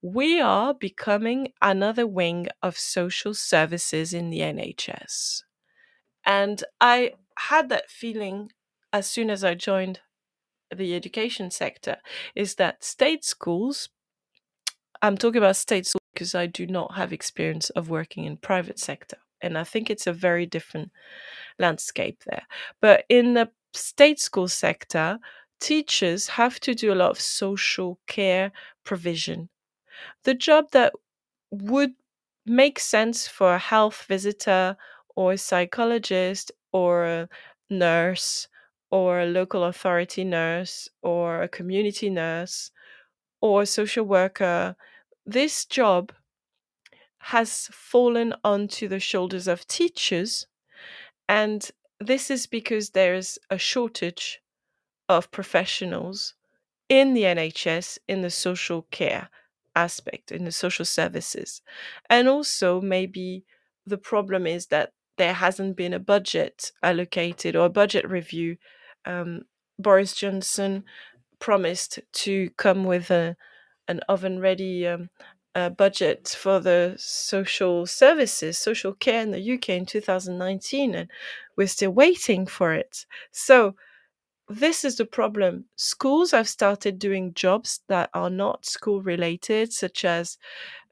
We 0.01 0.41
are 0.41 0.73
becoming 0.73 1.53
another 1.61 2.05
wing 2.05 2.47
of 2.61 2.77
social 2.77 3.33
services 3.33 4.13
in 4.13 4.29
the 4.29 4.39
NHS. 4.39 5.43
And 6.25 6.63
I 6.79 7.13
had 7.37 7.69
that 7.69 7.89
feeling 7.89 8.51
as 8.91 9.07
soon 9.07 9.29
as 9.29 9.43
I 9.43 9.55
joined 9.55 9.99
the 10.73 10.95
education 10.95 11.51
sector 11.51 11.97
is 12.35 12.55
that 12.55 12.83
state 12.83 13.23
schools, 13.23 13.89
I'm 15.01 15.17
talking 15.17 15.39
about 15.39 15.55
state 15.55 15.85
schools 15.85 16.01
because 16.13 16.35
I 16.35 16.45
do 16.45 16.67
not 16.67 16.95
have 16.95 17.11
experience 17.11 17.69
of 17.71 17.89
working 17.89 18.25
in 18.25 18.37
private 18.37 18.79
sector. 18.79 19.17
And 19.41 19.57
I 19.57 19.63
think 19.63 19.89
it's 19.89 20.07
a 20.07 20.13
very 20.13 20.45
different 20.45 20.91
landscape 21.59 22.23
there. 22.25 22.43
But 22.81 23.05
in 23.09 23.33
the 23.33 23.49
state 23.73 24.19
school 24.19 24.47
sector, 24.47 25.19
teachers 25.59 26.27
have 26.29 26.59
to 26.61 26.75
do 26.75 26.93
a 26.93 26.95
lot 26.95 27.11
of 27.11 27.19
social 27.21 27.99
care 28.07 28.51
provision. 28.83 29.49
The 30.23 30.33
job 30.33 30.71
that 30.71 30.93
would 31.51 31.93
make 32.45 32.79
sense 32.79 33.27
for 33.27 33.55
a 33.55 33.59
health 33.59 34.05
visitor 34.07 34.77
or 35.15 35.33
a 35.33 35.37
psychologist 35.37 36.51
or 36.71 37.05
a 37.05 37.29
nurse 37.69 38.47
or 38.91 39.21
a 39.21 39.25
local 39.25 39.63
authority 39.65 40.23
nurse 40.23 40.89
or 41.01 41.41
a 41.43 41.47
community 41.49 42.09
nurse 42.09 42.71
or 43.41 43.63
a 43.63 43.67
social 43.67 44.05
worker 44.05 44.75
this 45.25 45.65
job 45.65 46.13
has 47.19 47.69
fallen 47.71 48.33
onto 48.43 48.87
the 48.87 48.99
shoulders 48.99 49.47
of 49.47 49.65
teachers, 49.67 50.47
and 51.27 51.69
this 51.99 52.29
is 52.29 52.47
because 52.47 52.89
there's 52.89 53.39
a 53.49 53.57
shortage 53.57 54.41
of 55.09 55.31
professionals 55.31 56.33
in 56.89 57.13
the 57.13 57.23
NHS 57.23 57.97
in 58.07 58.21
the 58.21 58.29
social 58.29 58.83
care 58.91 59.29
aspect, 59.75 60.31
in 60.31 60.45
the 60.45 60.51
social 60.51 60.85
services. 60.85 61.61
And 62.09 62.27
also, 62.27 62.81
maybe 62.81 63.45
the 63.85 63.97
problem 63.97 64.45
is 64.45 64.67
that 64.67 64.91
there 65.17 65.33
hasn't 65.33 65.75
been 65.75 65.93
a 65.93 65.99
budget 65.99 66.71
allocated 66.81 67.55
or 67.55 67.65
a 67.65 67.69
budget 67.69 68.09
review. 68.09 68.57
Um, 69.05 69.43
Boris 69.79 70.13
Johnson 70.13 70.83
promised 71.39 71.99
to 72.13 72.49
come 72.57 72.83
with 72.83 73.11
a 73.11 73.35
an 73.89 73.99
oven 74.07 74.39
ready 74.39 74.87
um, 74.87 75.09
uh, 75.55 75.69
budget 75.69 76.29
for 76.39 76.59
the 76.59 76.95
social 76.97 77.85
services, 77.85 78.57
social 78.57 78.93
care 78.93 79.21
in 79.21 79.31
the 79.31 79.39
UK 79.39 79.77
in 79.77 79.85
2019, 79.85 80.95
and 80.95 81.09
we're 81.57 81.67
still 81.67 81.91
waiting 81.91 82.45
for 82.47 82.73
it. 82.73 83.05
So, 83.31 83.75
this 84.49 84.83
is 84.85 84.97
the 84.97 85.05
problem. 85.05 85.65
Schools 85.75 86.31
have 86.31 86.47
started 86.49 86.99
doing 86.99 87.33
jobs 87.33 87.81
that 87.87 88.09
are 88.13 88.29
not 88.29 88.65
school 88.65 89.01
related, 89.01 89.71
such 89.73 90.05
as 90.05 90.37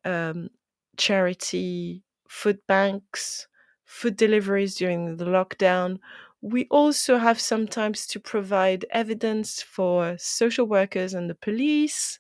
um, 0.06 0.50
charity, 0.98 2.04
food 2.28 2.60
banks, 2.68 3.48
food 3.86 4.18
deliveries 4.18 4.76
during 4.76 5.18
the 5.18 5.26
lockdown. 5.26 6.00
We 6.42 6.68
also 6.72 7.18
have 7.18 7.40
sometimes 7.40 8.08
to 8.08 8.20
provide 8.20 8.86
evidence 8.92 9.62
for 9.62 10.16
social 10.18 10.66
workers 10.66 11.14
and 11.14 11.30
the 11.30 11.36
police 11.36 12.20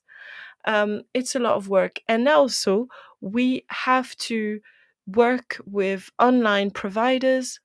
um, 0.65 1.03
it's 1.13 1.35
a 1.35 1.39
lot 1.39 1.55
of 1.55 1.69
work. 1.69 1.99
And 2.07 2.27
also, 2.27 2.87
we 3.21 3.65
have 3.69 4.15
to 4.17 4.61
work 5.07 5.59
with 5.65 6.09
online 6.19 6.71
providers, 6.71 7.59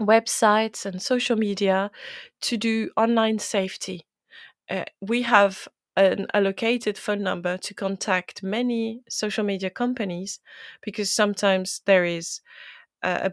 websites, 0.00 0.84
and 0.86 1.00
social 1.00 1.36
media 1.36 1.90
to 2.42 2.56
do 2.56 2.90
online 2.96 3.38
safety. 3.38 4.06
Uh, 4.70 4.84
we 5.00 5.22
have 5.22 5.68
an 5.96 6.26
allocated 6.34 6.98
phone 6.98 7.22
number 7.22 7.58
to 7.58 7.74
contact 7.74 8.42
many 8.42 9.02
social 9.08 9.44
media 9.44 9.70
companies 9.70 10.40
because 10.82 11.10
sometimes 11.10 11.82
there 11.86 12.04
is 12.04 12.40
uh, 13.02 13.30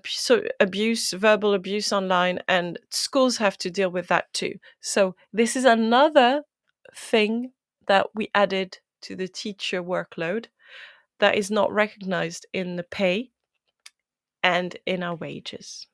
abuse, 0.60 1.12
verbal 1.14 1.54
abuse 1.54 1.94
online, 1.94 2.40
and 2.48 2.80
schools 2.92 3.38
have 3.38 3.58
to 3.58 3.72
deal 3.72 3.90
with 3.92 4.08
that 4.08 4.34
too. 4.34 4.56
So, 4.82 5.16
this 5.34 5.56
is 5.56 5.66
another 5.66 6.44
thing 6.96 7.52
that 7.90 8.08
we 8.14 8.30
added 8.36 8.78
to 9.02 9.16
the 9.16 9.28
teacher 9.28 9.84
workload 9.84 10.46
that 11.20 11.36
is 11.36 11.50
not 11.50 11.74
recognized 11.74 12.46
in 12.54 12.76
the 12.76 12.84
pay 12.84 13.32
and 14.44 14.78
in 14.86 15.04
our 15.04 15.16
wages. 15.16 15.88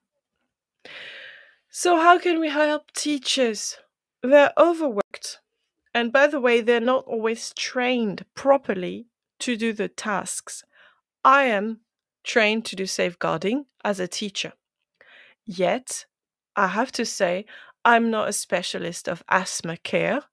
So, 1.70 1.98
how 1.98 2.20
can 2.20 2.40
we 2.40 2.50
help 2.50 2.92
teachers? 2.92 3.78
They're 4.22 4.54
overworked. 4.58 5.40
And 5.94 6.12
by 6.12 6.28
the 6.28 6.42
way, 6.42 6.60
they're 6.60 6.80
not 6.80 7.06
always 7.06 7.54
trained 7.54 8.26
properly 8.36 9.08
to 9.40 9.56
do 9.56 9.72
the 9.72 9.88
tasks. 9.88 10.64
I 11.24 11.46
am 11.46 11.80
trained 12.24 12.66
to 12.66 12.76
do 12.76 12.86
safeguarding 12.86 13.68
as 13.86 14.02
a 14.02 14.08
teacher. 14.08 14.54
Yet, 15.46 16.06
I 16.56 16.68
have 16.68 16.92
to 16.94 17.06
say, 17.06 17.46
I'm 17.86 18.12
not 18.12 18.28
a 18.28 18.34
specialist 18.34 19.08
of 19.08 19.24
asthma 19.30 19.78
care 19.78 20.24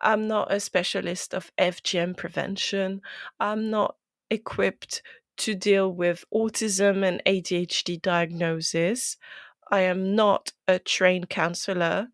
I'm 0.00 0.26
not 0.28 0.52
a 0.52 0.60
specialist 0.60 1.34
of 1.34 1.52
FGM 1.58 2.16
prevention. 2.16 3.02
I'm 3.40 3.70
not 3.70 3.96
equipped 4.30 5.02
to 5.38 5.54
deal 5.54 5.92
with 5.92 6.24
autism 6.34 7.04
and 7.06 7.22
ADHD 7.26 8.00
diagnosis. 8.00 9.16
I 9.70 9.80
am 9.80 10.14
not 10.14 10.52
a 10.66 10.78
trained 10.78 11.28
counselor 11.28 12.08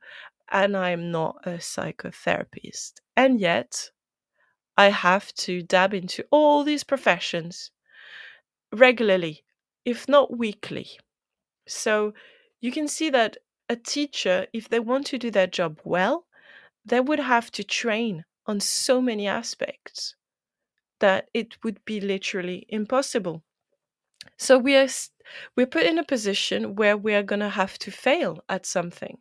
and 0.50 0.76
I 0.76 0.90
am 0.90 1.11
not 1.11 1.40
a 1.44 1.59
psychotherapist. 1.59 2.94
And 3.16 3.40
yet, 3.40 3.90
I 4.76 4.90
have 4.90 5.32
to 5.34 5.62
dab 5.62 5.94
into 5.94 6.24
all 6.30 6.64
these 6.64 6.84
professions 6.84 7.70
regularly, 8.72 9.44
if 9.84 10.09
not 10.09 10.36
weekly. 10.36 10.98
So 11.66 12.12
you 12.61 12.72
can 12.72 12.88
see 12.88 13.11
that 13.11 13.36
a 13.68 13.76
teacher, 13.76 14.46
if 14.52 14.68
they 14.68 14.80
want 14.80 15.07
to 15.07 15.18
do 15.18 15.30
their 15.30 15.46
job 15.46 15.80
well, 15.84 16.26
they 16.85 17.01
would 17.01 17.20
have 17.20 17.51
to 17.53 17.64
train 17.64 18.24
on 18.47 18.61
so 18.61 19.01
many 19.01 19.26
aspects 19.26 20.14
that 21.01 21.28
it 21.35 21.62
would 21.62 21.85
be 21.85 22.01
literally 22.01 22.66
impossible. 22.68 23.43
So 24.39 24.59
we 24.59 24.76
are 24.76 24.89
we're 25.57 25.66
put 25.66 25.85
in 25.85 25.99
a 25.99 26.05
position 26.05 26.76
where 26.76 26.97
we 26.97 27.14
are 27.14 27.22
going 27.22 27.41
to 27.41 27.49
have 27.49 27.78
to 27.80 27.91
fail 27.91 28.43
at 28.49 28.66
something. 28.66 29.18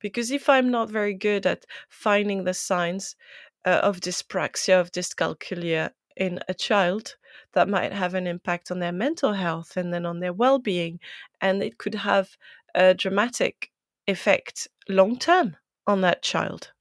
Because 0.00 0.30
if 0.30 0.48
I'm 0.48 0.70
not 0.70 0.90
very 0.90 1.14
good 1.14 1.46
at 1.46 1.64
finding 1.88 2.44
the 2.44 2.54
signs 2.54 3.16
uh, 3.64 3.80
of 3.82 4.00
dyspraxia, 4.00 4.80
of 4.80 4.92
dyscalculia 4.92 5.90
in 6.16 6.40
a 6.48 6.54
child, 6.54 7.16
that 7.52 7.68
might 7.68 7.92
have 7.92 8.14
an 8.14 8.26
impact 8.26 8.70
on 8.70 8.78
their 8.78 8.92
mental 8.92 9.32
health 9.32 9.76
and 9.76 9.92
then 9.92 10.06
on 10.06 10.20
their 10.20 10.32
well 10.32 10.58
being. 10.58 11.00
And 11.40 11.62
it 11.62 11.78
could 11.78 11.94
have 11.94 12.36
a 12.74 12.94
dramatic 12.94 13.70
effect 14.06 14.68
long 14.88 15.18
term 15.18 15.56
on 15.86 16.00
that 16.02 16.22
child. 16.22 16.72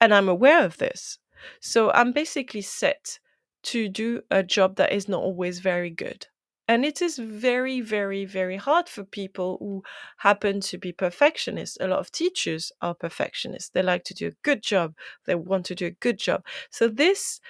And 0.00 0.14
I'm 0.14 0.28
aware 0.28 0.64
of 0.64 0.78
this. 0.78 1.18
So 1.60 1.90
I'm 1.92 2.12
basically 2.12 2.62
set 2.62 3.18
to 3.64 3.88
do 3.88 4.22
a 4.30 4.42
job 4.42 4.76
that 4.76 4.92
is 4.92 5.08
not 5.08 5.22
always 5.22 5.58
very 5.60 5.90
good. 5.90 6.26
And 6.68 6.84
it 6.84 7.02
is 7.02 7.18
very, 7.18 7.80
very, 7.80 8.24
very 8.24 8.56
hard 8.56 8.88
for 8.88 9.02
people 9.04 9.56
who 9.58 9.82
happen 10.18 10.60
to 10.62 10.78
be 10.78 10.92
perfectionists. 10.92 11.76
A 11.80 11.88
lot 11.88 11.98
of 11.98 12.12
teachers 12.12 12.70
are 12.80 12.94
perfectionists. 12.94 13.70
They 13.70 13.82
like 13.82 14.04
to 14.04 14.14
do 14.14 14.28
a 14.28 14.36
good 14.44 14.62
job, 14.62 14.94
they 15.26 15.34
want 15.34 15.66
to 15.66 15.74
do 15.74 15.86
a 15.86 15.90
good 15.90 16.18
job. 16.18 16.44
So 16.70 16.86
this 16.86 17.40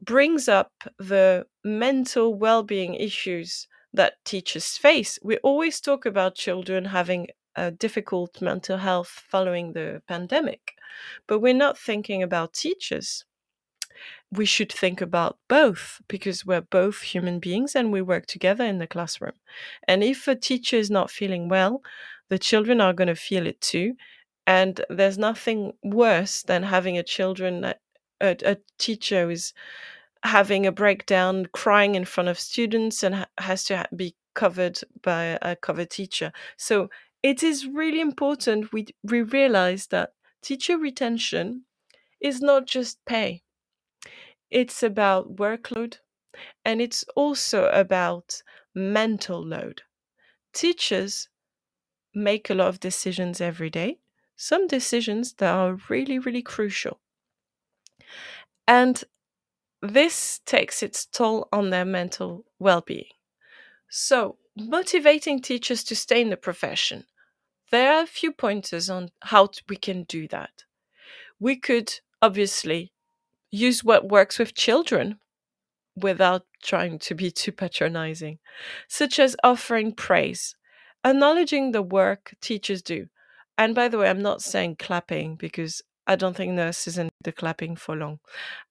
brings 0.00 0.48
up 0.48 0.72
the 0.98 1.46
mental 1.64 2.34
well 2.34 2.62
being 2.62 2.94
issues 2.94 3.68
that 3.92 4.14
teachers 4.24 4.76
face. 4.78 5.18
We 5.22 5.38
always 5.38 5.80
talk 5.80 6.06
about 6.06 6.34
children 6.34 6.86
having 6.86 7.28
difficult 7.70 8.40
mental 8.42 8.78
health 8.78 9.08
following 9.28 9.72
the 9.72 10.02
pandemic, 10.08 10.74
but 11.26 11.40
we're 11.40 11.54
not 11.54 11.78
thinking 11.78 12.22
about 12.22 12.54
teachers. 12.54 13.24
We 14.30 14.46
should 14.46 14.72
think 14.72 15.00
about 15.00 15.38
both 15.48 16.00
because 16.08 16.46
we're 16.46 16.62
both 16.62 17.02
human 17.02 17.38
beings 17.38 17.76
and 17.76 17.92
we 17.92 18.00
work 18.02 18.26
together 18.26 18.64
in 18.64 18.78
the 18.78 18.86
classroom. 18.86 19.34
And 19.86 20.02
if 20.02 20.26
a 20.26 20.34
teacher 20.34 20.76
is 20.76 20.90
not 20.90 21.10
feeling 21.10 21.48
well, 21.48 21.82
the 22.28 22.38
children 22.38 22.80
are 22.80 22.94
going 22.94 23.08
to 23.08 23.14
feel 23.14 23.46
it 23.46 23.60
too. 23.60 23.94
And 24.46 24.80
there's 24.88 25.18
nothing 25.18 25.72
worse 25.82 26.42
than 26.42 26.62
having 26.64 26.98
a 26.98 27.02
children 27.02 27.64
a, 27.64 28.36
a 28.44 28.56
teacher 28.78 29.30
is 29.30 29.52
having 30.24 30.66
a 30.66 30.72
breakdown, 30.72 31.46
crying 31.52 31.94
in 31.94 32.04
front 32.04 32.28
of 32.28 32.38
students, 32.38 33.02
and 33.02 33.14
ha- 33.16 33.26
has 33.38 33.64
to 33.64 33.78
ha- 33.78 33.86
be 33.96 34.14
covered 34.34 34.80
by 35.02 35.38
a 35.42 35.56
cover 35.56 35.84
teacher. 35.84 36.32
So 36.56 36.88
it 37.22 37.42
is 37.42 37.66
really 37.66 38.00
important 38.00 38.72
we 38.72 38.86
we 39.02 39.22
realize 39.22 39.88
that 39.88 40.14
teacher 40.42 40.78
retention 40.78 41.64
is 42.20 42.40
not 42.40 42.66
just 42.66 43.04
pay. 43.06 43.42
It's 44.52 44.84
about 44.84 45.34
workload, 45.34 45.98
and 46.64 46.82
it's 46.82 47.04
also 47.16 47.68
about 47.70 48.42
mental 48.74 49.44
load. 49.44 49.82
Teachers 50.52 51.28
make 52.14 52.50
a 52.50 52.54
lot 52.54 52.68
of 52.68 52.80
decisions 52.80 53.40
every 53.40 53.70
day, 53.70 54.00
some 54.36 54.66
decisions 54.66 55.34
that 55.34 55.54
are 55.54 55.74
really, 55.88 56.18
really 56.18 56.42
crucial. 56.42 57.00
And 58.66 59.04
this 59.82 60.40
takes 60.46 60.82
its 60.82 61.06
toll 61.06 61.48
on 61.52 61.70
their 61.70 61.84
mental 61.84 62.44
well 62.58 62.80
being. 62.82 63.10
So, 63.90 64.38
motivating 64.56 65.42
teachers 65.42 65.84
to 65.84 65.96
stay 65.96 66.22
in 66.22 66.30
the 66.30 66.36
profession. 66.36 67.06
There 67.72 67.92
are 67.94 68.02
a 68.02 68.06
few 68.06 68.32
pointers 68.32 68.88
on 68.90 69.10
how 69.22 69.48
we 69.68 69.76
can 69.76 70.04
do 70.04 70.28
that. 70.28 70.64
We 71.40 71.56
could 71.56 72.00
obviously 72.20 72.92
use 73.50 73.82
what 73.82 74.08
works 74.08 74.38
with 74.38 74.54
children 74.54 75.18
without 75.96 76.44
trying 76.62 76.98
to 77.00 77.14
be 77.14 77.30
too 77.30 77.52
patronizing, 77.52 78.38
such 78.88 79.18
as 79.18 79.36
offering 79.42 79.92
praise, 79.92 80.54
acknowledging 81.04 81.72
the 81.72 81.82
work 81.82 82.34
teachers 82.42 82.82
do. 82.82 83.08
And 83.58 83.74
by 83.74 83.88
the 83.88 83.98
way, 83.98 84.08
I'm 84.08 84.22
not 84.22 84.42
saying 84.42 84.76
clapping 84.78 85.36
because 85.36 85.82
I 86.06 86.16
don't 86.16 86.36
think 86.36 86.52
nurses 86.52 86.98
need 86.98 87.10
the 87.24 87.32
clapping 87.32 87.76
for 87.76 87.96
long. 87.96 88.20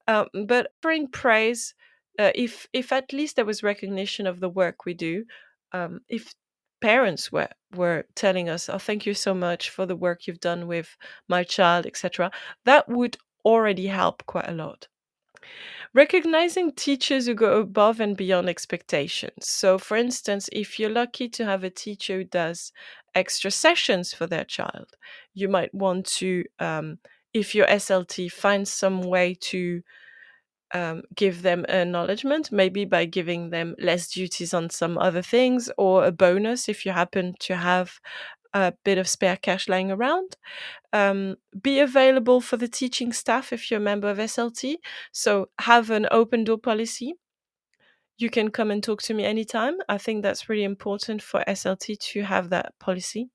Um, 0.08 0.28
but 0.46 0.72
offering 0.80 1.08
praise, 1.08 1.74
uh, 2.20 2.32
if 2.36 2.68
if 2.74 2.92
at 2.92 3.14
least 3.14 3.36
there 3.36 3.46
was 3.46 3.64
recognition 3.64 4.28
of 4.28 4.40
the 4.40 4.50
work 4.50 4.86
we 4.86 4.94
do, 4.94 5.26
um, 5.72 6.02
if 6.10 6.34
parents 6.82 7.32
were 7.32 7.50
were 7.76 8.06
telling 8.16 8.50
us, 8.50 8.70
"Oh, 8.70 8.80
thank 8.80 9.06
you 9.06 9.14
so 9.14 9.34
much 9.34 9.70
for 9.70 9.86
the 9.86 9.96
work 9.96 10.28
you've 10.28 10.40
done 10.42 10.68
with 10.68 10.98
my 11.28 11.44
child," 11.44 11.86
etc., 11.88 12.32
that 12.66 12.90
would 12.90 13.18
already 13.46 13.88
help 13.88 14.26
quite 14.26 14.50
a 14.50 14.54
lot. 14.54 14.88
Recognizing 15.94 16.72
teachers 16.74 17.26
who 17.26 17.34
go 17.34 17.60
above 17.60 18.00
and 18.00 18.16
beyond 18.16 18.50
expectations. 18.50 19.48
So, 19.48 19.78
for 19.78 19.98
instance, 19.98 20.50
if 20.52 20.80
you're 20.80 20.90
lucky 20.90 21.28
to 21.30 21.46
have 21.46 21.64
a 21.64 21.70
teacher 21.70 22.18
who 22.18 22.24
does 22.26 22.72
extra 23.16 23.52
sessions 23.52 24.14
for 24.14 24.28
their 24.28 24.46
child, 24.46 24.94
you 25.34 25.48
might 25.50 25.74
want 25.74 26.06
to, 26.20 26.46
um, 26.60 27.00
if 27.34 27.56
your 27.56 27.70
SLT 27.70 28.30
finds 28.30 28.72
some 28.72 29.02
way 29.02 29.36
to 29.42 29.82
um, 30.74 31.04
give 31.16 31.42
them 31.42 31.66
acknowledgement, 31.68 32.52
maybe 32.52 32.86
by 32.86 33.06
giving 33.06 33.50
them 33.50 33.76
less 33.80 34.10
duties 34.10 34.54
on 34.54 34.70
some 34.70 34.98
other 34.98 35.22
things 35.22 35.70
or 35.78 36.06
a 36.06 36.12
bonus 36.12 36.70
if 36.70 36.86
you 36.86 36.92
happen 36.92 37.36
to 37.40 37.56
have 37.56 38.00
a 38.54 38.74
bit 38.84 38.98
of 38.98 39.08
spare 39.08 39.38
cash 39.38 39.70
lying 39.70 39.92
around. 39.92 40.36
Um, 40.94 41.38
be 41.62 41.80
available 41.80 42.42
for 42.42 42.58
the 42.58 42.68
teaching 42.68 43.14
staff 43.14 43.54
if 43.54 43.72
you're 43.72 43.80
a 43.80 43.84
member 43.84 44.10
of 44.10 44.18
SLT. 44.18 44.76
So 45.12 45.50
have 45.60 45.90
an 45.90 46.08
open 46.12 46.44
door 46.44 46.58
policy. 46.58 47.16
You 48.18 48.30
can 48.30 48.52
come 48.52 48.70
and 48.72 48.84
talk 48.84 49.02
to 49.04 49.14
me 49.14 49.24
anytime. 49.24 49.76
I 49.90 49.98
think 49.98 50.22
that's 50.22 50.50
really 50.50 50.64
important 50.64 51.22
for 51.22 51.44
SLT 51.48 51.98
to 51.98 52.24
have 52.24 52.50
that 52.50 52.74
policy. 52.80 53.30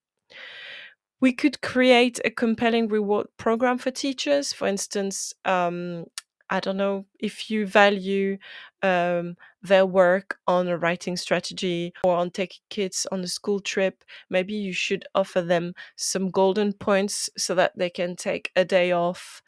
We 1.20 1.32
could 1.32 1.62
create 1.62 2.20
a 2.24 2.30
compelling 2.30 2.88
reward 2.88 3.26
program 3.38 3.78
for 3.78 3.90
teachers. 3.90 4.52
For 4.52 4.68
instance, 4.68 5.32
um, 5.46 6.04
I 6.48 6.60
don't 6.60 6.76
know 6.76 7.06
if 7.18 7.50
you 7.50 7.66
value 7.66 8.38
um, 8.82 9.36
their 9.62 9.84
work 9.86 10.38
on 10.46 10.68
a 10.68 10.78
writing 10.78 11.16
strategy 11.16 11.92
or 12.04 12.16
on 12.16 12.30
taking 12.30 12.62
kids 12.70 13.06
on 13.10 13.20
a 13.20 13.26
school 13.28 13.60
trip. 13.60 14.04
Maybe 14.30 14.54
you 14.54 14.72
should 14.72 15.04
offer 15.14 15.42
them 15.42 15.74
some 15.96 16.30
golden 16.30 16.72
points 16.72 17.28
so 17.36 17.54
that 17.56 17.72
they 17.76 17.90
can 17.90 18.16
take 18.16 18.52
a 18.54 18.64
day 18.64 18.92
off 18.92 19.42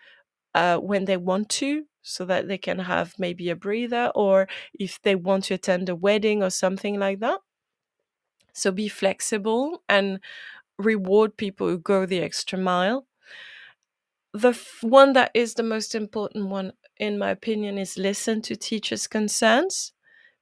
uh, 0.55 0.78
when 0.78 1.05
they 1.07 1.16
want 1.16 1.49
to, 1.51 1.84
so 2.03 2.24
that 2.24 2.49
they 2.49 2.59
can 2.59 2.78
have 2.80 3.14
maybe 3.18 3.51
a 3.51 3.57
breather, 3.57 4.11
or 4.14 4.49
if 4.78 5.01
they 5.03 5.14
want 5.14 5.44
to 5.44 5.55
attend 5.55 5.88
a 5.88 5.96
wedding 5.96 6.42
or 6.42 6.51
something 6.51 6.99
like 6.99 7.20
that. 7.20 7.40
So 8.53 8.70
be 8.70 8.88
flexible 8.88 9.82
and 9.88 10.20
reward 10.78 11.36
people 11.36 11.68
who 11.68 11.78
go 11.78 12.07
the 12.07 12.20
extra 12.20 12.59
mile. 12.59 13.07
The 14.32 14.59
one 14.82 15.12
that 15.14 15.30
is 15.34 15.55
the 15.55 15.62
most 15.62 15.94
important 15.94 16.49
one 16.49 16.72
in 16.99 17.18
my 17.18 17.30
opinion, 17.30 17.78
is 17.78 17.96
listen 17.96 18.42
to 18.42 18.57
teachers' 18.57 19.07
concerns 19.07 19.92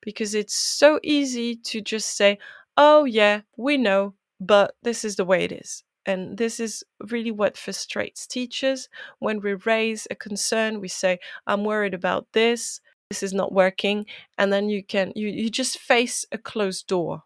because 0.01 0.35
it's 0.35 0.55
so 0.55 1.01
easy 1.03 1.57
to 1.57 1.81
just 1.81 2.17
say, 2.17 2.39
oh, 2.77 3.05
yeah, 3.05 3.41
we 3.57 3.77
know, 3.77 4.15
but 4.41 4.75
this 4.83 5.05
is 5.05 5.17
the 5.17 5.25
way 5.25 5.45
it 5.45 5.53
is. 5.53 5.83
And 6.07 6.39
this 6.39 6.61
is 6.61 6.85
really 7.11 7.33
what 7.33 7.57
frustrates 7.57 8.27
teachers. 8.27 8.89
When 9.19 9.41
we 9.41 9.55
raise 9.55 10.07
a 10.11 10.15
concern, 10.15 10.81
we 10.81 10.89
say, 10.89 11.19
I'm 11.47 11.65
worried 11.65 11.95
about 11.95 12.29
this, 12.33 12.81
this 13.11 13.23
is 13.23 13.33
not 13.33 13.53
working. 13.53 14.07
And 14.39 14.53
then 14.53 14.69
you 14.69 14.85
can, 14.85 15.13
you, 15.17 15.29
you 15.29 15.51
just 15.51 15.79
face 15.79 16.25
a 16.31 16.39
closed 16.39 16.87
door. 16.87 17.25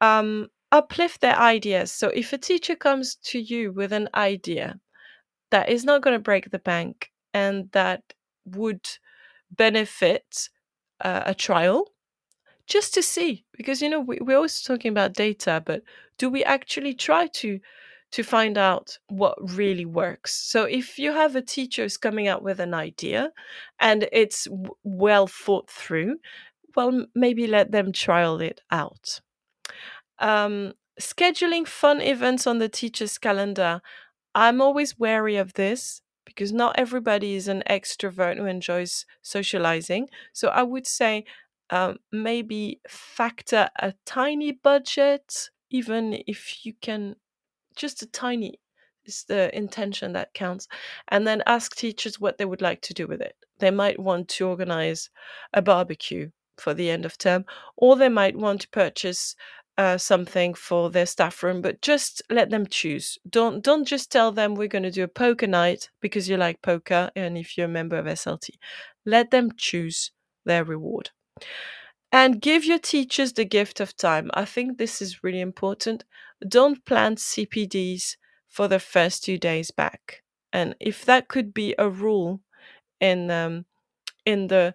Um, 0.00 0.48
uplift 0.72 1.20
their 1.20 1.38
ideas. 1.38 1.92
So 1.92 2.08
if 2.08 2.32
a 2.32 2.38
teacher 2.38 2.74
comes 2.74 3.16
to 3.26 3.38
you 3.38 3.72
with 3.72 3.92
an 3.92 4.08
idea 4.14 4.80
that 5.50 5.68
is 5.68 5.84
not 5.84 6.02
going 6.02 6.14
to 6.14 6.22
break 6.22 6.50
the 6.50 6.58
bank, 6.58 7.10
and 7.34 7.70
that 7.72 8.02
would 8.46 8.86
benefit 9.50 10.50
uh, 11.02 11.22
a 11.26 11.34
trial 11.34 11.92
just 12.66 12.94
to 12.94 13.02
see 13.02 13.44
because 13.56 13.82
you 13.82 13.88
know 13.90 14.00
we, 14.00 14.18
we're 14.20 14.36
always 14.36 14.62
talking 14.62 14.90
about 14.90 15.12
data 15.14 15.62
but 15.64 15.82
do 16.18 16.28
we 16.30 16.44
actually 16.44 16.94
try 16.94 17.26
to 17.26 17.60
to 18.12 18.22
find 18.22 18.56
out 18.56 18.98
what 19.08 19.36
really 19.56 19.84
works? 19.84 20.34
So 20.36 20.64
if 20.64 20.98
you 21.00 21.12
have 21.12 21.34
a 21.34 21.42
teacher 21.42 21.82
who's 21.82 21.96
coming 21.96 22.28
out 22.28 22.44
with 22.44 22.60
an 22.60 22.72
idea 22.72 23.32
and 23.80 24.08
it's 24.12 24.44
w- 24.44 24.70
well 24.84 25.26
thought 25.26 25.68
through 25.68 26.18
well 26.76 27.06
maybe 27.14 27.46
let 27.46 27.72
them 27.72 27.92
trial 27.92 28.40
it 28.40 28.60
out. 28.70 29.20
Um, 30.18 30.74
scheduling 31.00 31.66
fun 31.66 32.00
events 32.00 32.46
on 32.46 32.58
the 32.58 32.68
teacher's 32.68 33.18
calendar 33.18 33.82
i'm 34.34 34.60
always 34.60 34.98
wary 34.98 35.36
of 35.36 35.54
this 35.54 36.02
because 36.34 36.52
not 36.52 36.78
everybody 36.78 37.34
is 37.34 37.48
an 37.48 37.62
extrovert 37.68 38.36
who 38.36 38.46
enjoys 38.46 39.06
socializing. 39.22 40.08
So 40.32 40.48
I 40.48 40.62
would 40.62 40.86
say 40.86 41.24
um, 41.70 41.98
maybe 42.12 42.80
factor 42.88 43.68
a 43.80 43.94
tiny 44.04 44.52
budget, 44.52 45.50
even 45.70 46.22
if 46.26 46.64
you 46.66 46.74
can, 46.80 47.16
just 47.76 48.02
a 48.02 48.06
tiny, 48.06 48.58
It's 49.04 49.24
the 49.24 49.54
intention 49.56 50.12
that 50.14 50.34
counts. 50.34 50.68
And 51.08 51.26
then 51.26 51.42
ask 51.46 51.76
teachers 51.76 52.20
what 52.20 52.38
they 52.38 52.44
would 52.44 52.62
like 52.62 52.80
to 52.82 52.94
do 52.94 53.06
with 53.06 53.20
it. 53.20 53.36
They 53.58 53.70
might 53.70 53.98
want 53.98 54.28
to 54.30 54.48
organize 54.48 55.10
a 55.52 55.62
barbecue 55.62 56.30
for 56.56 56.74
the 56.74 56.90
end 56.90 57.04
of 57.04 57.18
term, 57.18 57.44
or 57.76 57.96
they 57.96 58.08
might 58.08 58.36
want 58.36 58.62
to 58.62 58.68
purchase 58.70 59.36
uh, 59.76 59.98
something 59.98 60.54
for 60.54 60.90
their 60.90 61.06
staff 61.06 61.42
room, 61.42 61.60
but 61.60 61.80
just 61.82 62.22
let 62.30 62.50
them 62.50 62.66
choose. 62.66 63.18
Don't 63.28 63.62
don't 63.62 63.84
just 63.84 64.10
tell 64.12 64.32
them 64.32 64.54
we're 64.54 64.68
going 64.68 64.84
to 64.84 64.90
do 64.90 65.04
a 65.04 65.08
poker 65.08 65.46
night 65.46 65.90
because 66.00 66.28
you 66.28 66.36
like 66.36 66.62
poker 66.62 67.10
and 67.16 67.36
if 67.36 67.56
you're 67.56 67.66
a 67.66 67.70
member 67.70 67.96
of 67.96 68.06
SLT. 68.06 68.50
Let 69.04 69.30
them 69.30 69.50
choose 69.56 70.12
their 70.44 70.64
reward. 70.64 71.10
And 72.12 72.40
give 72.40 72.64
your 72.64 72.78
teachers 72.78 73.32
the 73.32 73.44
gift 73.44 73.80
of 73.80 73.96
time. 73.96 74.30
I 74.34 74.44
think 74.44 74.78
this 74.78 75.02
is 75.02 75.24
really 75.24 75.40
important. 75.40 76.04
Don't 76.46 76.84
plan 76.84 77.16
CPDs 77.16 78.16
for 78.48 78.68
the 78.68 78.78
first 78.78 79.24
two 79.24 79.36
days 79.36 79.72
back. 79.72 80.22
And 80.52 80.76
if 80.78 81.04
that 81.06 81.26
could 81.26 81.52
be 81.52 81.74
a 81.76 81.88
rule 81.88 82.40
in 83.00 83.32
um, 83.32 83.64
in 84.24 84.46
the 84.46 84.74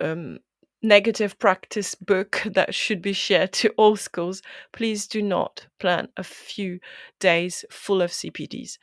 um, 0.00 0.40
negative 0.82 1.38
practice 1.38 1.94
book 1.94 2.42
that 2.46 2.74
should 2.74 3.00
be 3.00 3.12
shared 3.12 3.52
to 3.52 3.70
all 3.70 3.96
schools, 3.96 4.42
please 4.72 5.06
do 5.06 5.22
not 5.22 5.66
plan 5.78 6.08
a 6.16 6.24
few 6.24 6.80
days 7.20 7.64
full 7.70 8.02
of 8.02 8.10
CPDs. 8.10 8.78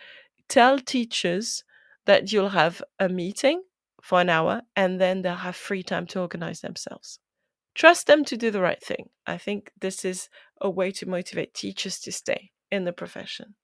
Tell 0.47 0.80
teachers 0.80 1.64
that 2.06 2.32
you'll 2.32 2.50
have 2.50 2.82
a 3.00 3.10
meeting 3.10 3.64
for 4.02 4.22
an 4.22 4.30
hour 4.30 4.62
and 4.76 5.00
then 5.00 5.22
they'll 5.22 5.36
have 5.36 5.56
free 5.56 5.84
time 5.84 6.08
to 6.08 6.22
organize 6.22 6.62
themselves. 6.62 7.20
Trust 7.76 8.08
them 8.08 8.26
to 8.26 8.36
do 8.36 8.50
the 8.50 8.62
right 8.62 8.82
thing. 8.82 9.10
I 9.28 9.38
think 9.38 9.72
this 9.80 10.04
is 10.04 10.30
a 10.60 10.70
way 10.70 10.91
to 10.91 11.08
motivate 11.08 11.54
teachers 11.54 12.00
to 12.02 12.12
stay 12.12 12.52
in 12.72 12.86
the 12.86 12.93
profession. 12.93 13.56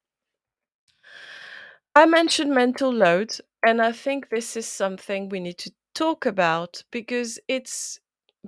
I 1.96 2.06
mentioned 2.06 2.54
mental 2.54 2.92
load, 2.92 3.38
and 3.66 3.82
I 3.82 3.94
think 3.94 4.30
this 4.30 4.58
is 4.58 4.68
something 4.68 5.30
we 5.30 5.40
need 5.40 5.58
to 5.60 5.72
talk 5.94 6.26
about 6.26 6.84
because 6.92 7.40
it's 7.48 8.00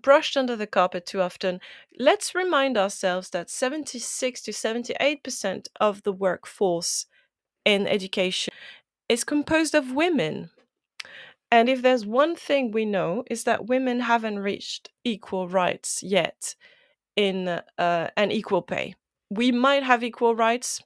brushed 0.01 0.37
under 0.37 0.55
the 0.55 0.67
carpet 0.67 1.05
too 1.05 1.21
often. 1.21 1.59
Let's 1.99 2.35
remind 2.35 2.77
ourselves 2.77 3.29
that 3.31 3.49
76 3.49 4.41
to 4.43 4.51
78% 4.51 5.67
of 5.79 6.03
the 6.03 6.13
workforce 6.13 7.05
in 7.65 7.87
education 7.87 8.53
is 9.09 9.23
composed 9.23 9.75
of 9.75 9.91
women. 9.91 10.51
And 11.51 11.69
if 11.69 11.81
there's 11.81 12.05
one 12.05 12.35
thing 12.35 12.71
we 12.71 12.85
know 12.85 13.23
is 13.29 13.45
that 13.45 13.67
women 13.67 14.01
haven't 14.01 14.39
reached 14.39 14.89
equal 15.03 15.47
rights 15.47 16.03
yet 16.03 16.55
in 17.15 17.47
uh, 17.47 18.09
an 18.17 18.31
equal 18.31 18.61
pay. 18.61 18.95
We 19.29 19.51
might 19.51 19.83
have 19.83 20.03
equal 20.03 20.35
rights, 20.35 20.81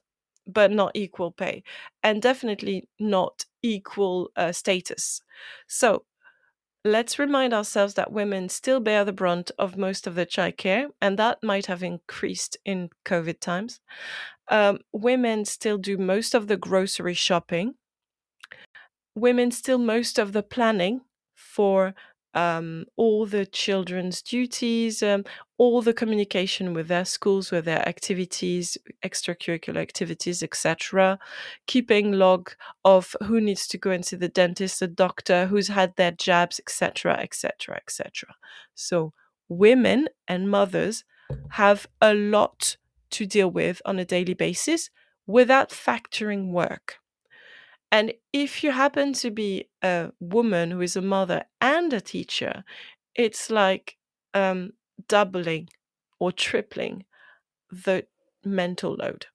but 0.46 0.70
not 0.72 0.92
equal 0.94 1.30
pay, 1.32 1.62
and 2.02 2.22
definitely 2.22 2.88
not 2.98 3.44
equal 3.62 4.30
uh, 4.36 4.52
status. 4.52 5.22
So 5.68 6.04
let's 6.84 7.18
remind 7.18 7.54
ourselves 7.54 7.94
that 7.94 8.12
women 8.12 8.48
still 8.48 8.80
bear 8.80 9.04
the 9.04 9.12
brunt 9.12 9.50
of 9.58 9.76
most 9.76 10.06
of 10.06 10.14
the 10.14 10.26
childcare, 10.26 10.88
and 11.00 11.18
that 11.18 11.42
might 11.42 11.66
have 11.66 11.82
increased 11.82 12.56
in 12.64 12.90
COVID 13.04 13.40
times. 13.40 13.80
Um, 14.48 14.78
women 14.92 15.44
still 15.44 15.78
do 15.78 15.96
most 15.96 16.34
of 16.34 16.48
the 16.48 16.56
grocery 16.56 17.14
shopping. 17.14 17.74
Women 19.14 19.50
still 19.50 19.78
most 19.78 20.18
of 20.18 20.32
the 20.32 20.42
planning 20.42 21.02
for 21.36 21.94
um, 22.34 22.86
all 22.96 23.26
the 23.26 23.44
children's 23.46 24.22
duties, 24.22 25.02
um, 25.02 25.24
all 25.62 25.80
the 25.80 25.94
communication 25.94 26.74
with 26.74 26.88
their 26.88 27.04
schools, 27.04 27.52
with 27.52 27.66
their 27.66 27.88
activities, 27.88 28.76
extracurricular 29.04 29.76
activities, 29.76 30.42
etc. 30.42 31.20
Keeping 31.68 32.10
log 32.10 32.50
of 32.84 33.14
who 33.22 33.40
needs 33.40 33.68
to 33.68 33.78
go 33.78 33.92
and 33.92 34.04
see 34.04 34.16
the 34.16 34.28
dentist, 34.28 34.80
the 34.80 34.88
doctor, 34.88 35.46
who's 35.46 35.68
had 35.68 35.94
their 35.94 36.10
jabs, 36.10 36.58
etc., 36.58 37.16
etc., 37.20 37.76
etc. 37.76 38.34
So 38.74 39.12
women 39.48 40.08
and 40.26 40.50
mothers 40.50 41.04
have 41.50 41.86
a 42.00 42.12
lot 42.12 42.76
to 43.10 43.24
deal 43.24 43.48
with 43.48 43.80
on 43.84 44.00
a 44.00 44.04
daily 44.04 44.34
basis 44.34 44.90
without 45.28 45.70
factoring 45.70 46.50
work. 46.50 46.96
And 47.92 48.14
if 48.32 48.64
you 48.64 48.72
happen 48.72 49.12
to 49.12 49.30
be 49.30 49.68
a 49.80 50.10
woman 50.18 50.72
who 50.72 50.80
is 50.80 50.96
a 50.96 51.02
mother 51.02 51.44
and 51.60 51.92
a 51.92 52.00
teacher, 52.00 52.64
it's 53.14 53.48
like 53.48 53.96
um, 54.34 54.72
doubling 55.08 55.68
or 56.18 56.32
tripling 56.32 57.04
the 57.70 58.06
mental 58.44 58.94
load. 58.94 59.26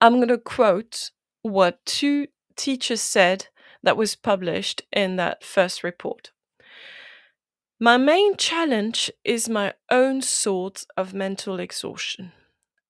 I'm 0.00 0.16
going 0.16 0.28
to 0.28 0.38
quote 0.38 1.10
what 1.42 1.84
two 1.84 2.28
teachers 2.56 3.00
said 3.02 3.48
that 3.82 3.96
was 3.96 4.16
published 4.16 4.82
in 4.92 5.16
that 5.16 5.44
first 5.44 5.84
report. 5.84 6.32
My 7.80 7.96
main 7.96 8.36
challenge 8.36 9.10
is 9.24 9.48
my 9.48 9.72
own 9.90 10.20
sort 10.20 10.84
of 10.94 11.14
mental 11.14 11.58
exhaustion 11.58 12.32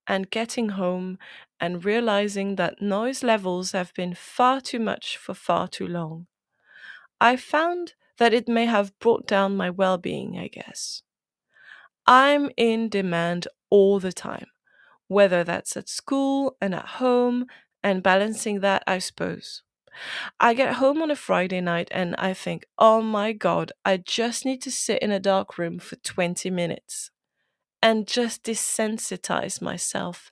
and 0.07 0.31
getting 0.31 0.71
home 0.71 1.19
and 1.61 1.85
realizing 1.85 2.57
that 2.57 2.83
noise 2.83 3.23
levels 3.23 3.73
have 3.73 3.95
been 3.95 4.15
far 4.15 4.61
too 4.61 4.81
much 4.81 5.17
for 5.17 5.35
far 5.35 5.69
too 5.69 5.89
long. 5.89 6.27
I 7.21 7.37
found 7.37 7.95
that 8.19 8.35
it 8.35 8.49
may 8.49 8.67
have 8.67 8.99
brought 9.01 9.27
down 9.27 9.57
my 9.57 9.71
well 9.71 9.99
being, 9.99 10.39
I 10.39 10.49
guess. 10.49 11.03
I'm 12.07 12.51
in 12.57 12.89
demand 12.89 13.49
all 13.71 14.01
the 14.01 14.13
time, 14.13 14.47
whether 15.09 15.45
that's 15.45 15.77
at 15.77 15.89
school 15.89 16.57
and 16.61 16.75
at 16.75 16.87
home, 16.87 17.47
and 17.83 18.03
balancing 18.03 18.61
that, 18.61 18.83
I 18.87 18.99
suppose. 18.99 19.63
I 20.41 20.55
get 20.55 20.75
home 20.75 21.03
on 21.03 21.11
a 21.11 21.17
Friday 21.17 21.61
night 21.61 21.89
and 21.91 22.15
I 22.19 22.35
think, 22.35 22.67
oh 22.79 23.01
my 23.01 23.33
God, 23.33 23.73
I 23.85 23.97
just 23.97 24.45
need 24.45 24.61
to 24.63 24.71
sit 24.71 25.03
in 25.03 25.11
a 25.11 25.21
dark 25.21 25.59
room 25.59 25.79
for 25.79 25.97
20 25.97 26.51
minutes 26.51 27.11
and 27.83 28.07
just 28.07 28.45
desensitize 28.45 29.63
myself 29.63 30.31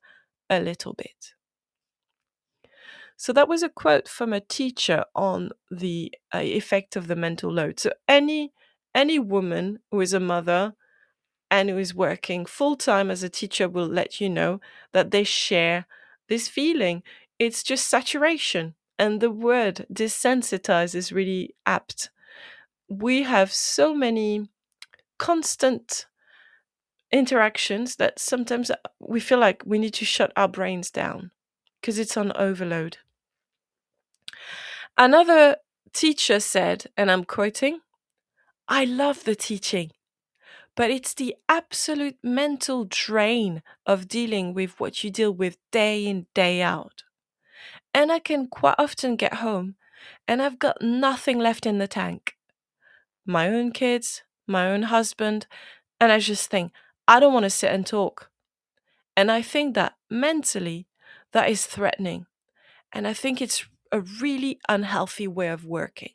a 0.51 0.61
little 0.61 0.95
bit. 0.95 1.35
So 3.17 3.33
that 3.33 3.49
was 3.49 3.63
a 3.63 3.69
quote 3.69 4.09
from 4.09 4.33
a 4.33 4.41
teacher 4.41 5.05
on 5.15 5.51
the 5.71 6.13
uh, 6.35 6.39
effect 6.39 6.97
of 6.97 7.07
the 7.07 7.17
mental 7.17 7.53
load. 7.53 7.79
So 7.81 7.93
any 8.09 8.53
any 8.95 9.19
woman 9.19 9.81
who 9.91 10.01
is 10.01 10.13
a 10.13 10.21
mother 10.21 10.75
and 11.55 11.71
who 11.71 11.79
is 11.79 11.95
working 11.95 12.45
full 12.45 12.75
time 12.75 13.13
as 13.13 13.23
a 13.23 13.29
teacher 13.29 13.69
will 13.69 13.87
let 13.87 14.21
you 14.21 14.29
know 14.29 14.61
that 14.93 15.13
they 15.13 15.23
share 15.23 15.87
this 16.29 16.49
feeling. 16.49 17.01
It's 17.39 17.63
just 17.63 17.87
saturation, 17.87 18.75
and 18.99 19.21
the 19.21 19.31
word 19.31 19.87
desensitize 19.93 20.97
is 20.97 21.13
really 21.13 21.55
apt. 21.65 22.11
We 22.89 23.23
have 23.23 23.53
so 23.53 23.95
many 23.95 24.49
constant 25.17 26.07
interactions 27.13 27.97
that 27.97 28.19
sometimes 28.19 28.73
uh, 28.73 28.77
we 28.99 29.21
feel 29.21 29.39
like 29.39 29.63
we 29.65 29.79
need 29.79 29.95
to 29.95 30.05
shut 30.05 30.33
our 30.37 30.49
brains 30.49 30.91
down 30.91 31.31
because 31.81 32.01
it's 32.01 32.17
on 32.17 32.33
overload. 32.37 32.99
Another 34.99 35.59
teacher 35.93 36.41
said, 36.41 36.87
and 36.97 37.13
I'm 37.13 37.23
quoting, 37.23 37.79
I 38.67 38.85
love 38.85 39.23
the 39.23 39.37
teaching, 39.37 39.93
but 40.77 40.91
it's 40.91 41.15
the 41.15 41.37
absolute 41.49 42.17
mental 42.23 42.85
drain 42.85 43.63
of 43.87 44.09
dealing 44.09 44.55
with 44.55 44.79
what 44.81 45.05
you 45.05 45.11
deal 45.11 45.33
with 45.33 45.59
day 45.71 46.07
in, 46.07 46.27
day 46.35 46.63
out. 46.63 47.05
And 47.93 48.11
I 48.11 48.19
can 48.19 48.49
quite 48.49 48.75
often 48.79 49.17
get 49.17 49.35
home 49.35 49.77
and 50.27 50.43
I've 50.43 50.59
got 50.59 50.83
nothing 50.83 51.39
left 51.39 51.67
in 51.67 51.79
the 51.79 51.87
tank. 51.87 52.37
My 53.25 53.49
own 53.49 53.73
kids, 53.73 54.23
my 54.47 54.69
own 54.69 54.85
husband, 54.85 55.47
and 56.01 56.11
I 56.11 56.19
just 56.19 56.51
think, 56.51 56.73
I 57.07 57.21
don't 57.21 57.33
want 57.33 57.45
to 57.45 57.51
sit 57.51 57.73
and 57.73 57.87
talk. 57.87 58.31
And 59.17 59.31
I 59.31 59.43
think 59.43 59.75
that 59.75 59.95
mentally, 60.11 60.89
that 61.33 61.49
is 61.49 61.67
threatening. 61.67 62.27
And 62.93 63.07
I 63.07 63.13
think 63.13 63.41
it's 63.41 63.65
a 63.93 64.01
really 64.01 64.59
unhealthy 64.69 65.29
way 65.29 65.49
of 65.49 65.65
working. 65.65 66.13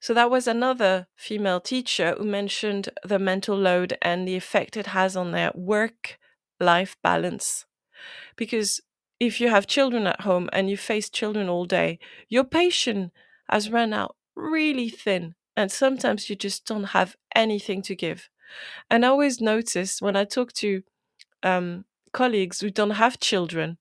So 0.00 0.14
that 0.14 0.30
was 0.30 0.46
another 0.46 1.06
female 1.16 1.60
teacher 1.60 2.14
who 2.16 2.24
mentioned 2.24 2.88
the 3.04 3.18
mental 3.18 3.56
load 3.56 3.96
and 4.02 4.26
the 4.26 4.36
effect 4.36 4.76
it 4.76 4.88
has 4.88 5.16
on 5.16 5.32
their 5.32 5.52
work 5.54 6.18
life 6.60 6.96
balance. 7.02 7.66
Because 8.36 8.80
if 9.20 9.40
you 9.40 9.48
have 9.48 9.66
children 9.66 10.06
at 10.06 10.22
home 10.22 10.48
and 10.52 10.70
you 10.70 10.76
face 10.76 11.10
children 11.10 11.48
all 11.48 11.64
day, 11.64 11.98
your 12.28 12.44
patience 12.44 13.12
has 13.48 13.70
run 13.70 13.92
out 13.92 14.16
really 14.36 14.88
thin 14.88 15.34
and 15.56 15.72
sometimes 15.72 16.30
you 16.30 16.36
just 16.36 16.64
don't 16.66 16.84
have 16.84 17.16
anything 17.34 17.82
to 17.82 17.96
give. 17.96 18.28
And 18.90 19.04
I 19.04 19.08
always 19.08 19.40
notice 19.40 20.00
when 20.00 20.16
I 20.16 20.24
talk 20.24 20.52
to 20.54 20.82
um, 21.42 21.84
colleagues 22.12 22.60
who 22.60 22.70
don't 22.70 22.92
have 22.92 23.20
children 23.20 23.78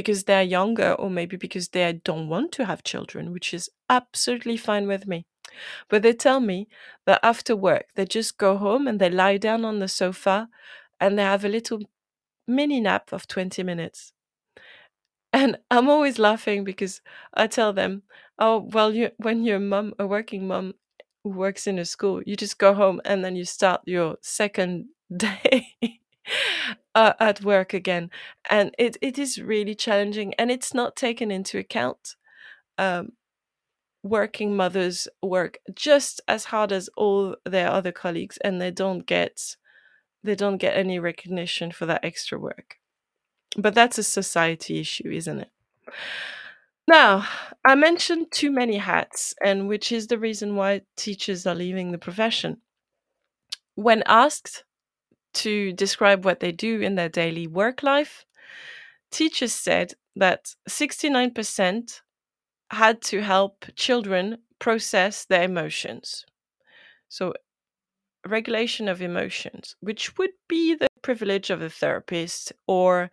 because 0.00 0.24
they're 0.24 0.42
younger 0.58 0.92
or 0.94 1.10
maybe 1.10 1.36
because 1.36 1.68
they 1.70 1.92
don't 2.10 2.28
want 2.28 2.52
to 2.52 2.64
have 2.66 2.84
children, 2.92 3.32
which 3.32 3.52
is 3.54 3.70
absolutely 3.90 4.56
fine 4.56 4.86
with 4.86 5.06
me. 5.06 5.26
But 5.88 6.02
they 6.02 6.14
tell 6.14 6.40
me 6.40 6.68
that 7.06 7.20
after 7.22 7.56
work, 7.56 7.86
they 7.96 8.06
just 8.06 8.38
go 8.38 8.56
home 8.58 8.88
and 8.88 9.00
they 9.00 9.10
lie 9.10 9.38
down 9.38 9.64
on 9.64 9.80
the 9.80 9.88
sofa 9.88 10.48
and 11.00 11.18
they 11.18 11.24
have 11.24 11.44
a 11.44 11.48
little 11.58 11.80
mini 12.46 12.80
nap 12.80 13.12
of 13.12 13.28
20 13.28 13.62
minutes. 13.64 14.12
And 15.32 15.58
I'm 15.70 15.88
always 15.88 16.18
laughing 16.18 16.64
because 16.64 17.00
I 17.34 17.46
tell 17.46 17.72
them, 17.72 18.02
"Oh, 18.38 18.68
well, 18.72 18.94
you 18.94 19.10
when 19.16 19.44
you're 19.44 19.56
a 19.56 19.60
mum, 19.60 19.94
a 19.98 20.06
working 20.06 20.46
mum 20.46 20.74
who 21.24 21.30
works 21.30 21.66
in 21.66 21.78
a 21.78 21.84
school, 21.84 22.22
you 22.26 22.36
just 22.36 22.58
go 22.58 22.74
home 22.74 23.00
and 23.04 23.24
then 23.24 23.36
you 23.36 23.44
start 23.44 23.82
your 23.86 24.16
second 24.22 24.86
day 25.16 25.66
uh, 26.98 27.14
at 27.20 27.42
work 27.42 27.74
again." 27.74 28.10
And 28.50 28.74
it 28.78 28.96
it 29.02 29.18
is 29.18 29.42
really 29.52 29.74
challenging, 29.74 30.34
and 30.38 30.50
it's 30.50 30.74
not 30.74 30.96
taken 30.96 31.30
into 31.30 31.58
account. 31.58 32.16
Um, 32.78 33.12
working 34.02 34.56
mothers 34.56 35.08
work 35.22 35.58
just 35.74 36.20
as 36.28 36.44
hard 36.46 36.72
as 36.72 36.88
all 36.96 37.36
their 37.44 37.70
other 37.70 37.92
colleagues, 37.92 38.38
and 38.38 38.60
they 38.60 38.70
don't 38.70 39.06
get 39.06 39.56
they 40.24 40.34
don't 40.34 40.58
get 40.58 40.76
any 40.76 40.98
recognition 40.98 41.70
for 41.72 41.86
that 41.86 42.04
extra 42.04 42.38
work. 42.38 42.76
But 43.56 43.74
that's 43.74 43.98
a 43.98 44.02
society 44.02 44.80
issue, 44.80 45.10
isn't 45.10 45.40
it? 45.40 45.50
Now, 46.88 47.26
I 47.64 47.74
mentioned 47.74 48.32
too 48.32 48.50
many 48.50 48.78
hats, 48.78 49.34
and 49.44 49.68
which 49.68 49.92
is 49.92 50.06
the 50.06 50.18
reason 50.18 50.56
why 50.56 50.82
teachers 50.96 51.46
are 51.46 51.54
leaving 51.54 51.92
the 51.92 51.98
profession. 51.98 52.62
When 53.74 54.02
asked 54.06 54.64
to 55.34 55.72
describe 55.72 56.24
what 56.24 56.40
they 56.40 56.52
do 56.52 56.80
in 56.80 56.94
their 56.94 57.08
daily 57.08 57.46
work 57.46 57.82
life, 57.82 58.24
teachers 59.10 59.52
said 59.52 59.94
that 60.16 60.54
69% 60.68 62.00
had 62.70 63.00
to 63.02 63.22
help 63.22 63.66
children 63.76 64.38
process 64.58 65.24
their 65.24 65.44
emotions. 65.44 66.26
So, 67.08 67.34
regulation 68.26 68.88
of 68.88 69.00
emotions, 69.02 69.76
which 69.80 70.16
would 70.18 70.32
be 70.48 70.74
the 70.74 70.88
privilege 71.02 71.50
of 71.50 71.62
a 71.62 71.70
therapist 71.70 72.52
or 72.66 73.10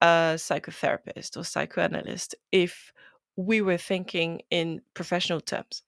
a 0.00 0.34
psychotherapist 0.36 1.36
or 1.36 1.44
psychoanalyst 1.44 2.34
if 2.52 2.92
we 3.36 3.60
were 3.60 3.78
thinking 3.78 4.42
in 4.50 4.80
professional 4.94 5.40
terms. 5.40 5.82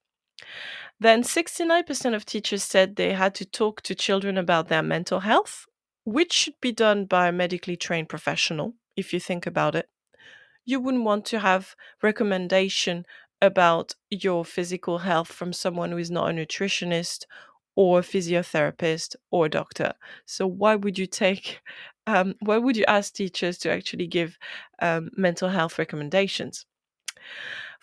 Then 1.00 1.22
69% 1.22 2.14
of 2.14 2.24
teachers 2.26 2.62
said 2.62 2.96
they 2.96 3.12
had 3.14 3.34
to 3.36 3.44
talk 3.44 3.82
to 3.82 3.94
children 3.94 4.38
about 4.38 4.68
their 4.68 4.82
mental 4.82 5.20
health, 5.20 5.66
which 6.04 6.32
should 6.32 6.60
be 6.60 6.72
done 6.72 7.04
by 7.06 7.28
a 7.28 7.32
medically 7.32 7.76
trained 7.76 8.08
professional, 8.08 8.74
if 8.96 9.12
you 9.12 9.20
think 9.20 9.46
about 9.46 9.74
it. 9.74 9.88
You 10.64 10.80
wouldn't 10.80 11.04
want 11.04 11.24
to 11.26 11.40
have 11.40 11.74
recommendation 12.02 13.06
about 13.40 13.94
your 14.10 14.44
physical 14.44 14.98
health 14.98 15.28
from 15.32 15.52
someone 15.52 15.90
who 15.92 15.98
is 15.98 16.10
not 16.10 16.30
a 16.30 16.32
nutritionist 16.32 17.24
or 17.76 18.00
a 18.00 18.02
physiotherapist 18.02 19.16
or 19.30 19.46
a 19.46 19.50
doctor. 19.50 19.94
So 20.26 20.46
why 20.46 20.74
would 20.76 20.98
you 20.98 21.06
take 21.06 21.60
um, 22.06 22.34
why 22.40 22.56
would 22.58 22.76
you 22.76 22.84
ask 22.88 23.12
teachers 23.14 23.58
to 23.58 23.70
actually 23.70 24.06
give 24.06 24.38
um, 24.80 25.10
mental 25.16 25.50
health 25.50 25.78
recommendations? 25.78 26.64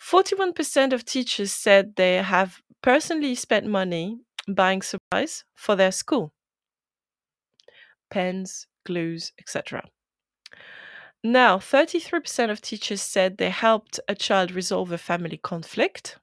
41% 0.00 0.92
of 0.92 1.04
teachers 1.04 1.52
said 1.52 1.96
they 1.96 2.16
have 2.16 2.60
personally 2.82 3.34
spent 3.34 3.66
money 3.66 4.18
buying 4.48 4.82
supplies 4.82 5.44
for 5.54 5.76
their 5.76 5.92
school 5.92 6.32
pens, 8.10 8.66
glues, 8.84 9.32
etc. 9.38 9.82
Now, 11.24 11.58
33% 11.58 12.50
of 12.50 12.60
teachers 12.60 13.02
said 13.02 13.36
they 13.36 13.50
helped 13.50 13.98
a 14.08 14.14
child 14.14 14.52
resolve 14.52 14.92
a 14.92 14.98
family 14.98 15.38
conflict, 15.38 16.18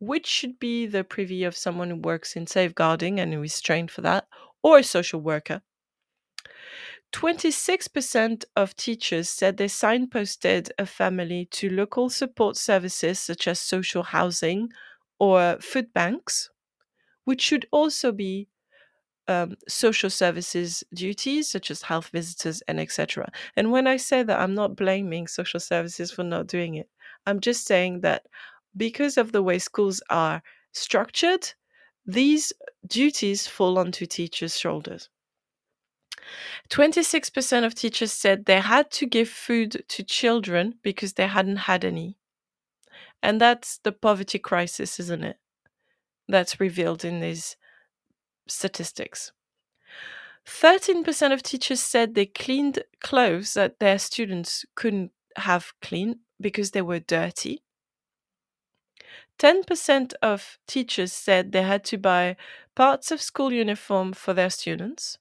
which 0.00 0.26
should 0.26 0.58
be 0.58 0.86
the 0.86 1.04
privy 1.04 1.44
of 1.44 1.56
someone 1.56 1.90
who 1.90 1.96
works 1.96 2.34
in 2.34 2.46
safeguarding 2.46 3.20
and 3.20 3.32
who 3.32 3.42
is 3.42 3.60
trained 3.60 3.90
for 3.90 4.00
that, 4.00 4.26
or 4.62 4.78
a 4.78 4.82
social 4.82 5.20
worker. 5.20 5.62
26% 7.12 8.44
of 8.56 8.76
teachers 8.76 9.28
said 9.28 9.56
they 9.56 9.66
signposted 9.66 10.70
a 10.78 10.86
family 10.86 11.46
to 11.50 11.68
local 11.68 12.08
support 12.08 12.56
services 12.56 13.18
such 13.18 13.48
as 13.48 13.58
social 13.58 14.02
housing 14.02 14.70
or 15.18 15.58
food 15.60 15.92
banks, 15.92 16.50
which 17.24 17.42
should 17.42 17.66
also 17.72 18.12
be 18.12 18.48
um, 19.28 19.56
social 19.68 20.10
services 20.10 20.82
duties 20.94 21.50
such 21.50 21.70
as 21.70 21.82
health 21.82 22.08
visitors 22.08 22.62
and 22.62 22.80
etc. 22.80 23.30
And 23.56 23.70
when 23.70 23.86
I 23.86 23.96
say 23.96 24.22
that, 24.22 24.40
I'm 24.40 24.54
not 24.54 24.76
blaming 24.76 25.26
social 25.26 25.60
services 25.60 26.10
for 26.10 26.24
not 26.24 26.46
doing 26.46 26.74
it. 26.74 26.88
I'm 27.26 27.40
just 27.40 27.66
saying 27.66 28.00
that 28.00 28.26
because 28.76 29.16
of 29.16 29.32
the 29.32 29.42
way 29.42 29.58
schools 29.58 30.02
are 30.10 30.42
structured, 30.72 31.52
these 32.06 32.52
duties 32.86 33.46
fall 33.46 33.78
onto 33.78 34.06
teachers' 34.06 34.58
shoulders. 34.58 35.08
26% 36.68 37.64
of 37.64 37.74
teachers 37.74 38.12
said 38.12 38.44
they 38.44 38.60
had 38.60 38.90
to 38.92 39.06
give 39.06 39.28
food 39.28 39.84
to 39.88 40.02
children 40.02 40.74
because 40.82 41.14
they 41.14 41.26
hadn't 41.26 41.68
had 41.68 41.84
any. 41.84 42.16
And 43.22 43.40
that's 43.40 43.78
the 43.78 43.92
poverty 43.92 44.38
crisis, 44.38 44.98
isn't 45.00 45.24
it? 45.24 45.36
That's 46.28 46.60
revealed 46.60 47.04
in 47.04 47.20
these 47.20 47.56
statistics. 48.46 49.32
13% 50.46 51.32
of 51.32 51.42
teachers 51.42 51.80
said 51.80 52.14
they 52.14 52.26
cleaned 52.26 52.82
clothes 53.00 53.54
that 53.54 53.78
their 53.78 53.98
students 53.98 54.64
couldn't 54.74 55.12
have 55.36 55.72
clean 55.82 56.20
because 56.40 56.70
they 56.70 56.82
were 56.82 56.98
dirty. 56.98 57.62
10% 59.38 60.12
of 60.22 60.58
teachers 60.66 61.12
said 61.12 61.52
they 61.52 61.62
had 61.62 61.84
to 61.84 61.96
buy 61.96 62.36
parts 62.74 63.10
of 63.10 63.22
school 63.22 63.52
uniform 63.52 64.12
for 64.12 64.34
their 64.34 64.50
students. 64.50 65.18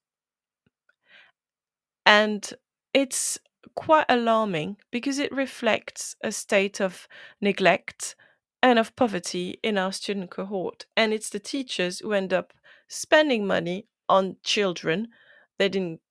And 2.09 2.53
it's 2.93 3.39
quite 3.75 4.07
alarming 4.09 4.77
because 4.91 5.19
it 5.19 5.31
reflects 5.31 6.15
a 6.21 6.31
state 6.31 6.81
of 6.81 7.07
neglect 7.39 8.15
and 8.61 8.77
of 8.77 8.95
poverty 8.97 9.59
in 9.63 9.77
our 9.77 9.93
student 9.93 10.29
cohort. 10.31 10.85
And 10.97 11.13
it's 11.13 11.29
the 11.29 11.39
teachers 11.39 11.99
who 11.99 12.11
end 12.11 12.33
up 12.33 12.53
spending 12.89 13.47
money 13.47 13.87
on 14.09 14.37
children 14.43 15.09
they 15.57 15.69
didn't 15.69 16.01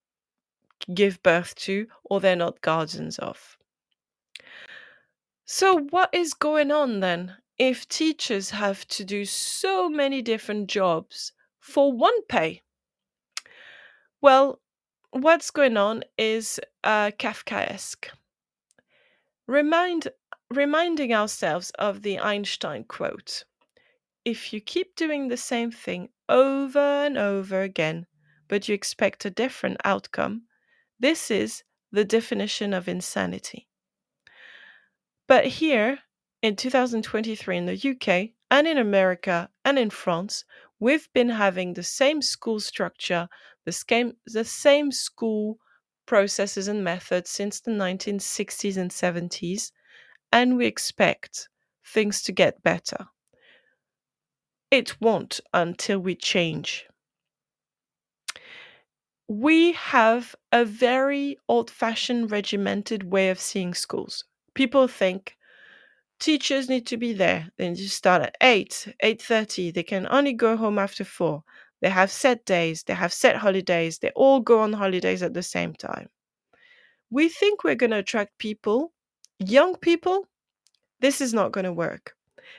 give 0.94 1.22
birth 1.22 1.54
to 1.56 1.88
or 2.04 2.20
they're 2.20 2.36
not 2.36 2.60
guardians 2.60 3.18
of. 3.18 3.58
So, 5.46 5.76
what 5.90 6.10
is 6.14 6.32
going 6.32 6.70
on 6.70 7.00
then 7.00 7.38
if 7.58 7.88
teachers 7.88 8.50
have 8.50 8.86
to 8.88 9.04
do 9.04 9.24
so 9.24 9.88
many 9.88 10.22
different 10.22 10.70
jobs 10.70 11.32
for 11.58 11.92
one 11.92 12.22
pay? 12.26 12.62
Well, 14.20 14.60
what's 15.10 15.50
going 15.50 15.76
on 15.76 16.04
is 16.16 16.60
uh, 16.84 17.10
Kafkaesque. 17.18 18.08
Remind, 19.46 20.08
reminding 20.50 21.14
ourselves 21.14 21.70
of 21.78 22.02
the 22.02 22.18
Einstein 22.18 22.84
quote 22.84 23.44
If 24.24 24.52
you 24.52 24.60
keep 24.60 24.94
doing 24.96 25.28
the 25.28 25.36
same 25.36 25.70
thing 25.70 26.10
over 26.28 26.78
and 26.78 27.16
over 27.16 27.62
again, 27.62 28.06
but 28.48 28.68
you 28.68 28.74
expect 28.74 29.24
a 29.24 29.30
different 29.30 29.78
outcome, 29.84 30.42
this 31.00 31.30
is 31.30 31.62
the 31.92 32.04
definition 32.04 32.74
of 32.74 32.88
insanity. 32.88 33.68
But 35.26 35.46
here 35.46 35.98
in 36.42 36.56
2023 36.56 37.56
in 37.56 37.66
the 37.66 37.90
UK 37.90 38.30
and 38.50 38.66
in 38.66 38.78
America 38.78 39.50
and 39.64 39.78
in 39.78 39.90
France, 39.90 40.44
we've 40.80 41.08
been 41.12 41.28
having 41.28 41.74
the 41.74 41.82
same 41.82 42.22
school 42.22 42.60
structure, 42.60 43.28
the 43.68 43.72
same, 43.72 44.14
the 44.26 44.44
same 44.44 44.90
school 44.90 45.58
processes 46.06 46.68
and 46.68 46.82
methods 46.82 47.28
since 47.28 47.60
the 47.60 47.70
1960s 47.70 48.78
and 48.78 48.90
70s, 48.90 49.72
and 50.32 50.56
we 50.56 50.64
expect 50.64 51.48
things 51.84 52.22
to 52.22 52.32
get 52.32 52.62
better. 52.62 53.08
It 54.70 55.00
won't 55.00 55.40
until 55.52 55.98
we 55.98 56.14
change. 56.14 56.86
We 59.28 59.72
have 59.72 60.34
a 60.50 60.64
very 60.64 61.36
old 61.46 61.70
fashioned 61.70 62.30
regimented 62.30 63.02
way 63.02 63.28
of 63.28 63.38
seeing 63.38 63.74
schools. 63.74 64.24
People 64.54 64.88
think 64.88 65.36
teachers 66.18 66.70
need 66.70 66.86
to 66.86 66.96
be 66.96 67.12
there. 67.12 67.50
They 67.58 67.68
need 67.68 67.76
to 67.76 67.90
start 67.90 68.22
at 68.22 68.36
8, 68.40 68.94
8.30. 69.04 69.74
They 69.74 69.82
can 69.82 70.06
only 70.10 70.32
go 70.32 70.56
home 70.56 70.78
after 70.78 71.04
4. 71.04 71.42
They 71.80 71.90
have 71.90 72.10
set 72.10 72.44
days. 72.44 72.82
They 72.82 72.94
have 72.94 73.12
set 73.12 73.36
holidays. 73.36 73.98
They 73.98 74.10
all 74.10 74.40
go 74.40 74.60
on 74.60 74.72
holidays 74.72 75.22
at 75.22 75.34
the 75.34 75.42
same 75.42 75.74
time. 75.74 76.08
We 77.10 77.28
think 77.28 77.64
we're 77.64 77.74
going 77.74 77.92
to 77.92 77.98
attract 77.98 78.38
people, 78.38 78.92
young 79.38 79.76
people. 79.76 80.26
This 81.00 81.20
is 81.20 81.32
not 81.32 81.52
going 81.52 81.64
to 81.64 81.72
work 81.72 82.14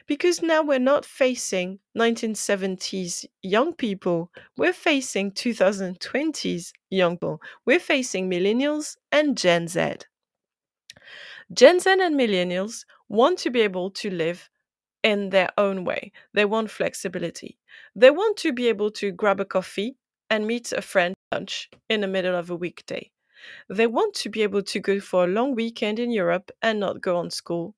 because 0.07 0.41
now 0.41 0.61
we're 0.61 0.79
not 0.79 1.05
facing 1.05 1.79
1970s 1.97 3.25
young 3.43 3.73
people, 3.73 4.31
we're 4.57 4.73
facing 4.73 5.31
2020s 5.31 6.71
young 6.89 7.17
people. 7.17 7.41
We're 7.65 7.79
facing 7.79 8.29
millennials 8.29 8.97
and 9.11 9.37
Gen 9.37 9.67
Z. 9.67 9.97
Gen 11.53 11.79
Z 11.79 11.91
and 11.91 12.15
millennials 12.15 12.85
want 13.07 13.39
to 13.39 13.49
be 13.49 13.61
able 13.61 13.91
to 13.91 14.09
live 14.09 14.49
in 15.03 15.29
their 15.29 15.49
own 15.57 15.85
way. 15.85 16.11
They 16.33 16.45
want 16.45 16.71
flexibility. 16.71 17.57
They 17.95 18.11
want 18.11 18.37
to 18.37 18.53
be 18.53 18.67
able 18.67 18.91
to 18.91 19.11
grab 19.11 19.39
a 19.39 19.45
coffee 19.45 19.95
and 20.29 20.45
meet 20.45 20.71
a 20.71 20.81
friend 20.81 21.15
lunch 21.31 21.69
in 21.89 22.01
the 22.01 22.07
middle 22.07 22.35
of 22.35 22.49
a 22.49 22.55
weekday. 22.55 23.11
They 23.69 23.87
want 23.87 24.13
to 24.15 24.29
be 24.29 24.43
able 24.43 24.63
to 24.63 24.79
go 24.79 24.99
for 24.99 25.23
a 25.23 25.27
long 25.27 25.55
weekend 25.55 25.99
in 25.99 26.11
Europe 26.11 26.51
and 26.61 26.79
not 26.79 27.01
go 27.01 27.17
on 27.17 27.29
school 27.31 27.75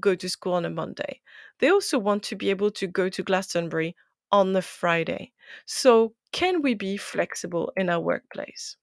go 0.00 0.14
to 0.14 0.28
school 0.28 0.54
on 0.54 0.64
a 0.64 0.70
Monday. 0.70 1.20
They 1.58 1.70
also 1.70 1.98
want 1.98 2.22
to 2.24 2.36
be 2.36 2.50
able 2.50 2.70
to 2.72 2.86
go 2.86 3.08
to 3.08 3.22
Glastonbury 3.22 3.96
on 4.32 4.52
the 4.52 4.62
Friday. 4.62 5.32
So, 5.64 6.14
can 6.32 6.62
we 6.62 6.74
be 6.74 6.96
flexible 6.96 7.72
in 7.76 7.88
our 7.88 8.00
workplace? 8.00 8.76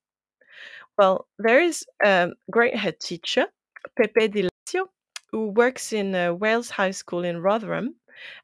Well, 0.98 1.28
there 1.40 1.62
is 1.62 1.86
a 2.04 2.30
great 2.50 2.76
head 2.76 3.00
teacher, 3.00 3.48
Pepe 3.98 4.28
Di 4.30 4.50
who 5.34 5.50
works 5.50 5.94
in 5.94 6.16
uh, 6.16 6.34
Wales 6.34 6.72
High 6.72 6.94
School 6.94 7.26
in 7.26 7.42
Rotherham, 7.44 7.98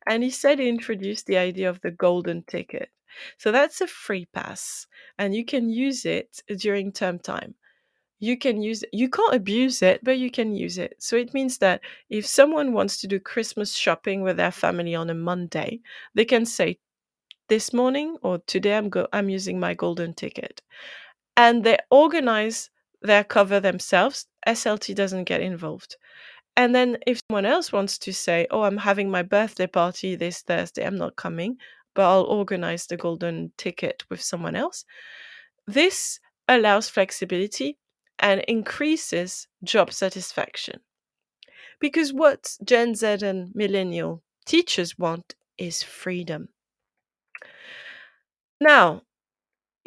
and 0.07 0.23
he 0.23 0.31
said 0.31 0.59
he 0.59 0.67
introduced 0.69 1.27
the 1.27 1.37
idea 1.37 1.69
of 1.69 1.81
the 1.81 1.91
golden 1.91 2.43
ticket. 2.43 2.91
So 3.37 3.53
that's 3.53 3.81
a 3.81 3.87
free 3.87 4.25
pass, 4.27 4.87
and 5.17 5.35
you 5.35 5.45
can 5.45 5.69
use 5.69 6.05
it 6.05 6.43
during 6.57 6.91
term 6.93 7.19
time. 7.19 7.55
You 8.19 8.37
can 8.37 8.61
use 8.61 8.83
you 8.93 9.09
can't 9.09 9.35
abuse 9.35 9.81
it 9.81 10.03
but 10.03 10.17
you 10.19 10.31
can 10.31 10.55
use 10.55 10.77
it. 10.77 10.95
So 11.03 11.17
it 11.17 11.33
means 11.33 11.57
that 11.59 11.81
if 12.09 12.25
someone 12.25 12.73
wants 12.73 12.97
to 13.01 13.07
do 13.07 13.19
christmas 13.19 13.75
shopping 13.75 14.21
with 14.23 14.37
their 14.37 14.51
family 14.51 14.95
on 14.95 15.09
a 15.09 15.15
monday 15.15 15.81
they 16.15 16.25
can 16.25 16.45
say 16.45 16.79
this 17.49 17.73
morning 17.73 18.17
or 18.23 18.39
today 18.47 18.75
i'm 18.77 18.89
go 18.89 19.07
i'm 19.13 19.29
using 19.29 19.59
my 19.59 19.73
golden 19.75 20.13
ticket. 20.13 20.61
And 21.37 21.63
they 21.63 21.77
organize 21.91 22.69
their 23.01 23.23
cover 23.23 23.59
themselves. 23.59 24.27
Slt 24.47 24.95
doesn't 24.95 25.25
get 25.25 25.41
involved 25.41 25.97
and 26.59 26.75
then 26.75 26.97
if 27.07 27.19
someone 27.29 27.45
else 27.45 27.71
wants 27.71 27.97
to 27.97 28.13
say 28.13 28.45
oh 28.51 28.63
i'm 28.63 28.77
having 28.77 29.09
my 29.09 29.23
birthday 29.23 29.67
party 29.67 30.15
this 30.15 30.41
thursday 30.41 30.85
i'm 30.85 30.97
not 30.97 31.15
coming 31.15 31.57
but 31.95 32.03
i'll 32.03 32.23
organize 32.23 32.85
the 32.87 32.97
golden 32.97 33.51
ticket 33.57 34.03
with 34.09 34.21
someone 34.21 34.55
else 34.55 34.85
this 35.67 36.19
allows 36.49 36.89
flexibility 36.89 37.77
and 38.19 38.41
increases 38.47 39.47
job 39.63 39.93
satisfaction. 39.93 40.81
Because 41.79 42.11
what 42.11 42.57
Gen 42.63 42.95
Z 42.95 43.07
and 43.21 43.53
millennial 43.55 44.23
teachers 44.45 44.97
want 44.97 45.35
is 45.57 45.83
freedom. 45.83 46.49
Now, 48.59 49.03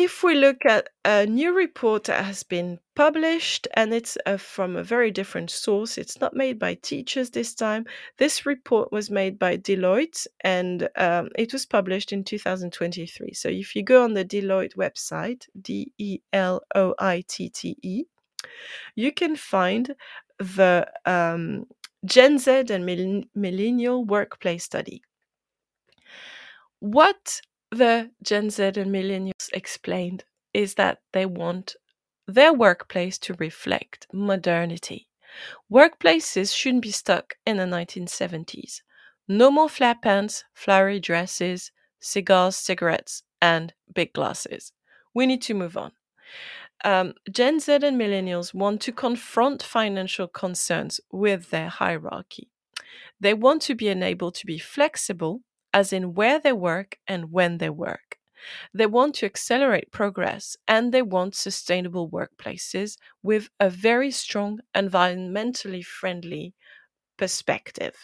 if 0.02 0.24
we 0.24 0.34
look 0.34 0.66
at 0.66 0.88
a 1.04 1.24
new 1.26 1.54
report 1.54 2.04
that 2.04 2.24
has 2.24 2.42
been 2.42 2.80
published 2.96 3.68
and 3.74 3.94
it's 3.94 4.18
uh, 4.26 4.36
from 4.36 4.74
a 4.74 4.82
very 4.82 5.12
different 5.12 5.48
source, 5.48 5.96
it's 5.96 6.20
not 6.20 6.34
made 6.34 6.58
by 6.58 6.74
teachers 6.74 7.30
this 7.30 7.54
time. 7.54 7.86
This 8.18 8.44
report 8.44 8.90
was 8.90 9.10
made 9.10 9.38
by 9.38 9.56
Deloitte 9.56 10.26
and 10.40 10.88
um, 10.96 11.28
it 11.38 11.52
was 11.52 11.66
published 11.66 12.12
in 12.12 12.24
2023. 12.24 13.32
So 13.32 13.48
if 13.48 13.76
you 13.76 13.84
go 13.84 14.02
on 14.02 14.14
the 14.14 14.24
Deloitte 14.24 14.74
website, 14.74 15.46
D 15.60 15.92
E 15.98 16.18
L 16.32 16.62
O 16.74 16.94
I 16.98 17.22
T 17.28 17.48
T 17.48 17.76
E, 17.82 18.02
you 18.96 19.12
can 19.12 19.36
find 19.36 19.94
the 20.38 20.90
um, 21.06 21.66
Gen 22.04 22.38
Z 22.38 22.64
and 22.70 23.24
Millennial 23.36 24.04
Workplace 24.04 24.64
Study. 24.64 25.00
What 26.80 27.40
the 27.72 28.10
Gen 28.22 28.50
Z 28.50 28.62
and 28.62 28.94
Millennials 28.94 29.48
explained 29.54 30.24
is 30.52 30.74
that 30.74 30.98
they 31.12 31.24
want 31.24 31.74
their 32.28 32.52
workplace 32.52 33.18
to 33.18 33.34
reflect 33.34 34.06
modernity. 34.12 35.08
Workplaces 35.72 36.54
shouldn't 36.54 36.82
be 36.82 36.90
stuck 36.90 37.34
in 37.46 37.56
the 37.56 37.64
1970s. 37.64 38.82
No 39.26 39.50
more 39.50 39.70
flat 39.70 40.02
pants, 40.02 40.44
flowery 40.52 41.00
dresses, 41.00 41.72
cigars, 41.98 42.56
cigarettes, 42.56 43.22
and 43.40 43.72
big 43.94 44.12
glasses. 44.12 44.72
We 45.14 45.24
need 45.24 45.40
to 45.42 45.54
move 45.54 45.76
on. 45.76 45.92
Um, 46.84 47.14
Gen 47.30 47.58
Z 47.58 47.72
and 47.72 47.98
millennials 47.98 48.52
want 48.52 48.82
to 48.82 48.92
confront 48.92 49.62
financial 49.62 50.28
concerns 50.28 51.00
with 51.10 51.48
their 51.50 51.68
hierarchy. 51.68 52.50
They 53.18 53.32
want 53.32 53.62
to 53.62 53.74
be 53.74 53.88
enabled 53.88 54.34
to 54.36 54.46
be 54.46 54.58
flexible, 54.58 55.40
as 55.72 55.92
in 55.92 56.14
where 56.14 56.38
they 56.38 56.52
work 56.52 56.98
and 57.06 57.32
when 57.32 57.58
they 57.58 57.70
work. 57.70 58.18
They 58.74 58.86
want 58.86 59.16
to 59.16 59.26
accelerate 59.26 59.92
progress 59.92 60.56
and 60.68 60.92
they 60.92 61.02
want 61.02 61.34
sustainable 61.36 62.10
workplaces 62.10 62.98
with 63.22 63.50
a 63.60 63.70
very 63.70 64.10
strong 64.10 64.60
environmentally 64.74 65.84
friendly 65.84 66.54
perspective. 67.18 67.96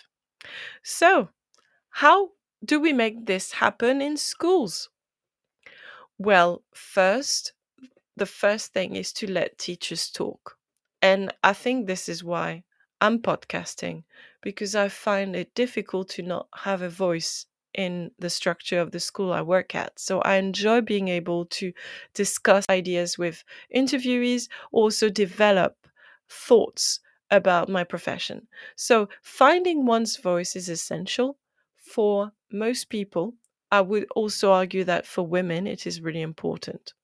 So, 0.82 1.30
how 1.90 2.32
do 2.64 2.80
we 2.80 2.92
make 2.92 3.26
this 3.26 3.52
happen 3.52 4.02
in 4.02 4.16
schools? 4.18 4.90
Well, 6.18 6.64
first, 6.74 7.54
the 8.16 8.26
first 8.26 8.72
thing 8.74 8.96
is 8.96 9.12
to 9.14 9.30
let 9.30 9.58
teachers 9.58 10.10
talk. 10.10 10.58
And 11.02 11.34
I 11.44 11.54
think 11.54 11.86
this 11.86 12.08
is 12.08 12.24
why 12.24 12.64
I'm 13.00 13.22
podcasting, 13.22 14.04
because 14.42 14.76
I 14.76 14.88
find 14.90 15.36
it 15.36 15.54
difficult 15.54 16.10
to 16.10 16.22
not 16.22 16.48
have 16.58 16.82
a 16.82 16.90
voice 16.90 17.46
in 17.78 18.10
the 18.18 18.30
structure 18.30 18.80
of 18.80 18.90
the 18.92 19.00
school 19.00 19.32
I 19.32 19.42
work 19.42 19.74
at. 19.74 19.98
So 19.98 20.20
I 20.22 20.36
enjoy 20.36 20.82
being 20.82 21.08
able 21.08 21.46
to 21.46 21.72
discuss 22.14 22.66
ideas 22.68 23.16
with 23.16 23.44
interviewees, 23.74 24.48
also 24.72 25.08
develop 25.08 25.76
thoughts 26.28 27.00
about 27.30 27.70
my 27.70 27.84
profession. 27.84 28.48
So 28.76 29.08
finding 29.22 29.86
one's 29.86 30.16
voice 30.18 30.56
is 30.56 30.68
essential 30.68 31.38
for 31.76 32.32
most 32.52 32.90
people. 32.90 33.34
I 33.70 33.80
would 33.82 34.06
also 34.16 34.52
argue 34.52 34.84
that 34.84 35.06
for 35.06 35.26
women, 35.26 35.66
it 35.66 35.86
is 35.86 36.00
really 36.00 36.22
important 36.22 36.94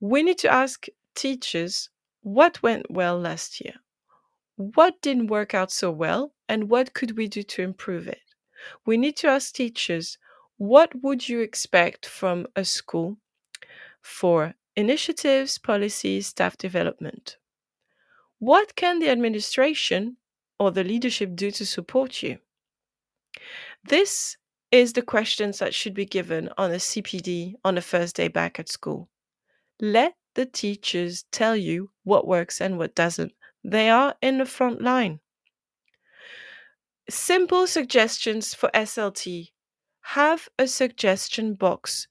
we 0.00 0.22
need 0.22 0.38
to 0.38 0.52
ask 0.52 0.86
teachers 1.14 1.90
what 2.22 2.62
went 2.62 2.90
well 2.90 3.18
last 3.18 3.60
year? 3.60 3.74
What 4.56 5.00
didn't 5.02 5.28
work 5.28 5.54
out 5.54 5.72
so 5.72 5.90
well? 5.90 6.34
And 6.48 6.70
what 6.70 6.94
could 6.94 7.16
we 7.16 7.28
do 7.28 7.42
to 7.42 7.62
improve 7.62 8.08
it? 8.08 8.31
We 8.84 8.96
need 8.96 9.16
to 9.18 9.28
ask 9.28 9.54
teachers 9.54 10.18
what 10.56 11.02
would 11.02 11.28
you 11.28 11.40
expect 11.40 12.06
from 12.06 12.46
a 12.54 12.64
school 12.64 13.18
for 14.00 14.54
initiatives, 14.76 15.58
policies, 15.58 16.28
staff 16.28 16.56
development? 16.56 17.36
What 18.38 18.74
can 18.76 18.98
the 18.98 19.08
administration 19.08 20.16
or 20.58 20.70
the 20.70 20.84
leadership 20.84 21.34
do 21.34 21.50
to 21.52 21.66
support 21.66 22.22
you? 22.22 22.38
This 23.84 24.36
is 24.70 24.92
the 24.92 25.02
questions 25.02 25.58
that 25.58 25.74
should 25.74 25.94
be 25.94 26.06
given 26.06 26.48
on 26.56 26.70
a 26.72 26.76
CPD 26.76 27.54
on 27.64 27.74
the 27.74 27.82
first 27.82 28.16
day 28.16 28.28
back 28.28 28.58
at 28.58 28.68
school. 28.68 29.08
Let 29.80 30.14
the 30.34 30.46
teachers 30.46 31.24
tell 31.30 31.56
you 31.56 31.90
what 32.04 32.26
works 32.26 32.60
and 32.60 32.78
what 32.78 32.94
doesn't. 32.94 33.32
They 33.64 33.90
are 33.90 34.14
in 34.22 34.38
the 34.38 34.46
front 34.46 34.80
line. 34.80 35.20
Simple 37.10 37.66
suggestions 37.66 38.54
for 38.54 38.70
SLT. 38.74 39.50
Have 40.02 40.48
a 40.58 40.66
suggestion 40.66 41.54
box 41.54 42.08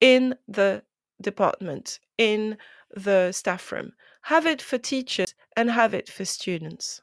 in 0.00 0.36
the 0.48 0.82
department, 1.20 2.00
in 2.18 2.58
the 2.94 3.32
staff 3.32 3.72
room. 3.72 3.92
Have 4.22 4.46
it 4.46 4.62
for 4.62 4.78
teachers 4.78 5.34
and 5.56 5.70
have 5.70 5.94
it 5.94 6.08
for 6.08 6.24
students. 6.24 7.02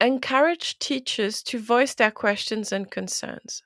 Encourage 0.00 0.78
teachers 0.78 1.42
to 1.44 1.58
voice 1.58 1.94
their 1.94 2.10
questions 2.10 2.72
and 2.72 2.90
concerns. 2.90 3.62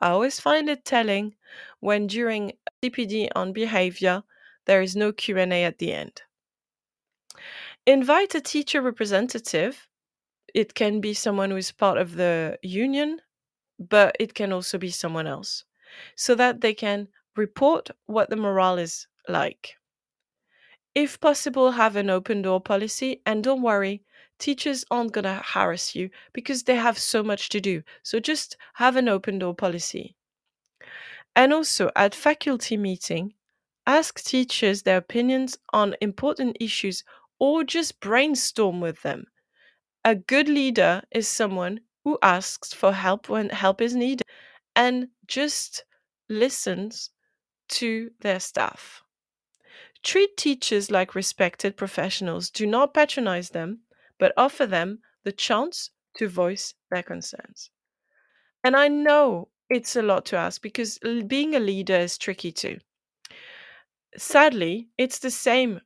I 0.00 0.10
always 0.10 0.40
find 0.40 0.68
it 0.68 0.84
telling 0.84 1.34
when 1.80 2.06
during 2.06 2.52
CPD 2.82 3.28
on 3.34 3.52
behavior, 3.52 4.22
there 4.66 4.82
is 4.82 4.96
no 4.96 5.12
Q&A 5.12 5.64
at 5.64 5.78
the 5.78 5.92
end. 5.92 6.22
Invite 7.86 8.34
a 8.34 8.40
teacher 8.40 8.80
representative. 8.82 9.88
It 10.54 10.74
can 10.74 11.02
be 11.02 11.12
someone 11.12 11.50
who 11.50 11.56
is 11.58 11.70
part 11.70 11.98
of 11.98 12.14
the 12.14 12.58
union, 12.62 13.20
but 13.78 14.16
it 14.20 14.34
can 14.34 14.52
also 14.52 14.78
be 14.78 14.90
someone 14.90 15.26
else, 15.26 15.64
so 16.16 16.34
that 16.36 16.60
they 16.62 16.74
can 16.74 17.08
report 17.36 17.90
what 18.06 18.30
the 18.30 18.36
morale 18.36 18.78
is 18.78 19.06
like. 19.28 19.76
If 20.96 21.20
possible, 21.20 21.70
have 21.70 21.94
an 21.94 22.10
open 22.10 22.42
door 22.42 22.60
policy 22.60 23.22
and 23.24 23.44
don't 23.44 23.62
worry, 23.62 24.02
teachers 24.40 24.84
aren't 24.90 25.12
going 25.12 25.22
to 25.22 25.34
harass 25.34 25.94
you 25.94 26.10
because 26.32 26.64
they 26.64 26.74
have 26.74 26.98
so 26.98 27.22
much 27.22 27.48
to 27.50 27.60
do. 27.60 27.84
So 28.02 28.18
just 28.18 28.56
have 28.72 28.96
an 28.96 29.08
open 29.08 29.38
door 29.38 29.54
policy. 29.54 30.16
And 31.36 31.52
also 31.52 31.92
at 31.94 32.12
faculty 32.12 32.76
meeting, 32.76 33.34
Ask 33.88 34.22
teachers 34.24 34.84
their 34.84 34.98
opinions 34.98 35.58
on 35.72 35.96
important 36.00 36.56
issues 36.60 37.04
or 37.40 37.64
just 37.64 38.00
brainstorm 38.00 38.80
with 38.80 39.02
them. 39.02 39.26
A 40.04 40.14
good 40.14 40.48
leader 40.48 41.02
is 41.10 41.26
someone 41.26 41.80
who 42.04 42.18
asks 42.22 42.72
for 42.72 42.92
help 42.92 43.28
when 43.28 43.48
help 43.48 43.80
is 43.80 43.94
needed 43.94 44.26
and 44.76 45.08
just 45.26 45.84
listens 46.28 47.10
to 47.68 48.10
their 48.20 48.40
staff. 48.40 49.02
Treat 50.02 50.36
teachers 50.36 50.90
like 50.90 51.14
respected 51.14 51.76
professionals. 51.76 52.50
Do 52.50 52.66
not 52.66 52.94
patronize 52.94 53.50
them, 53.50 53.80
but 54.18 54.34
offer 54.36 54.66
them 54.66 55.00
the 55.22 55.32
chance 55.32 55.90
to 56.16 56.28
voice 56.28 56.74
their 56.90 57.02
concerns. 57.02 57.70
And 58.62 58.76
I 58.76 58.88
know 58.88 59.48
it's 59.70 59.96
a 59.96 60.02
lot 60.02 60.26
to 60.26 60.36
ask 60.36 60.60
because 60.60 60.98
being 61.26 61.54
a 61.54 61.60
leader 61.60 61.96
is 61.96 62.18
tricky 62.18 62.52
too 62.52 62.78
sadly, 64.16 64.88
it's 64.96 65.18
the 65.18 65.30
same 65.30 65.80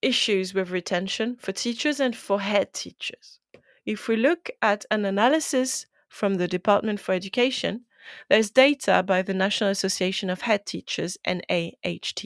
issues 0.00 0.52
with 0.54 0.70
retention 0.70 1.36
for 1.36 1.52
teachers 1.52 2.00
and 2.00 2.16
for 2.16 2.40
head 2.40 2.72
teachers. 2.72 3.38
If 3.84 4.08
we 4.08 4.16
look 4.16 4.50
at 4.60 4.84
an 4.90 5.04
analysis 5.04 5.86
from 6.08 6.34
the 6.34 6.48
Department 6.48 7.00
for 7.00 7.12
Education, 7.12 7.84
there's 8.28 8.50
data 8.50 9.02
by 9.02 9.22
the 9.22 9.34
National 9.34 9.70
Association 9.70 10.30
of 10.30 10.42
Head 10.42 10.66
Teachers, 10.66 11.16
NAHT, 11.26 12.24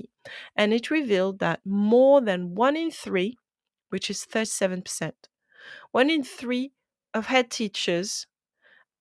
and 0.56 0.72
it 0.72 0.90
revealed 0.90 1.38
that 1.40 1.60
more 1.64 2.20
than 2.20 2.54
one 2.54 2.76
in 2.76 2.90
three, 2.90 3.38
which 3.90 4.10
is 4.10 4.26
37%, 4.26 5.12
one 5.92 6.10
in 6.10 6.24
three 6.24 6.72
of 7.14 7.26
head 7.26 7.50
teachers 7.50 8.26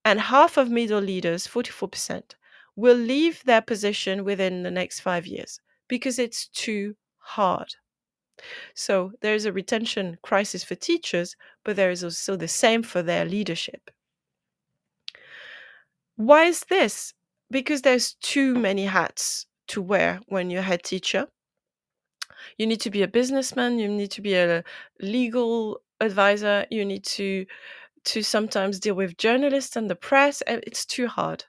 and 0.04 0.20
half 0.22 0.58
of 0.58 0.70
middle 0.70 1.02
leaders, 1.02 1.48
44%, 1.48 2.36
will 2.76 2.96
leave 2.96 3.44
their 3.44 3.62
position 3.62 4.24
within 4.24 4.64
the 4.64 4.72
next 4.72 5.00
five 5.00 5.26
years 5.26 5.60
because 5.88 6.20
it's 6.20 6.48
too 6.48 6.96
hard. 7.18 7.76
So 8.74 9.12
there 9.22 9.36
is 9.36 9.46
a 9.46 9.54
retention 9.54 10.18
crisis 10.22 10.64
for 10.64 10.76
teachers, 10.76 11.36
but 11.64 11.76
there 11.76 11.92
is 11.92 12.04
also 12.04 12.36
the 12.36 12.48
same 12.48 12.84
for 12.84 13.02
their 13.02 13.26
leadership. 13.26 13.92
Why 16.16 16.46
is 16.46 16.62
this? 16.62 17.14
Because 17.52 17.82
there's 17.82 18.14
too 18.16 18.56
many 18.56 18.86
hats 18.86 19.48
to 19.68 19.82
wear 19.82 20.22
when 20.28 20.50
you're 20.50 20.62
a 20.62 20.64
head 20.64 20.84
teacher. 20.84 21.28
You 22.58 22.68
need 22.68 22.82
to 22.82 22.90
be 22.90 23.02
a 23.02 23.08
businessman, 23.08 23.80
you 23.80 23.88
need 23.88 24.12
to 24.12 24.22
be 24.22 24.36
a 24.36 24.64
legal 25.00 25.82
advisor, 26.00 26.66
you 26.70 26.86
need 26.86 27.04
to 27.06 27.46
to 28.06 28.22
sometimes 28.22 28.80
deal 28.80 28.94
with 28.94 29.18
journalists 29.18 29.76
and 29.76 29.90
the 29.90 29.96
press, 29.96 30.42
and 30.42 30.64
it's 30.68 30.86
too 30.86 31.08
hard. 31.08 31.44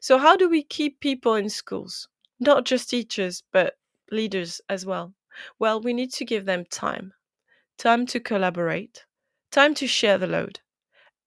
So 0.00 0.18
how 0.18 0.36
do 0.36 0.48
we 0.48 0.62
keep 0.62 1.00
people 1.00 1.34
in 1.34 1.48
schools? 1.48 2.08
Not 2.38 2.66
just 2.66 2.90
teachers, 2.90 3.42
but 3.50 3.78
leaders 4.10 4.60
as 4.68 4.84
well. 4.84 5.14
Well, 5.58 5.80
we 5.80 5.92
need 5.92 6.12
to 6.14 6.24
give 6.24 6.44
them 6.44 6.64
time. 6.66 7.14
Time 7.78 8.06
to 8.06 8.20
collaborate, 8.20 9.06
time 9.50 9.74
to 9.74 9.86
share 9.86 10.18
the 10.18 10.26
load, 10.26 10.60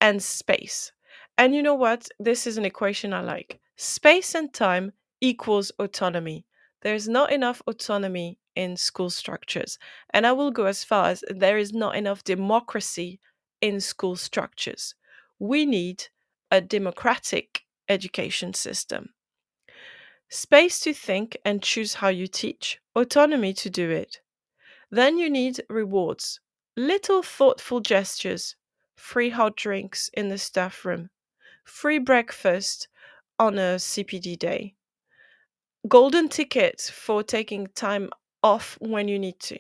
and 0.01 0.21
space. 0.23 0.91
And 1.37 1.55
you 1.55 1.63
know 1.63 1.75
what? 1.75 2.09
This 2.19 2.47
is 2.47 2.57
an 2.57 2.65
equation 2.65 3.13
I 3.13 3.21
like. 3.21 3.59
Space 3.77 4.35
and 4.35 4.53
time 4.53 4.93
equals 5.21 5.71
autonomy. 5.79 6.45
There's 6.81 7.07
not 7.07 7.31
enough 7.31 7.61
autonomy 7.67 8.39
in 8.55 8.77
school 8.77 9.09
structures. 9.09 9.77
And 10.11 10.27
I 10.27 10.31
will 10.33 10.51
go 10.51 10.65
as 10.65 10.83
far 10.83 11.09
as 11.09 11.23
there 11.29 11.57
is 11.57 11.73
not 11.73 11.95
enough 11.95 12.23
democracy 12.23 13.19
in 13.61 13.79
school 13.79 14.15
structures. 14.15 14.95
We 15.39 15.65
need 15.65 16.05
a 16.51 16.61
democratic 16.61 17.65
education 17.87 18.53
system. 18.53 19.13
Space 20.31 20.79
to 20.81 20.93
think 20.93 21.37
and 21.43 21.63
choose 21.63 21.95
how 21.95 22.09
you 22.09 22.27
teach, 22.27 22.79
autonomy 22.95 23.51
to 23.53 23.69
do 23.69 23.89
it. 23.89 24.21
Then 24.91 25.17
you 25.17 25.27
need 25.27 25.61
rewards, 25.69 26.39
little 26.77 27.23
thoughtful 27.23 27.79
gestures, 27.79 28.55
free 28.95 29.31
hot 29.31 29.55
drinks 29.55 30.09
in 30.13 30.29
the 30.29 30.37
staff 30.37 30.85
room, 30.85 31.09
free 31.63 31.97
breakfast 31.97 32.87
on 33.39 33.57
a 33.57 33.77
CPD 33.77 34.37
day, 34.37 34.75
golden 35.87 36.29
tickets 36.29 36.91
for 36.91 37.23
taking 37.23 37.65
time 37.67 38.11
off 38.43 38.77
when 38.79 39.07
you 39.07 39.17
need 39.17 39.39
to. 39.39 39.57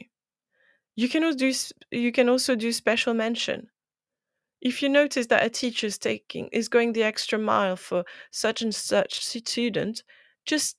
You 0.95 1.09
can 1.09 1.23
also 1.23 1.37
do, 1.37 1.53
you 1.91 2.11
can 2.11 2.29
also 2.29 2.55
do 2.55 2.71
special 2.71 3.15
mention. 3.15 3.69
If 4.61 4.83
you 4.83 4.89
notice 4.89 5.27
that 5.27 5.45
a 5.45 5.49
teacher 5.49 5.87
is 5.87 5.97
taking 5.97 6.49
is 6.51 6.67
going 6.67 6.93
the 6.93 7.03
extra 7.03 7.39
mile 7.39 7.77
for 7.77 8.03
such 8.29 8.61
and 8.61 8.75
such 8.75 9.25
student, 9.25 10.03
just 10.49 10.77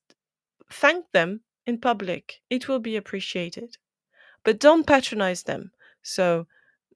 thank 0.72 1.10
them 1.12 1.42
in 1.66 1.80
public. 1.80 2.42
It 2.51 2.68
will 2.68 2.80
be 2.80 2.97
appreciated. 2.97 3.78
But 4.44 4.60
don't 4.60 4.86
patronize 4.86 5.44
them. 5.44 5.72
So 6.02 6.47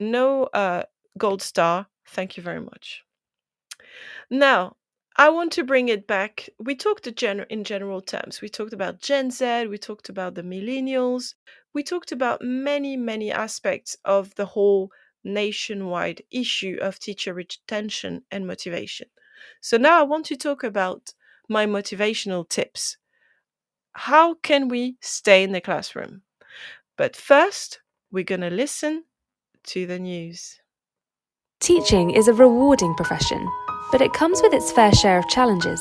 no 0.01 0.45
uh, 0.65 0.85
gold 1.19 1.43
star. 1.43 1.89
Thank 2.07 2.37
you 2.37 2.43
very 2.45 2.61
much. 2.61 3.05
Now, 4.29 4.77
I 5.17 5.31
want 5.31 5.51
to 5.53 5.65
bring 5.65 5.89
it 5.89 6.07
back. 6.07 6.51
We 6.59 6.75
talked 6.75 7.11
gen- 7.17 7.47
in 7.49 7.65
general 7.65 8.03
terms. 8.03 8.43
We 8.43 8.51
talked 8.51 8.75
about 8.75 9.01
Gen 9.01 9.31
Z, 9.31 9.67
we 9.69 9.79
talked 9.79 10.11
about 10.11 10.35
the 10.35 10.43
millennials, 10.43 11.35
we 11.73 11.83
talked 11.83 12.13
about 12.13 12.43
many, 12.43 12.99
many 12.99 13.33
aspects 13.33 13.97
of 14.05 14.35
the 14.35 14.45
whole 14.47 14.91
nationwide 15.23 16.23
issue 16.31 16.77
of 16.83 16.99
teacher 16.99 17.33
retention 17.33 18.25
and 18.31 18.47
motivation. 18.47 19.09
So 19.63 19.79
now 19.79 20.01
I 20.01 20.03
want 20.03 20.27
to 20.27 20.37
talk 20.37 20.63
about 20.63 21.15
my 21.49 21.67
motivational 21.67 22.49
tips. 22.49 22.97
How 23.93 24.35
can 24.35 24.69
we 24.69 24.97
stay 25.01 25.43
in 25.43 25.53
the 25.53 25.61
classroom? 25.61 26.23
But 26.97 27.17
first, 27.17 27.81
we're 28.11 28.25
going 28.25 28.41
to 28.41 28.51
listen 28.51 29.05
to 29.69 29.87
the 29.87 29.99
news. 29.99 30.61
Teaching 31.61 32.11
is 32.11 32.29
a 32.29 32.35
rewarding 32.35 32.95
profession 32.95 33.49
but 33.95 34.03
it 34.03 34.13
comes 34.13 34.43
with 34.43 34.53
its 34.53 34.73
fair 34.73 34.93
share 34.93 35.19
of 35.19 35.29
challenges. 35.29 35.81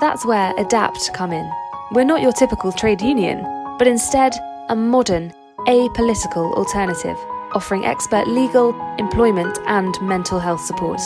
That's 0.00 0.26
where 0.26 0.52
EDAPT 0.58 1.14
come 1.14 1.32
in. 1.32 1.50
We're 1.92 2.04
not 2.04 2.20
your 2.20 2.32
typical 2.32 2.72
trade 2.72 3.00
union, 3.00 3.42
but 3.78 3.86
instead 3.86 4.34
a 4.68 4.76
modern, 4.76 5.32
apolitical 5.66 6.52
alternative, 6.54 7.16
offering 7.52 7.86
expert 7.86 8.28
legal, 8.28 8.78
employment, 8.98 9.58
and 9.66 9.94
mental 10.02 10.38
health 10.38 10.60
support. 10.60 11.00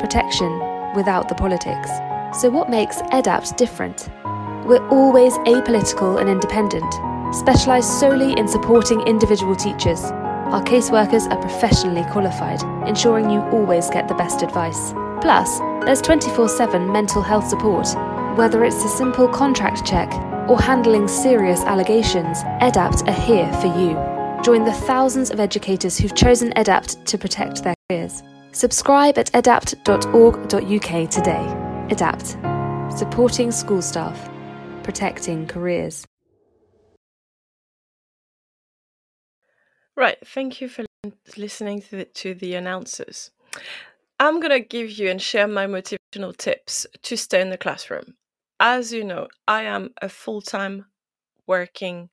Protection 0.00 0.50
without 0.96 1.28
the 1.28 1.36
politics. 1.36 1.90
So, 2.34 2.50
what 2.50 2.68
makes 2.68 3.00
EDAPT 3.12 3.56
different? 3.56 4.08
We're 4.66 4.86
always 4.88 5.34
apolitical 5.38 6.20
and 6.20 6.28
independent, 6.28 6.92
specialised 7.34 8.00
solely 8.00 8.32
in 8.32 8.48
supporting 8.48 9.00
individual 9.02 9.54
teachers. 9.54 10.02
Our 10.02 10.62
caseworkers 10.62 11.30
are 11.30 11.40
professionally 11.40 12.04
qualified, 12.10 12.62
ensuring 12.88 13.30
you 13.30 13.40
always 13.50 13.88
get 13.90 14.08
the 14.08 14.14
best 14.14 14.42
advice. 14.42 14.92
Plus, 15.20 15.60
there's 15.84 16.02
24 16.02 16.48
7 16.48 16.92
mental 16.92 17.22
health 17.22 17.46
support. 17.46 17.88
Whether 18.36 18.64
it's 18.64 18.84
a 18.84 18.88
simple 18.88 19.28
contract 19.28 19.86
check 19.86 20.12
or 20.48 20.60
handling 20.60 21.08
serious 21.08 21.60
allegations, 21.60 22.38
EDAPT 22.60 23.08
are 23.08 23.12
here 23.12 23.52
for 23.54 23.68
you. 23.68 23.94
Join 24.42 24.64
the 24.64 24.72
thousands 24.72 25.30
of 25.30 25.40
educators 25.40 25.96
who've 25.96 26.14
chosen 26.14 26.52
EDAPT 26.56 27.04
to 27.06 27.18
protect 27.18 27.62
their 27.64 27.74
careers. 27.88 28.22
Subscribe 28.52 29.16
at 29.16 29.30
edapt.org.uk 29.32 31.10
today. 31.10 31.65
EDAPT, 31.88 32.36
supporting 32.92 33.52
school 33.52 33.80
staff, 33.80 34.28
protecting 34.82 35.46
careers. 35.46 36.04
Right, 39.94 40.18
thank 40.26 40.60
you 40.60 40.68
for 40.68 40.84
listening 41.36 41.82
to 41.82 41.90
the, 41.98 42.04
to 42.06 42.34
the 42.34 42.56
announcers. 42.56 43.30
I'm 44.18 44.40
going 44.40 44.50
to 44.50 44.58
give 44.58 44.90
you 44.90 45.08
and 45.08 45.22
share 45.22 45.46
my 45.46 45.66
motivational 45.66 46.36
tips 46.36 46.88
to 47.02 47.16
stay 47.16 47.40
in 47.40 47.50
the 47.50 47.56
classroom. 47.56 48.16
As 48.58 48.92
you 48.92 49.04
know, 49.04 49.28
I 49.46 49.62
am 49.62 49.90
a 50.02 50.08
full 50.08 50.40
time 50.40 50.86
working 51.46 52.10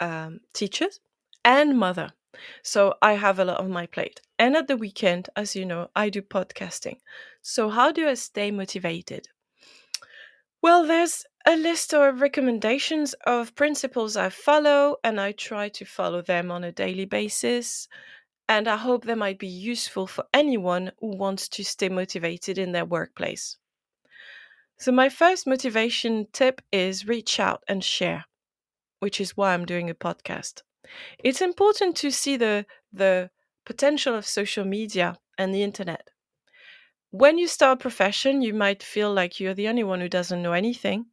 um, 0.00 0.40
teacher 0.54 0.88
and 1.44 1.78
mother. 1.78 2.12
So 2.62 2.94
I 3.02 3.14
have 3.14 3.38
a 3.38 3.44
lot 3.44 3.60
on 3.60 3.70
my 3.70 3.86
plate. 3.86 4.20
And 4.38 4.56
at 4.56 4.66
the 4.66 4.76
weekend, 4.76 5.28
as 5.36 5.54
you 5.54 5.64
know, 5.64 5.90
I 5.94 6.10
do 6.10 6.22
podcasting. 6.22 6.98
So, 7.42 7.68
how 7.68 7.92
do 7.92 8.08
I 8.08 8.14
stay 8.14 8.50
motivated? 8.50 9.28
Well, 10.62 10.86
there's 10.86 11.24
a 11.46 11.56
list 11.56 11.92
of 11.92 12.20
recommendations 12.20 13.14
of 13.26 13.54
principles 13.54 14.16
I 14.16 14.28
follow, 14.28 14.96
and 15.02 15.20
I 15.20 15.32
try 15.32 15.68
to 15.70 15.84
follow 15.84 16.22
them 16.22 16.50
on 16.50 16.64
a 16.64 16.72
daily 16.72 17.04
basis 17.04 17.88
and 18.48 18.68
I 18.68 18.76
hope 18.76 19.04
they 19.04 19.14
might 19.14 19.38
be 19.38 19.48
useful 19.48 20.06
for 20.06 20.26
anyone 20.34 20.92
who 21.00 21.16
wants 21.16 21.48
to 21.48 21.64
stay 21.64 21.88
motivated 21.88 22.58
in 22.58 22.72
their 22.72 22.84
workplace. 22.84 23.56
So, 24.78 24.92
my 24.92 25.08
first 25.08 25.46
motivation 25.46 26.26
tip 26.32 26.60
is 26.70 27.06
reach 27.06 27.38
out 27.38 27.62
and 27.68 27.82
share, 27.82 28.26
which 28.98 29.20
is 29.20 29.36
why 29.36 29.54
I'm 29.54 29.64
doing 29.64 29.88
a 29.88 29.94
podcast. 29.94 30.62
It's 31.18 31.40
important 31.40 31.96
to 31.98 32.10
see 32.10 32.36
the, 32.36 32.66
the 32.92 33.30
potential 33.64 34.14
of 34.14 34.26
social 34.26 34.64
media 34.64 35.18
and 35.38 35.54
the 35.54 35.62
internet. 35.62 36.10
When 37.10 37.38
you 37.38 37.46
start 37.46 37.78
a 37.78 37.80
profession, 37.82 38.42
you 38.42 38.54
might 38.54 38.82
feel 38.82 39.12
like 39.12 39.38
you're 39.38 39.54
the 39.54 39.68
only 39.68 39.84
one 39.84 40.00
who 40.00 40.08
doesn't 40.08 40.42
know 40.42 40.52
anything, 40.52 41.06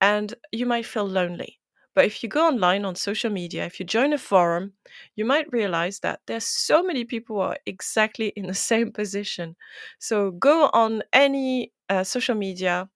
and 0.00 0.34
you 0.52 0.66
might 0.66 0.86
feel 0.86 1.06
lonely. 1.06 1.60
But 1.94 2.06
if 2.06 2.22
you 2.22 2.28
go 2.30 2.48
online 2.48 2.84
on 2.84 2.96
social 2.96 3.30
media, 3.30 3.66
if 3.66 3.80
you 3.80 3.86
join 3.86 4.12
a 4.12 4.18
forum, 4.18 4.74
you 5.16 5.24
might 5.24 5.52
realize 5.52 6.00
that 6.00 6.20
there's 6.26 6.46
so 6.46 6.82
many 6.82 7.04
people 7.04 7.36
who 7.36 7.42
are 7.42 7.58
exactly 7.66 8.28
in 8.36 8.46
the 8.48 8.54
same 8.70 8.92
position. 8.92 9.56
So 9.98 10.32
go 10.32 10.70
on 10.72 11.02
any 11.12 11.72
uh, 11.88 12.04
social 12.04 12.34
media, 12.36 12.88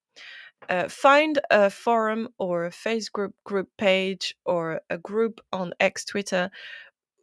uh, 0.68 0.88
find 0.88 1.38
a 1.50 1.70
forum 1.70 2.28
or 2.38 2.66
a 2.66 2.70
Facebook 2.70 3.32
group 3.44 3.68
page 3.78 4.36
or 4.44 4.80
a 4.90 4.98
group 4.98 5.40
on 5.52 5.72
X 5.80 6.04
Twitter 6.04 6.50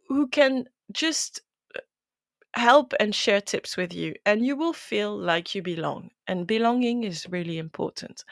who 0.08 0.28
can 0.28 0.66
just 0.92 1.42
help 2.54 2.92
and 3.00 3.14
share 3.14 3.40
tips 3.40 3.76
with 3.76 3.94
you, 3.94 4.14
and 4.26 4.44
you 4.44 4.56
will 4.56 4.72
feel 4.74 5.16
like 5.16 5.54
you 5.54 5.62
belong. 5.62 6.10
And 6.26 6.46
belonging 6.46 7.04
is 7.04 7.26
really 7.28 7.58
important. 7.58 8.24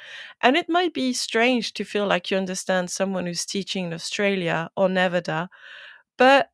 And 0.43 0.57
it 0.57 0.69
might 0.69 0.93
be 0.95 1.13
strange 1.13 1.73
to 1.75 1.85
feel 1.85 2.07
like 2.07 2.31
you 2.31 2.37
understand 2.37 2.91
someone 2.91 3.27
who's 3.27 3.47
teaching 3.47 3.87
in 3.87 3.95
Australia 3.95 4.71
or 4.77 4.89
Nevada, 4.89 5.49
but 6.19 6.51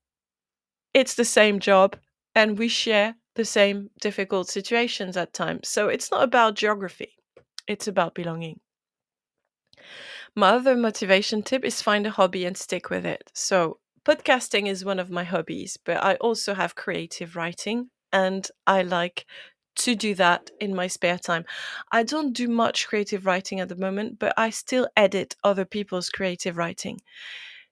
it's 0.94 1.14
the 1.14 1.24
same 1.24 1.60
job 1.60 1.96
and 2.34 2.58
we 2.58 2.68
share 2.68 3.16
the 3.34 3.44
same 3.44 3.90
difficult 4.00 4.48
situations 4.48 5.16
at 5.16 5.32
times. 5.32 5.68
So 5.68 5.88
it's 5.88 6.10
not 6.10 6.22
about 6.24 6.54
geography, 6.54 7.15
it's 7.66 7.88
about 7.88 8.14
belonging. 8.14 8.60
My 10.34 10.50
other 10.50 10.76
motivation 10.76 11.42
tip 11.42 11.64
is 11.64 11.82
find 11.82 12.06
a 12.06 12.10
hobby 12.10 12.44
and 12.44 12.56
stick 12.56 12.90
with 12.90 13.04
it. 13.06 13.30
So, 13.34 13.78
podcasting 14.04 14.68
is 14.68 14.84
one 14.84 14.98
of 14.98 15.10
my 15.10 15.24
hobbies, 15.24 15.76
but 15.84 16.02
I 16.02 16.14
also 16.16 16.54
have 16.54 16.74
creative 16.74 17.36
writing 17.36 17.90
and 18.12 18.48
I 18.66 18.82
like 18.82 19.26
to 19.76 19.94
do 19.94 20.14
that 20.14 20.50
in 20.60 20.74
my 20.74 20.86
spare 20.86 21.18
time. 21.18 21.44
I 21.92 22.02
don't 22.02 22.32
do 22.32 22.48
much 22.48 22.88
creative 22.88 23.26
writing 23.26 23.60
at 23.60 23.68
the 23.68 23.76
moment, 23.76 24.18
but 24.18 24.32
I 24.36 24.50
still 24.50 24.88
edit 24.96 25.36
other 25.44 25.64
people's 25.64 26.08
creative 26.08 26.56
writing. 26.56 27.00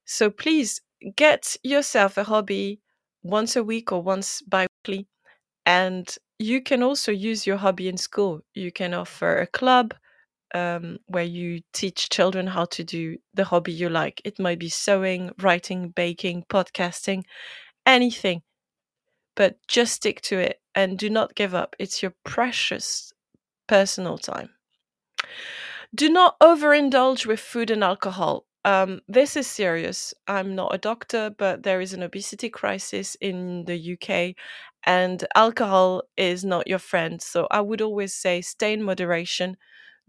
So 0.04 0.30
please 0.30 0.80
get 1.16 1.56
yourself 1.62 2.16
a 2.18 2.24
hobby 2.24 2.80
once 3.22 3.56
a 3.56 3.64
week 3.64 3.92
or 3.92 4.02
once 4.02 4.42
bi 4.42 4.66
weekly. 4.84 5.06
And 5.66 6.14
you 6.38 6.62
can 6.62 6.82
also 6.82 7.12
use 7.12 7.46
your 7.46 7.56
hobby 7.58 7.88
in 7.88 7.96
school. 7.96 8.40
You 8.54 8.72
can 8.72 8.94
offer 8.94 9.38
a 9.38 9.46
club 9.46 9.94
um, 10.54 10.98
where 11.06 11.24
you 11.24 11.62
teach 11.72 12.10
children 12.10 12.46
how 12.48 12.66
to 12.66 12.84
do 12.84 13.18
the 13.34 13.44
hobby 13.44 13.72
you 13.72 13.88
like. 13.90 14.22
It 14.24 14.38
might 14.40 14.58
be 14.60 14.68
sewing, 14.70 15.32
writing, 15.40 15.90
baking, 15.90 16.44
podcasting, 16.50 17.24
anything 17.86 18.42
but 19.36 19.56
just 19.68 19.94
stick 19.94 20.20
to 20.22 20.38
it 20.38 20.60
and 20.74 20.98
do 20.98 21.08
not 21.08 21.34
give 21.36 21.54
up. 21.54 21.76
It's 21.78 22.02
your 22.02 22.14
precious 22.24 23.12
personal 23.68 24.18
time. 24.18 24.50
Do 25.92 26.08
not 26.08 26.38
overindulge 26.38 27.26
with 27.26 27.40
food 27.40 27.68
and 27.70 27.82
alcohol. 27.82 28.46
Um, 28.64 29.00
this 29.08 29.36
is 29.36 29.46
serious. 29.46 30.14
I'm 30.26 30.54
not 30.54 30.74
a 30.74 30.78
doctor, 30.78 31.30
but 31.36 31.62
there 31.64 31.80
is 31.80 31.92
an 31.92 32.02
obesity 32.02 32.48
crisis 32.48 33.14
in 33.20 33.64
the 33.66 33.76
UK, 33.76 34.34
and 34.84 35.26
alcohol 35.34 36.02
is 36.16 36.44
not 36.44 36.66
your 36.66 36.78
friend. 36.78 37.20
So 37.20 37.46
I 37.50 37.60
would 37.60 37.82
always 37.82 38.14
say 38.14 38.40
stay 38.40 38.72
in 38.72 38.82
moderation 38.82 39.56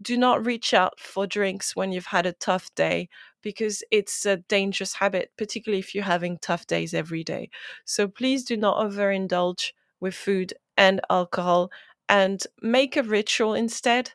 do 0.00 0.16
not 0.16 0.46
reach 0.46 0.76
out 0.76 1.00
for 1.00 1.26
drinks 1.26 1.76
when 1.76 1.92
you've 1.92 2.06
had 2.06 2.24
a 2.24 2.32
tough 2.34 2.72
day 2.76 3.10
because 3.42 3.82
it's 3.90 4.24
a 4.28 4.36
dangerous 4.38 4.94
habit, 4.94 5.32
particularly 5.36 5.80
if 5.80 5.92
you're 5.96 6.04
having 6.04 6.38
tough 6.38 6.68
days 6.68 6.94
every 6.94 7.24
day. 7.24 7.50
So 7.84 8.08
please 8.08 8.44
do 8.44 8.56
not 8.56 8.78
overindulge 8.78 9.72
with 10.00 10.14
food 10.14 10.54
and 10.78 11.02
alcohol 11.10 11.72
and 12.08 12.44
make 12.62 12.96
a 12.96 13.02
ritual 13.02 13.54
instead. 13.54 14.12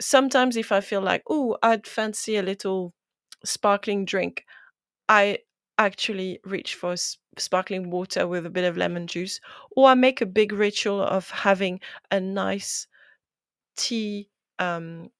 Sometimes, 0.00 0.56
if 0.56 0.70
I 0.72 0.80
feel 0.80 1.00
like, 1.00 1.22
oh, 1.28 1.56
I'd 1.62 1.86
fancy 1.86 2.36
a 2.36 2.42
little 2.42 2.92
sparkling 3.44 4.04
drink, 4.04 4.44
I 5.08 5.38
actually 5.78 6.40
reach 6.44 6.74
for 6.74 6.96
sparkling 7.38 7.90
water 7.90 8.26
with 8.26 8.46
a 8.46 8.50
bit 8.50 8.64
of 8.64 8.76
lemon 8.76 9.06
juice, 9.06 9.40
or 9.70 9.88
I 9.88 9.94
make 9.94 10.20
a 10.20 10.26
big 10.26 10.52
ritual 10.52 11.00
of 11.00 11.30
having 11.30 11.80
a 12.10 12.20
nice 12.20 12.86
tea 13.76 14.30
um, 14.58 15.10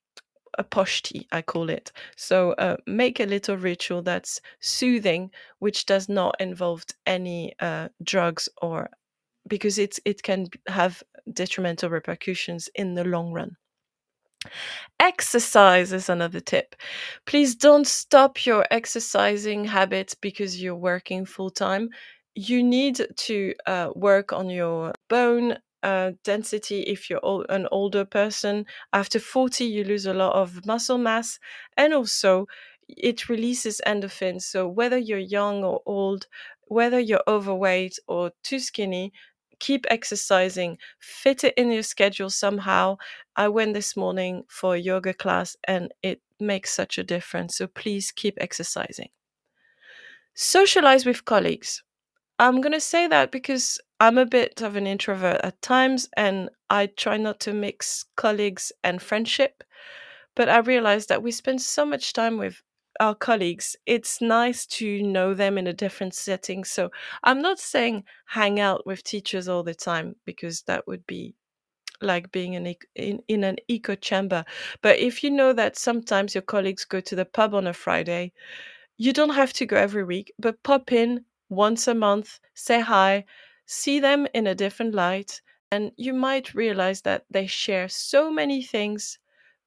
a 0.59 0.65
posh 0.65 1.03
tea, 1.03 1.29
I 1.33 1.43
call 1.43 1.71
it. 1.71 1.93
So 2.17 2.53
uh, 2.53 2.77
make 2.87 3.21
a 3.21 3.27
little 3.27 3.57
ritual 3.57 4.03
that's 4.03 4.41
soothing, 4.61 5.31
which 5.61 5.87
does 5.87 6.09
not 6.09 6.35
involve 6.41 6.85
any 7.07 7.55
uh, 7.61 7.89
drugs 8.03 8.49
or 8.61 8.91
because 9.49 9.79
it's 9.79 10.01
it 10.05 10.23
can 10.23 10.49
have 10.67 11.03
detrimental 11.33 11.91
repercussions 11.91 12.69
in 12.75 12.95
the 12.95 13.05
long 13.05 13.33
run. 13.33 13.57
Exercise 15.01 15.93
is 15.93 16.09
another 16.09 16.41
tip. 16.41 16.75
Please 17.27 17.55
don't 17.55 17.87
stop 17.87 18.45
your 18.47 18.67
exercising 18.71 19.65
habits 19.65 20.15
because 20.15 20.61
you're 20.61 20.75
working 20.75 21.25
full 21.25 21.51
time. 21.51 21.91
You 22.35 22.63
need 22.63 23.01
to 23.17 23.55
uh, 23.67 23.91
work 23.95 24.33
on 24.33 24.51
your 24.51 24.93
bone 25.09 25.59
uh, 25.83 26.13
density 26.25 26.81
if 26.83 27.09
you're 27.09 27.45
an 27.49 27.69
older 27.71 28.05
person. 28.05 28.67
After 28.93 29.19
40, 29.21 29.65
you 29.65 29.85
lose 29.85 30.07
a 30.07 30.15
lot 30.15 30.35
of 30.35 30.67
muscle 30.67 30.99
mass, 30.99 31.39
and 31.77 31.95
also 31.95 32.47
it 32.89 33.29
releases 33.29 33.81
endorphins. 33.87 34.43
So, 34.43 34.67
whether 34.69 34.99
you're 34.99 35.19
young 35.19 35.63
or 35.65 35.81
old, 35.87 36.27
whether 36.67 36.99
you're 37.01 37.23
overweight 37.29 37.99
or 38.09 38.33
too 38.43 38.59
skinny, 38.59 39.13
keep 39.59 39.87
exercising, 39.91 40.79
fit 40.99 41.45
it 41.45 41.55
in 41.57 41.71
your 41.73 41.83
schedule 41.83 42.31
somehow. 42.31 42.99
I 43.37 43.49
went 43.49 43.75
this 43.75 43.97
morning 43.97 44.45
for 44.49 44.75
a 44.75 44.79
yoga 44.81 45.15
class 45.15 45.57
and 45.65 45.93
it 46.03 46.21
makes 46.41 46.73
such 46.73 46.99
a 46.99 47.05
difference. 47.05 47.57
So, 47.57 47.67
please 47.67 48.13
keep 48.13 48.37
exercising. 48.41 49.11
Socialize 50.35 51.05
with 51.05 51.25
colleagues. 51.27 51.83
I'm 52.39 52.61
going 52.61 52.73
to 52.73 52.81
say 52.81 53.07
that 53.09 53.33
because 53.33 53.81
I'm 54.01 54.19
a 54.19 54.27
bit 54.27 54.63
of 54.63 54.77
an 54.77 54.87
introvert 54.87 55.41
at 55.45 55.63
times 55.63 56.09
and 56.17 56.51
I 56.71 56.87
try 56.87 57.17
not 57.19 57.41
to 57.41 57.53
mix 57.55 58.07
colleagues 58.17 58.73
and 58.85 59.03
friendship. 59.03 59.65
But 60.37 60.49
I 60.49 60.59
realize 60.59 61.07
that 61.07 61.23
we 61.23 61.33
spend 61.33 61.63
so 61.63 61.87
much 61.87 62.13
time 62.13 62.39
with 62.39 62.63
our 63.01 63.15
colleagues. 63.15 63.77
It's 63.87 64.21
nice 64.21 64.67
to 64.67 65.03
know 65.03 65.35
them 65.35 65.59
in 65.59 65.67
a 65.67 65.73
different 65.73 66.15
setting. 66.15 66.65
So 66.65 66.91
I'm 67.25 67.41
not 67.43 67.59
saying 67.59 68.05
hang 68.27 68.61
out 68.61 68.87
with 68.87 69.05
teachers 69.05 69.49
all 69.49 69.63
the 69.63 69.75
time 69.75 70.17
because 70.25 70.63
that 70.63 70.87
would 70.87 71.07
be 71.07 71.35
like 72.01 72.31
being 72.33 72.55
in, 72.55 72.75
in, 72.95 73.45
an 73.45 73.57
echo 73.69 73.95
chamber. 73.95 74.45
But 74.83 74.99
if 74.99 75.25
you 75.25 75.31
know 75.31 75.53
that 75.53 75.77
sometimes 75.77 76.35
your 76.35 76.43
colleagues 76.43 76.85
go 76.85 77.01
to 77.01 77.17
the 77.17 77.25
pub 77.25 77.55
on 77.55 77.67
a 77.67 77.73
Friday, 77.73 78.33
you 78.97 79.13
don't 79.13 79.35
have 79.35 79.53
to 79.55 79.67
go 79.67 79.77
every 79.77 80.05
week, 80.05 80.33
but 80.39 80.63
pop 80.63 80.93
in 80.93 81.25
once 81.49 81.89
a 81.89 81.95
month, 81.95 82.41
say 82.55 82.81
hi, 82.81 83.25
see 83.67 84.01
them 84.01 84.27
in 84.35 84.47
a 84.47 84.55
different 84.55 84.95
light, 84.95 85.41
and 85.71 85.93
you 85.97 86.13
might 86.13 86.55
realize 86.55 87.03
that 87.03 87.25
they 87.31 87.47
share 87.47 87.89
so 87.89 88.31
many 88.31 88.63
things 88.63 89.19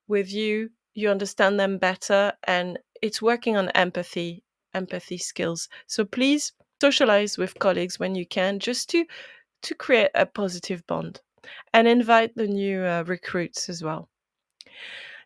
with 0.08 0.32
you. 0.32 0.70
You 0.94 1.10
understand 1.10 1.60
them 1.60 1.78
better, 1.78 2.34
and 2.44 2.78
it's 3.02 3.22
working 3.22 3.58
on 3.58 3.70
empathy, 3.70 4.44
empathy 4.74 5.18
skills. 5.18 5.70
So 5.88 6.06
please 6.06 6.54
socialize 6.82 7.38
with 7.38 7.60
colleagues 7.60 8.00
when 8.00 8.16
you 8.16 8.26
can, 8.26 8.60
just 8.60 8.90
to 8.92 9.06
to 9.64 9.76
create 9.76 10.10
a 10.16 10.26
positive 10.26 10.86
bond, 10.88 11.22
and 11.74 11.88
invite 11.88 12.36
the 12.36 12.48
new 12.48 12.84
uh, 12.84 13.04
recruits 13.06 13.70
as 13.70 13.84
well. 13.84 14.10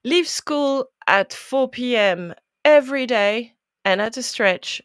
Leave 0.03 0.27
school 0.27 0.89
at 1.07 1.34
4 1.34 1.69
p.m. 1.69 2.34
every 2.64 3.06
day 3.06 3.53
and 3.85 4.02
at 4.02 4.18
a 4.18 4.23
stretch 4.23 4.81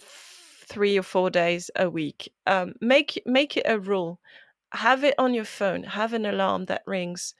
three 0.00 0.98
or 0.98 1.02
four 1.02 1.30
days 1.30 1.70
a 1.76 1.88
week. 1.88 2.32
Um, 2.46 2.74
make 2.80 3.22
make 3.26 3.56
it 3.56 3.66
a 3.66 3.78
rule. 3.78 4.20
Have 4.72 5.04
it 5.04 5.14
on 5.18 5.34
your 5.34 5.44
phone. 5.44 5.82
Have 5.84 6.12
an 6.12 6.26
alarm 6.26 6.66
that 6.66 6.82
rings, 6.86 7.34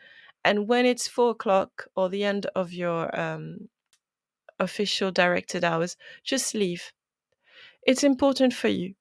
and 0.44 0.68
when 0.68 0.86
it's 0.86 1.08
four 1.08 1.30
o'clock 1.30 1.86
or 1.96 2.08
the 2.08 2.24
end 2.24 2.46
of 2.54 2.72
your 2.72 3.18
um, 3.18 3.68
official 4.59 5.10
directed 5.10 5.64
hours, 5.64 5.97
just 6.24 6.55
leave. 6.55 6.93
It's 7.82 8.05
important 8.05 8.55
for 8.55 8.68
you. 8.68 8.94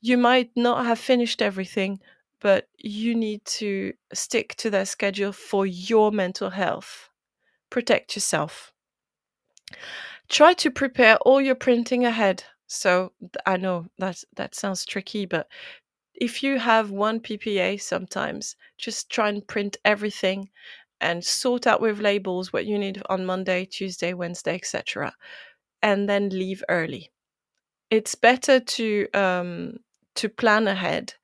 You 0.00 0.18
might 0.18 0.50
not 0.56 0.86
have 0.86 0.98
finished 0.98 1.42
everything, 1.42 2.00
but 2.40 2.68
you 2.78 3.14
need 3.14 3.44
to 3.46 3.94
stick 4.12 4.54
to 4.56 4.70
that 4.70 4.88
schedule 4.88 5.32
for 5.32 5.66
your 5.66 6.12
mental 6.12 6.50
health. 6.50 7.10
Protect 7.70 8.16
yourself. 8.16 8.72
Try 10.28 10.52
to 10.54 10.70
prepare 10.70 11.16
all 11.18 11.40
your 11.40 11.54
printing 11.54 12.04
ahead. 12.04 12.44
So 12.66 13.12
I 13.46 13.56
know 13.56 13.86
that 13.98 14.22
that 14.36 14.54
sounds 14.54 14.84
tricky, 14.84 15.24
but 15.24 15.48
if 16.14 16.42
you 16.42 16.58
have 16.58 16.90
one 16.90 17.20
PPA 17.20 17.76
sometimes, 17.78 18.56
just 18.78 19.10
try 19.10 19.28
and 19.30 19.46
print 19.46 19.76
everything 19.84 20.50
and 21.00 21.24
sort 21.24 21.66
out 21.66 21.80
with 21.80 22.00
labels 22.00 22.52
what 22.52 22.66
you 22.66 22.78
need 22.78 23.02
on 23.08 23.26
Monday, 23.26 23.64
Tuesday, 23.64 24.14
Wednesday, 24.14 24.54
etc. 24.54 25.14
And 25.82 26.08
then 26.08 26.28
leave 26.30 26.62
early. 26.68 27.10
It's 27.90 28.14
better 28.14 28.60
to 28.60 29.08
um, 29.12 29.78
to 30.16 30.28
plan 30.28 30.66
ahead 30.66 31.14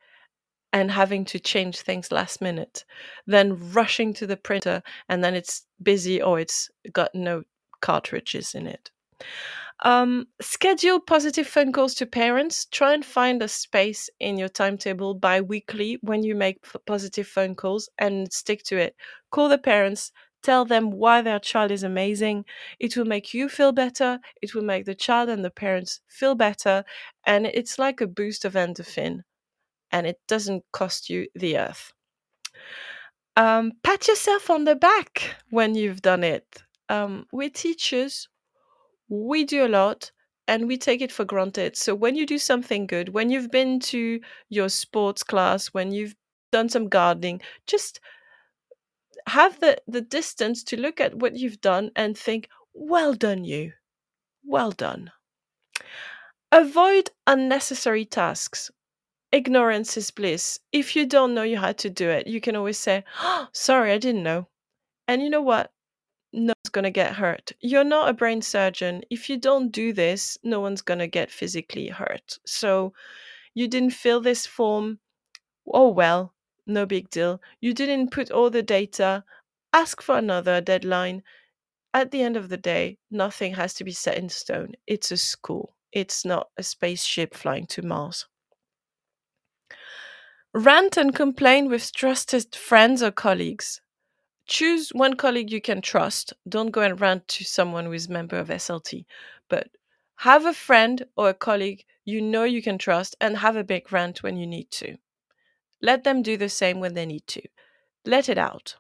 and 0.73 0.91
having 0.91 1.25
to 1.25 1.39
change 1.39 1.81
things 1.81 2.13
last 2.13 2.41
minute 2.41 2.85
than 3.27 3.73
rushing 3.73 4.13
to 4.15 4.27
the 4.27 4.37
printer 4.37 4.83
and 5.09 5.23
then 5.25 5.35
it's 5.35 5.67
busy 5.83 6.23
or 6.23 6.39
it's 6.39 6.71
got 6.93 7.15
no 7.15 7.43
cartridges 7.81 8.55
in 8.55 8.67
it. 8.67 8.91
Um, 9.83 10.27
schedule 10.41 11.01
positive 11.01 11.47
phone 11.47 11.73
calls 11.73 11.95
to 11.97 12.07
parents. 12.07 12.67
Try 12.67 12.93
and 12.95 13.05
find 13.05 13.43
a 13.43 13.49
space 13.49 14.09
in 14.19 14.39
your 14.39 14.49
timetable 14.49 15.15
bi 15.15 15.41
weekly 15.41 15.99
when 16.03 16.23
you 16.23 16.35
make 16.35 16.65
positive 16.87 17.27
phone 17.27 17.55
calls 17.55 17.89
and 17.99 18.33
stick 18.33 18.63
to 18.65 18.77
it. 18.79 18.95
Call 19.31 19.49
the 19.49 19.59
parents, 19.59 20.13
tell 20.43 20.65
them 20.65 20.91
why 20.91 21.23
their 21.23 21.39
child 21.39 21.71
is 21.71 21.83
amazing. 21.83 22.45
It 22.79 22.97
will 22.97 23.07
make 23.07 23.33
you 23.35 23.49
feel 23.49 23.73
better, 23.73 24.21
it 24.43 24.55
will 24.55 24.65
make 24.65 24.85
the 24.87 24.95
child 24.95 25.29
and 25.29 25.45
the 25.45 25.51
parents 25.51 26.01
feel 26.09 26.35
better, 26.35 26.85
and 27.25 27.47
it's 27.47 27.79
like 27.79 28.01
a 28.01 28.07
boost 28.07 28.45
of 28.45 28.55
endorphin, 28.55 29.23
and 29.93 30.07
it 30.07 30.21
doesn't 30.29 30.65
cost 30.73 31.11
you 31.11 31.29
the 31.35 31.59
earth. 31.59 31.93
Um, 33.37 33.73
pat 33.83 34.09
yourself 34.09 34.51
on 34.51 34.65
the 34.65 34.75
back 34.77 35.37
when 35.51 35.75
you've 35.75 36.03
done 36.03 36.25
it. 36.25 36.63
Um, 36.89 37.27
we're 37.33 37.51
teachers, 37.51 38.29
we 39.11 39.45
do 39.45 39.67
a 39.67 39.69
lot 39.69 40.11
and 40.49 40.67
we 40.67 40.79
take 40.79 41.03
it 41.03 41.13
for 41.13 41.25
granted. 41.27 41.77
So 41.77 41.95
when 41.95 42.15
you 42.15 42.25
do 42.27 42.39
something 42.39 42.87
good, 42.87 43.11
when 43.11 43.29
you've 43.29 43.51
been 43.51 43.79
to 43.81 44.21
your 44.49 44.71
sports 44.71 45.23
class, 45.23 45.69
when 45.69 45.93
you've 45.93 46.15
done 46.53 46.69
some 46.71 46.89
gardening, 46.89 47.43
just 47.67 48.01
have 49.27 49.61
the, 49.61 49.77
the 49.87 50.01
distance 50.01 50.65
to 50.65 50.81
look 50.81 51.01
at 51.01 51.17
what 51.17 51.37
you've 51.37 51.61
done 51.61 51.91
and 51.97 52.17
think, 52.17 52.49
well 52.73 53.13
done, 53.15 53.45
you. 53.45 53.73
Well 54.45 54.71
done. 54.71 55.13
Avoid 56.53 57.11
unnecessary 57.27 58.05
tasks. 58.05 58.71
Ignorance 59.33 59.97
is 59.97 60.11
bliss. 60.11 60.59
If 60.73 60.97
you 60.97 61.07
don't 61.07 61.35
know 61.35 61.43
you 61.43 61.59
had 61.59 61.79
to 61.79 61.91
do 61.91 62.09
it, 62.09 62.27
you 62.27 62.41
can 62.41 62.57
always 62.57 62.79
say, 62.79 63.05
oh, 63.21 63.49
sorry, 63.53 63.93
I 63.93 63.99
didn't 63.99 64.23
know. 64.23 64.49
And 65.09 65.23
you 65.23 65.31
know 65.31 65.43
what? 65.43 65.73
No 66.33 66.55
one's 66.65 66.71
going 66.71 66.85
to 66.85 66.91
get 66.91 67.15
hurt. 67.15 67.53
You're 67.61 67.85
not 67.85 68.09
a 68.09 68.15
brain 68.15 68.41
surgeon. 68.41 69.03
If 69.11 69.29
you 69.29 69.37
don't 69.37 69.73
do 69.73 69.93
this, 69.93 70.39
no 70.45 70.61
one's 70.61 70.83
going 70.83 71.01
to 71.01 71.09
get 71.09 71.31
physically 71.31 71.89
hurt. 71.89 72.39
So 72.47 72.93
you 73.55 73.67
didn't 73.67 73.91
fill 73.91 74.21
this 74.21 74.47
form. 74.47 75.01
Oh, 75.67 75.89
well, 75.89 76.35
no 76.67 76.87
big 76.87 77.11
deal. 77.11 77.41
You 77.61 77.75
didn't 77.75 78.13
put 78.13 78.31
all 78.31 78.51
the 78.51 78.63
data. 78.63 79.25
Ask 79.73 80.03
for 80.03 80.19
another 80.19 80.61
deadline. 80.61 81.23
At 81.93 82.13
the 82.13 82.23
end 82.23 82.37
of 82.37 82.49
the 82.49 82.57
day, 82.57 82.99
nothing 83.11 83.55
has 83.55 83.75
to 83.75 83.85
be 83.85 83.93
set 83.93 84.17
in 84.17 84.29
stone. 84.29 84.75
It's 84.87 85.11
a 85.11 85.17
school, 85.17 85.75
it's 85.93 86.25
not 86.25 86.49
a 86.57 86.63
spaceship 86.63 87.35
flying 87.35 87.67
to 87.67 87.83
Mars. 87.83 88.27
Rant 90.55 90.97
and 90.97 91.15
complain 91.15 91.69
with 91.69 91.93
trusted 91.93 92.55
friends 92.55 93.03
or 93.03 93.11
colleagues. 93.11 93.81
Choose 94.51 94.91
one 94.91 95.15
colleague 95.15 95.53
you 95.53 95.61
can 95.61 95.81
trust. 95.81 96.35
Don't 96.49 96.73
go 96.73 96.83
and 96.83 97.01
rant 97.01 97.29
to 97.29 97.45
someone 97.45 97.85
who 97.85 97.93
is 97.93 98.09
member 98.09 98.37
of 98.37 98.51
SLT, 98.51 99.07
but 99.49 99.71
have 100.17 100.45
a 100.45 100.53
friend 100.53 101.07
or 101.17 101.29
a 101.29 101.35
colleague 101.35 101.85
you 102.05 102.21
know 102.21 102.43
you 102.43 102.61
can 102.61 102.77
trust 102.77 103.15
and 103.21 103.39
have 103.39 103.55
a 103.55 103.63
big 103.63 103.93
rant 103.93 104.25
when 104.25 104.37
you 104.37 104.49
need 104.49 104.71
to. 104.73 104.99
Let 105.81 106.05
them 106.05 106.23
do 106.23 106.37
the 106.37 106.49
same 106.49 106.81
when 106.81 106.95
they 106.95 107.07
need 107.07 107.27
to. 107.29 107.43
Let 108.05 108.29
it 108.29 108.39
out. 108.39 108.77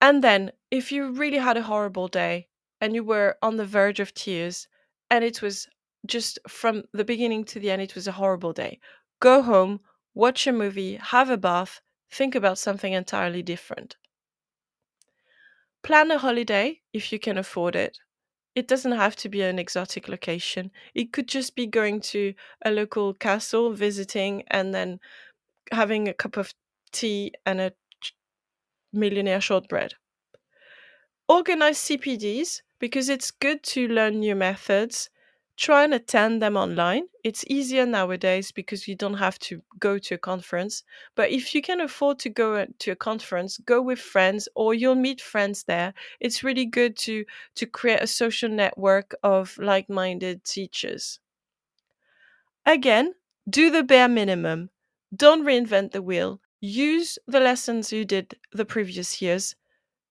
And 0.00 0.22
then, 0.22 0.52
if 0.70 0.92
you 0.92 1.10
really 1.10 1.38
had 1.38 1.56
a 1.56 1.62
horrible 1.64 2.06
day 2.06 2.46
and 2.80 2.94
you 2.94 3.02
were 3.02 3.36
on 3.42 3.56
the 3.56 3.66
verge 3.66 3.98
of 3.98 4.14
tears 4.14 4.68
and 5.10 5.24
it 5.24 5.42
was 5.42 5.68
just 6.06 6.38
from 6.46 6.84
the 6.92 7.04
beginning 7.04 7.44
to 7.46 7.58
the 7.58 7.72
end, 7.72 7.82
it 7.82 7.96
was 7.96 8.06
a 8.06 8.12
horrible 8.12 8.52
day, 8.52 8.78
go 9.18 9.42
home, 9.42 9.80
watch 10.14 10.46
a 10.46 10.52
movie, 10.52 10.94
have 10.96 11.30
a 11.30 11.36
bath, 11.36 11.80
think 12.10 12.36
about 12.36 12.58
something 12.58 12.92
entirely 12.92 13.42
different. 13.42 13.96
Plan 15.84 16.10
a 16.10 16.18
holiday 16.18 16.80
if 16.92 17.12
you 17.12 17.20
can 17.20 17.38
afford 17.38 17.76
it. 17.76 17.98
It 18.56 18.66
doesn't 18.66 18.92
have 18.92 19.14
to 19.16 19.28
be 19.28 19.42
an 19.42 19.58
exotic 19.58 20.08
location. 20.08 20.72
It 20.94 21.12
could 21.12 21.28
just 21.28 21.54
be 21.54 21.66
going 21.66 22.00
to 22.12 22.34
a 22.64 22.72
local 22.72 23.14
castle, 23.14 23.72
visiting, 23.72 24.42
and 24.48 24.74
then 24.74 24.98
having 25.72 26.08
a 26.08 26.14
cup 26.14 26.36
of 26.36 26.54
tea 26.92 27.32
and 27.46 27.60
a 27.60 27.72
millionaire 28.92 29.40
shortbread. 29.40 29.94
Organize 31.28 31.78
CPDs 31.78 32.62
because 32.78 33.08
it's 33.08 33.30
good 33.30 33.62
to 33.64 33.88
learn 33.88 34.20
new 34.20 34.34
methods 34.34 35.10
try 35.56 35.84
and 35.84 35.94
attend 35.94 36.42
them 36.42 36.56
online. 36.56 37.04
It's 37.22 37.44
easier 37.48 37.86
nowadays 37.86 38.50
because 38.50 38.88
you 38.88 38.96
don't 38.96 39.14
have 39.18 39.38
to 39.40 39.62
go 39.78 39.98
to 39.98 40.14
a 40.14 40.18
conference. 40.18 40.82
But 41.14 41.30
if 41.30 41.54
you 41.54 41.62
can 41.62 41.80
afford 41.80 42.18
to 42.20 42.28
go 42.30 42.66
to 42.66 42.90
a 42.90 42.96
conference, 42.96 43.58
go 43.58 43.80
with 43.80 43.98
friends 43.98 44.48
or 44.54 44.74
you'll 44.74 44.94
meet 44.94 45.20
friends 45.20 45.64
there. 45.64 45.94
It's 46.20 46.42
really 46.42 46.66
good 46.66 46.96
to 46.98 47.24
to 47.54 47.66
create 47.66 48.02
a 48.02 48.06
social 48.06 48.48
network 48.48 49.14
of 49.22 49.56
like-minded 49.58 50.44
teachers. 50.44 51.20
Again, 52.66 53.14
do 53.48 53.70
the 53.70 53.82
bare 53.82 54.08
minimum. 54.08 54.70
Don't 55.14 55.44
reinvent 55.44 55.92
the 55.92 56.02
wheel. 56.02 56.40
Use 56.60 57.18
the 57.26 57.40
lessons 57.40 57.92
you 57.92 58.04
did 58.04 58.34
the 58.52 58.64
previous 58.64 59.20
years. 59.20 59.54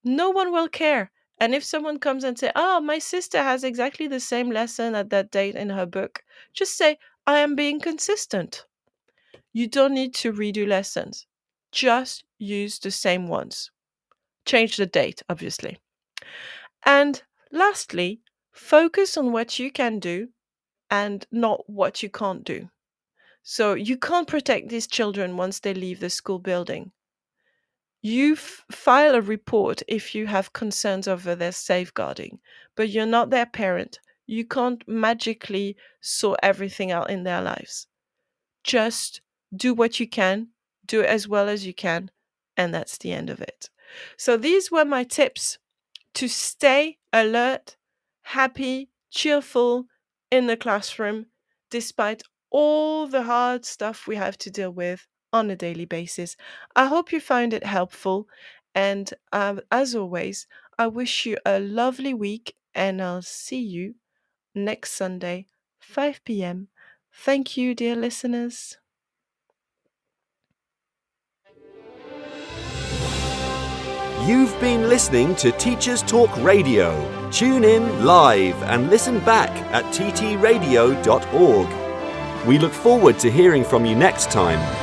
No 0.03 0.30
one 0.30 0.52
will 0.52 0.70
care 0.70 1.11
and 1.44 1.56
if 1.56 1.64
someone 1.64 1.99
comes 1.99 2.24
and 2.24 2.40
say, 2.40 2.52
"Oh, 2.56 2.82
my 2.82 2.99
sister 2.99 3.44
has 3.44 3.64
exactly 3.64 4.07
the 4.07 4.20
same 4.22 4.49
lesson 4.49 4.95
at 4.95 5.10
that 5.11 5.32
date 5.32 5.56
in 5.56 5.70
her 5.72 5.86
book," 5.86 6.24
just 6.53 6.76
say, 6.78 6.98
"I 7.28 7.40
am 7.40 7.56
being 7.56 7.80
consistent." 7.82 8.65
You 9.53 9.68
don't 9.68 9.94
need 9.94 10.15
to 10.15 10.34
redo 10.34 10.68
lessons. 10.68 11.28
Just 11.72 12.26
use 12.40 12.80
the 12.80 12.91
same 12.91 13.28
ones. 13.28 13.72
Change 14.45 14.78
the 14.78 14.86
date, 14.88 15.24
obviously. 15.30 15.80
And 16.86 17.22
lastly, 17.52 18.22
focus 18.53 19.18
on 19.18 19.34
what 19.34 19.60
you 19.60 19.70
can 19.72 19.99
do 19.99 20.30
and 20.91 21.26
not 21.32 21.70
what 21.70 22.03
you 22.03 22.10
can't 22.10 22.44
do. 22.44 22.70
So 23.44 23.74
you 23.76 23.98
can't 23.98 24.28
protect 24.28 24.70
these 24.70 24.88
children 24.88 25.38
once 25.38 25.60
they 25.60 25.74
leave 25.74 25.99
the 26.02 26.10
school 26.11 26.40
building 26.40 26.94
you 28.03 28.34
f- 28.34 28.63
file 28.71 29.15
a 29.15 29.21
report 29.21 29.81
if 29.88 30.13
you 30.13 30.27
have 30.27 30.53
concerns 30.53 31.07
over 31.07 31.35
their 31.35 31.51
safeguarding, 31.53 32.39
but 32.75 32.89
you're 32.89 33.07
not 33.07 33.31
their 33.31 33.47
parent. 33.47 33.99
You 34.27 34.45
can't 34.45 34.88
magically 34.88 35.75
sort 36.01 36.39
everything 36.43 36.91
out 36.91 37.09
in 37.09 37.23
their 37.23 37.41
lives. 37.41 37.88
Just 38.63 39.21
do 39.55 39.73
what 39.73 39.99
you 39.99 40.07
can, 40.07 40.49
do 40.85 41.03
as 41.03 41.27
well 41.27 41.49
as 41.49 41.65
you 41.65 41.73
can, 41.73 42.11
and 42.57 42.73
that's 42.73 42.97
the 42.97 43.13
end 43.13 43.30
of 43.30 43.41
it. 43.41 43.69
So, 44.17 44.38
these 44.38 44.71
were 44.71 44.85
my 44.85 45.03
tips 45.03 45.59
to 46.15 46.27
stay 46.27 46.99
alert, 47.13 47.77
happy, 48.23 48.89
cheerful 49.11 49.88
in 50.31 50.47
the 50.47 50.57
classroom, 50.57 51.27
despite 51.69 52.23
all 52.51 53.07
the 53.07 53.23
hard 53.23 53.65
stuff 53.65 54.07
we 54.07 54.15
have 54.17 54.38
to 54.39 54.51
deal 54.51 54.71
with 54.71 55.07
on 55.34 55.49
a 55.49 55.55
daily 55.55 55.85
basis. 55.85 56.38
I 56.76 56.85
hope 56.85 57.11
you 57.11 57.19
found 57.19 57.53
it 57.53 57.65
helpful. 57.65 58.27
And 58.76 59.11
um, 59.34 59.60
as 59.72 59.95
always, 59.95 60.47
I 60.77 60.88
wish 60.88 61.26
you 61.26 61.38
a 61.45 61.60
lovely 61.60 62.14
week 62.14 62.55
and 62.73 63.01
I'll 63.01 63.22
see 63.22 63.61
you 63.61 63.95
next 64.55 64.93
Sunday, 64.93 65.47
5 65.80 66.23
p.m. 66.23 66.69
Thank 67.11 67.57
you, 67.57 67.76
dear 67.76 67.95
listeners. 67.95 68.77
You've 74.26 74.57
been 74.61 74.88
listening 74.88 75.35
to 75.35 75.51
Teachers 75.51 76.01
Talk 76.01 76.35
Radio. 76.38 77.30
Tune 77.30 77.65
in 77.65 78.05
live 78.05 78.55
and 78.64 78.89
listen 78.89 79.19
back 79.19 79.49
at 79.73 79.84
ttradio.org. 79.93 81.68
We 82.47 82.57
look 82.57 82.73
forward 82.73 83.19
to 83.19 83.30
hearing 83.30 83.65
from 83.65 83.85
you 83.85 83.95
next 83.95 84.31
time 84.31 84.82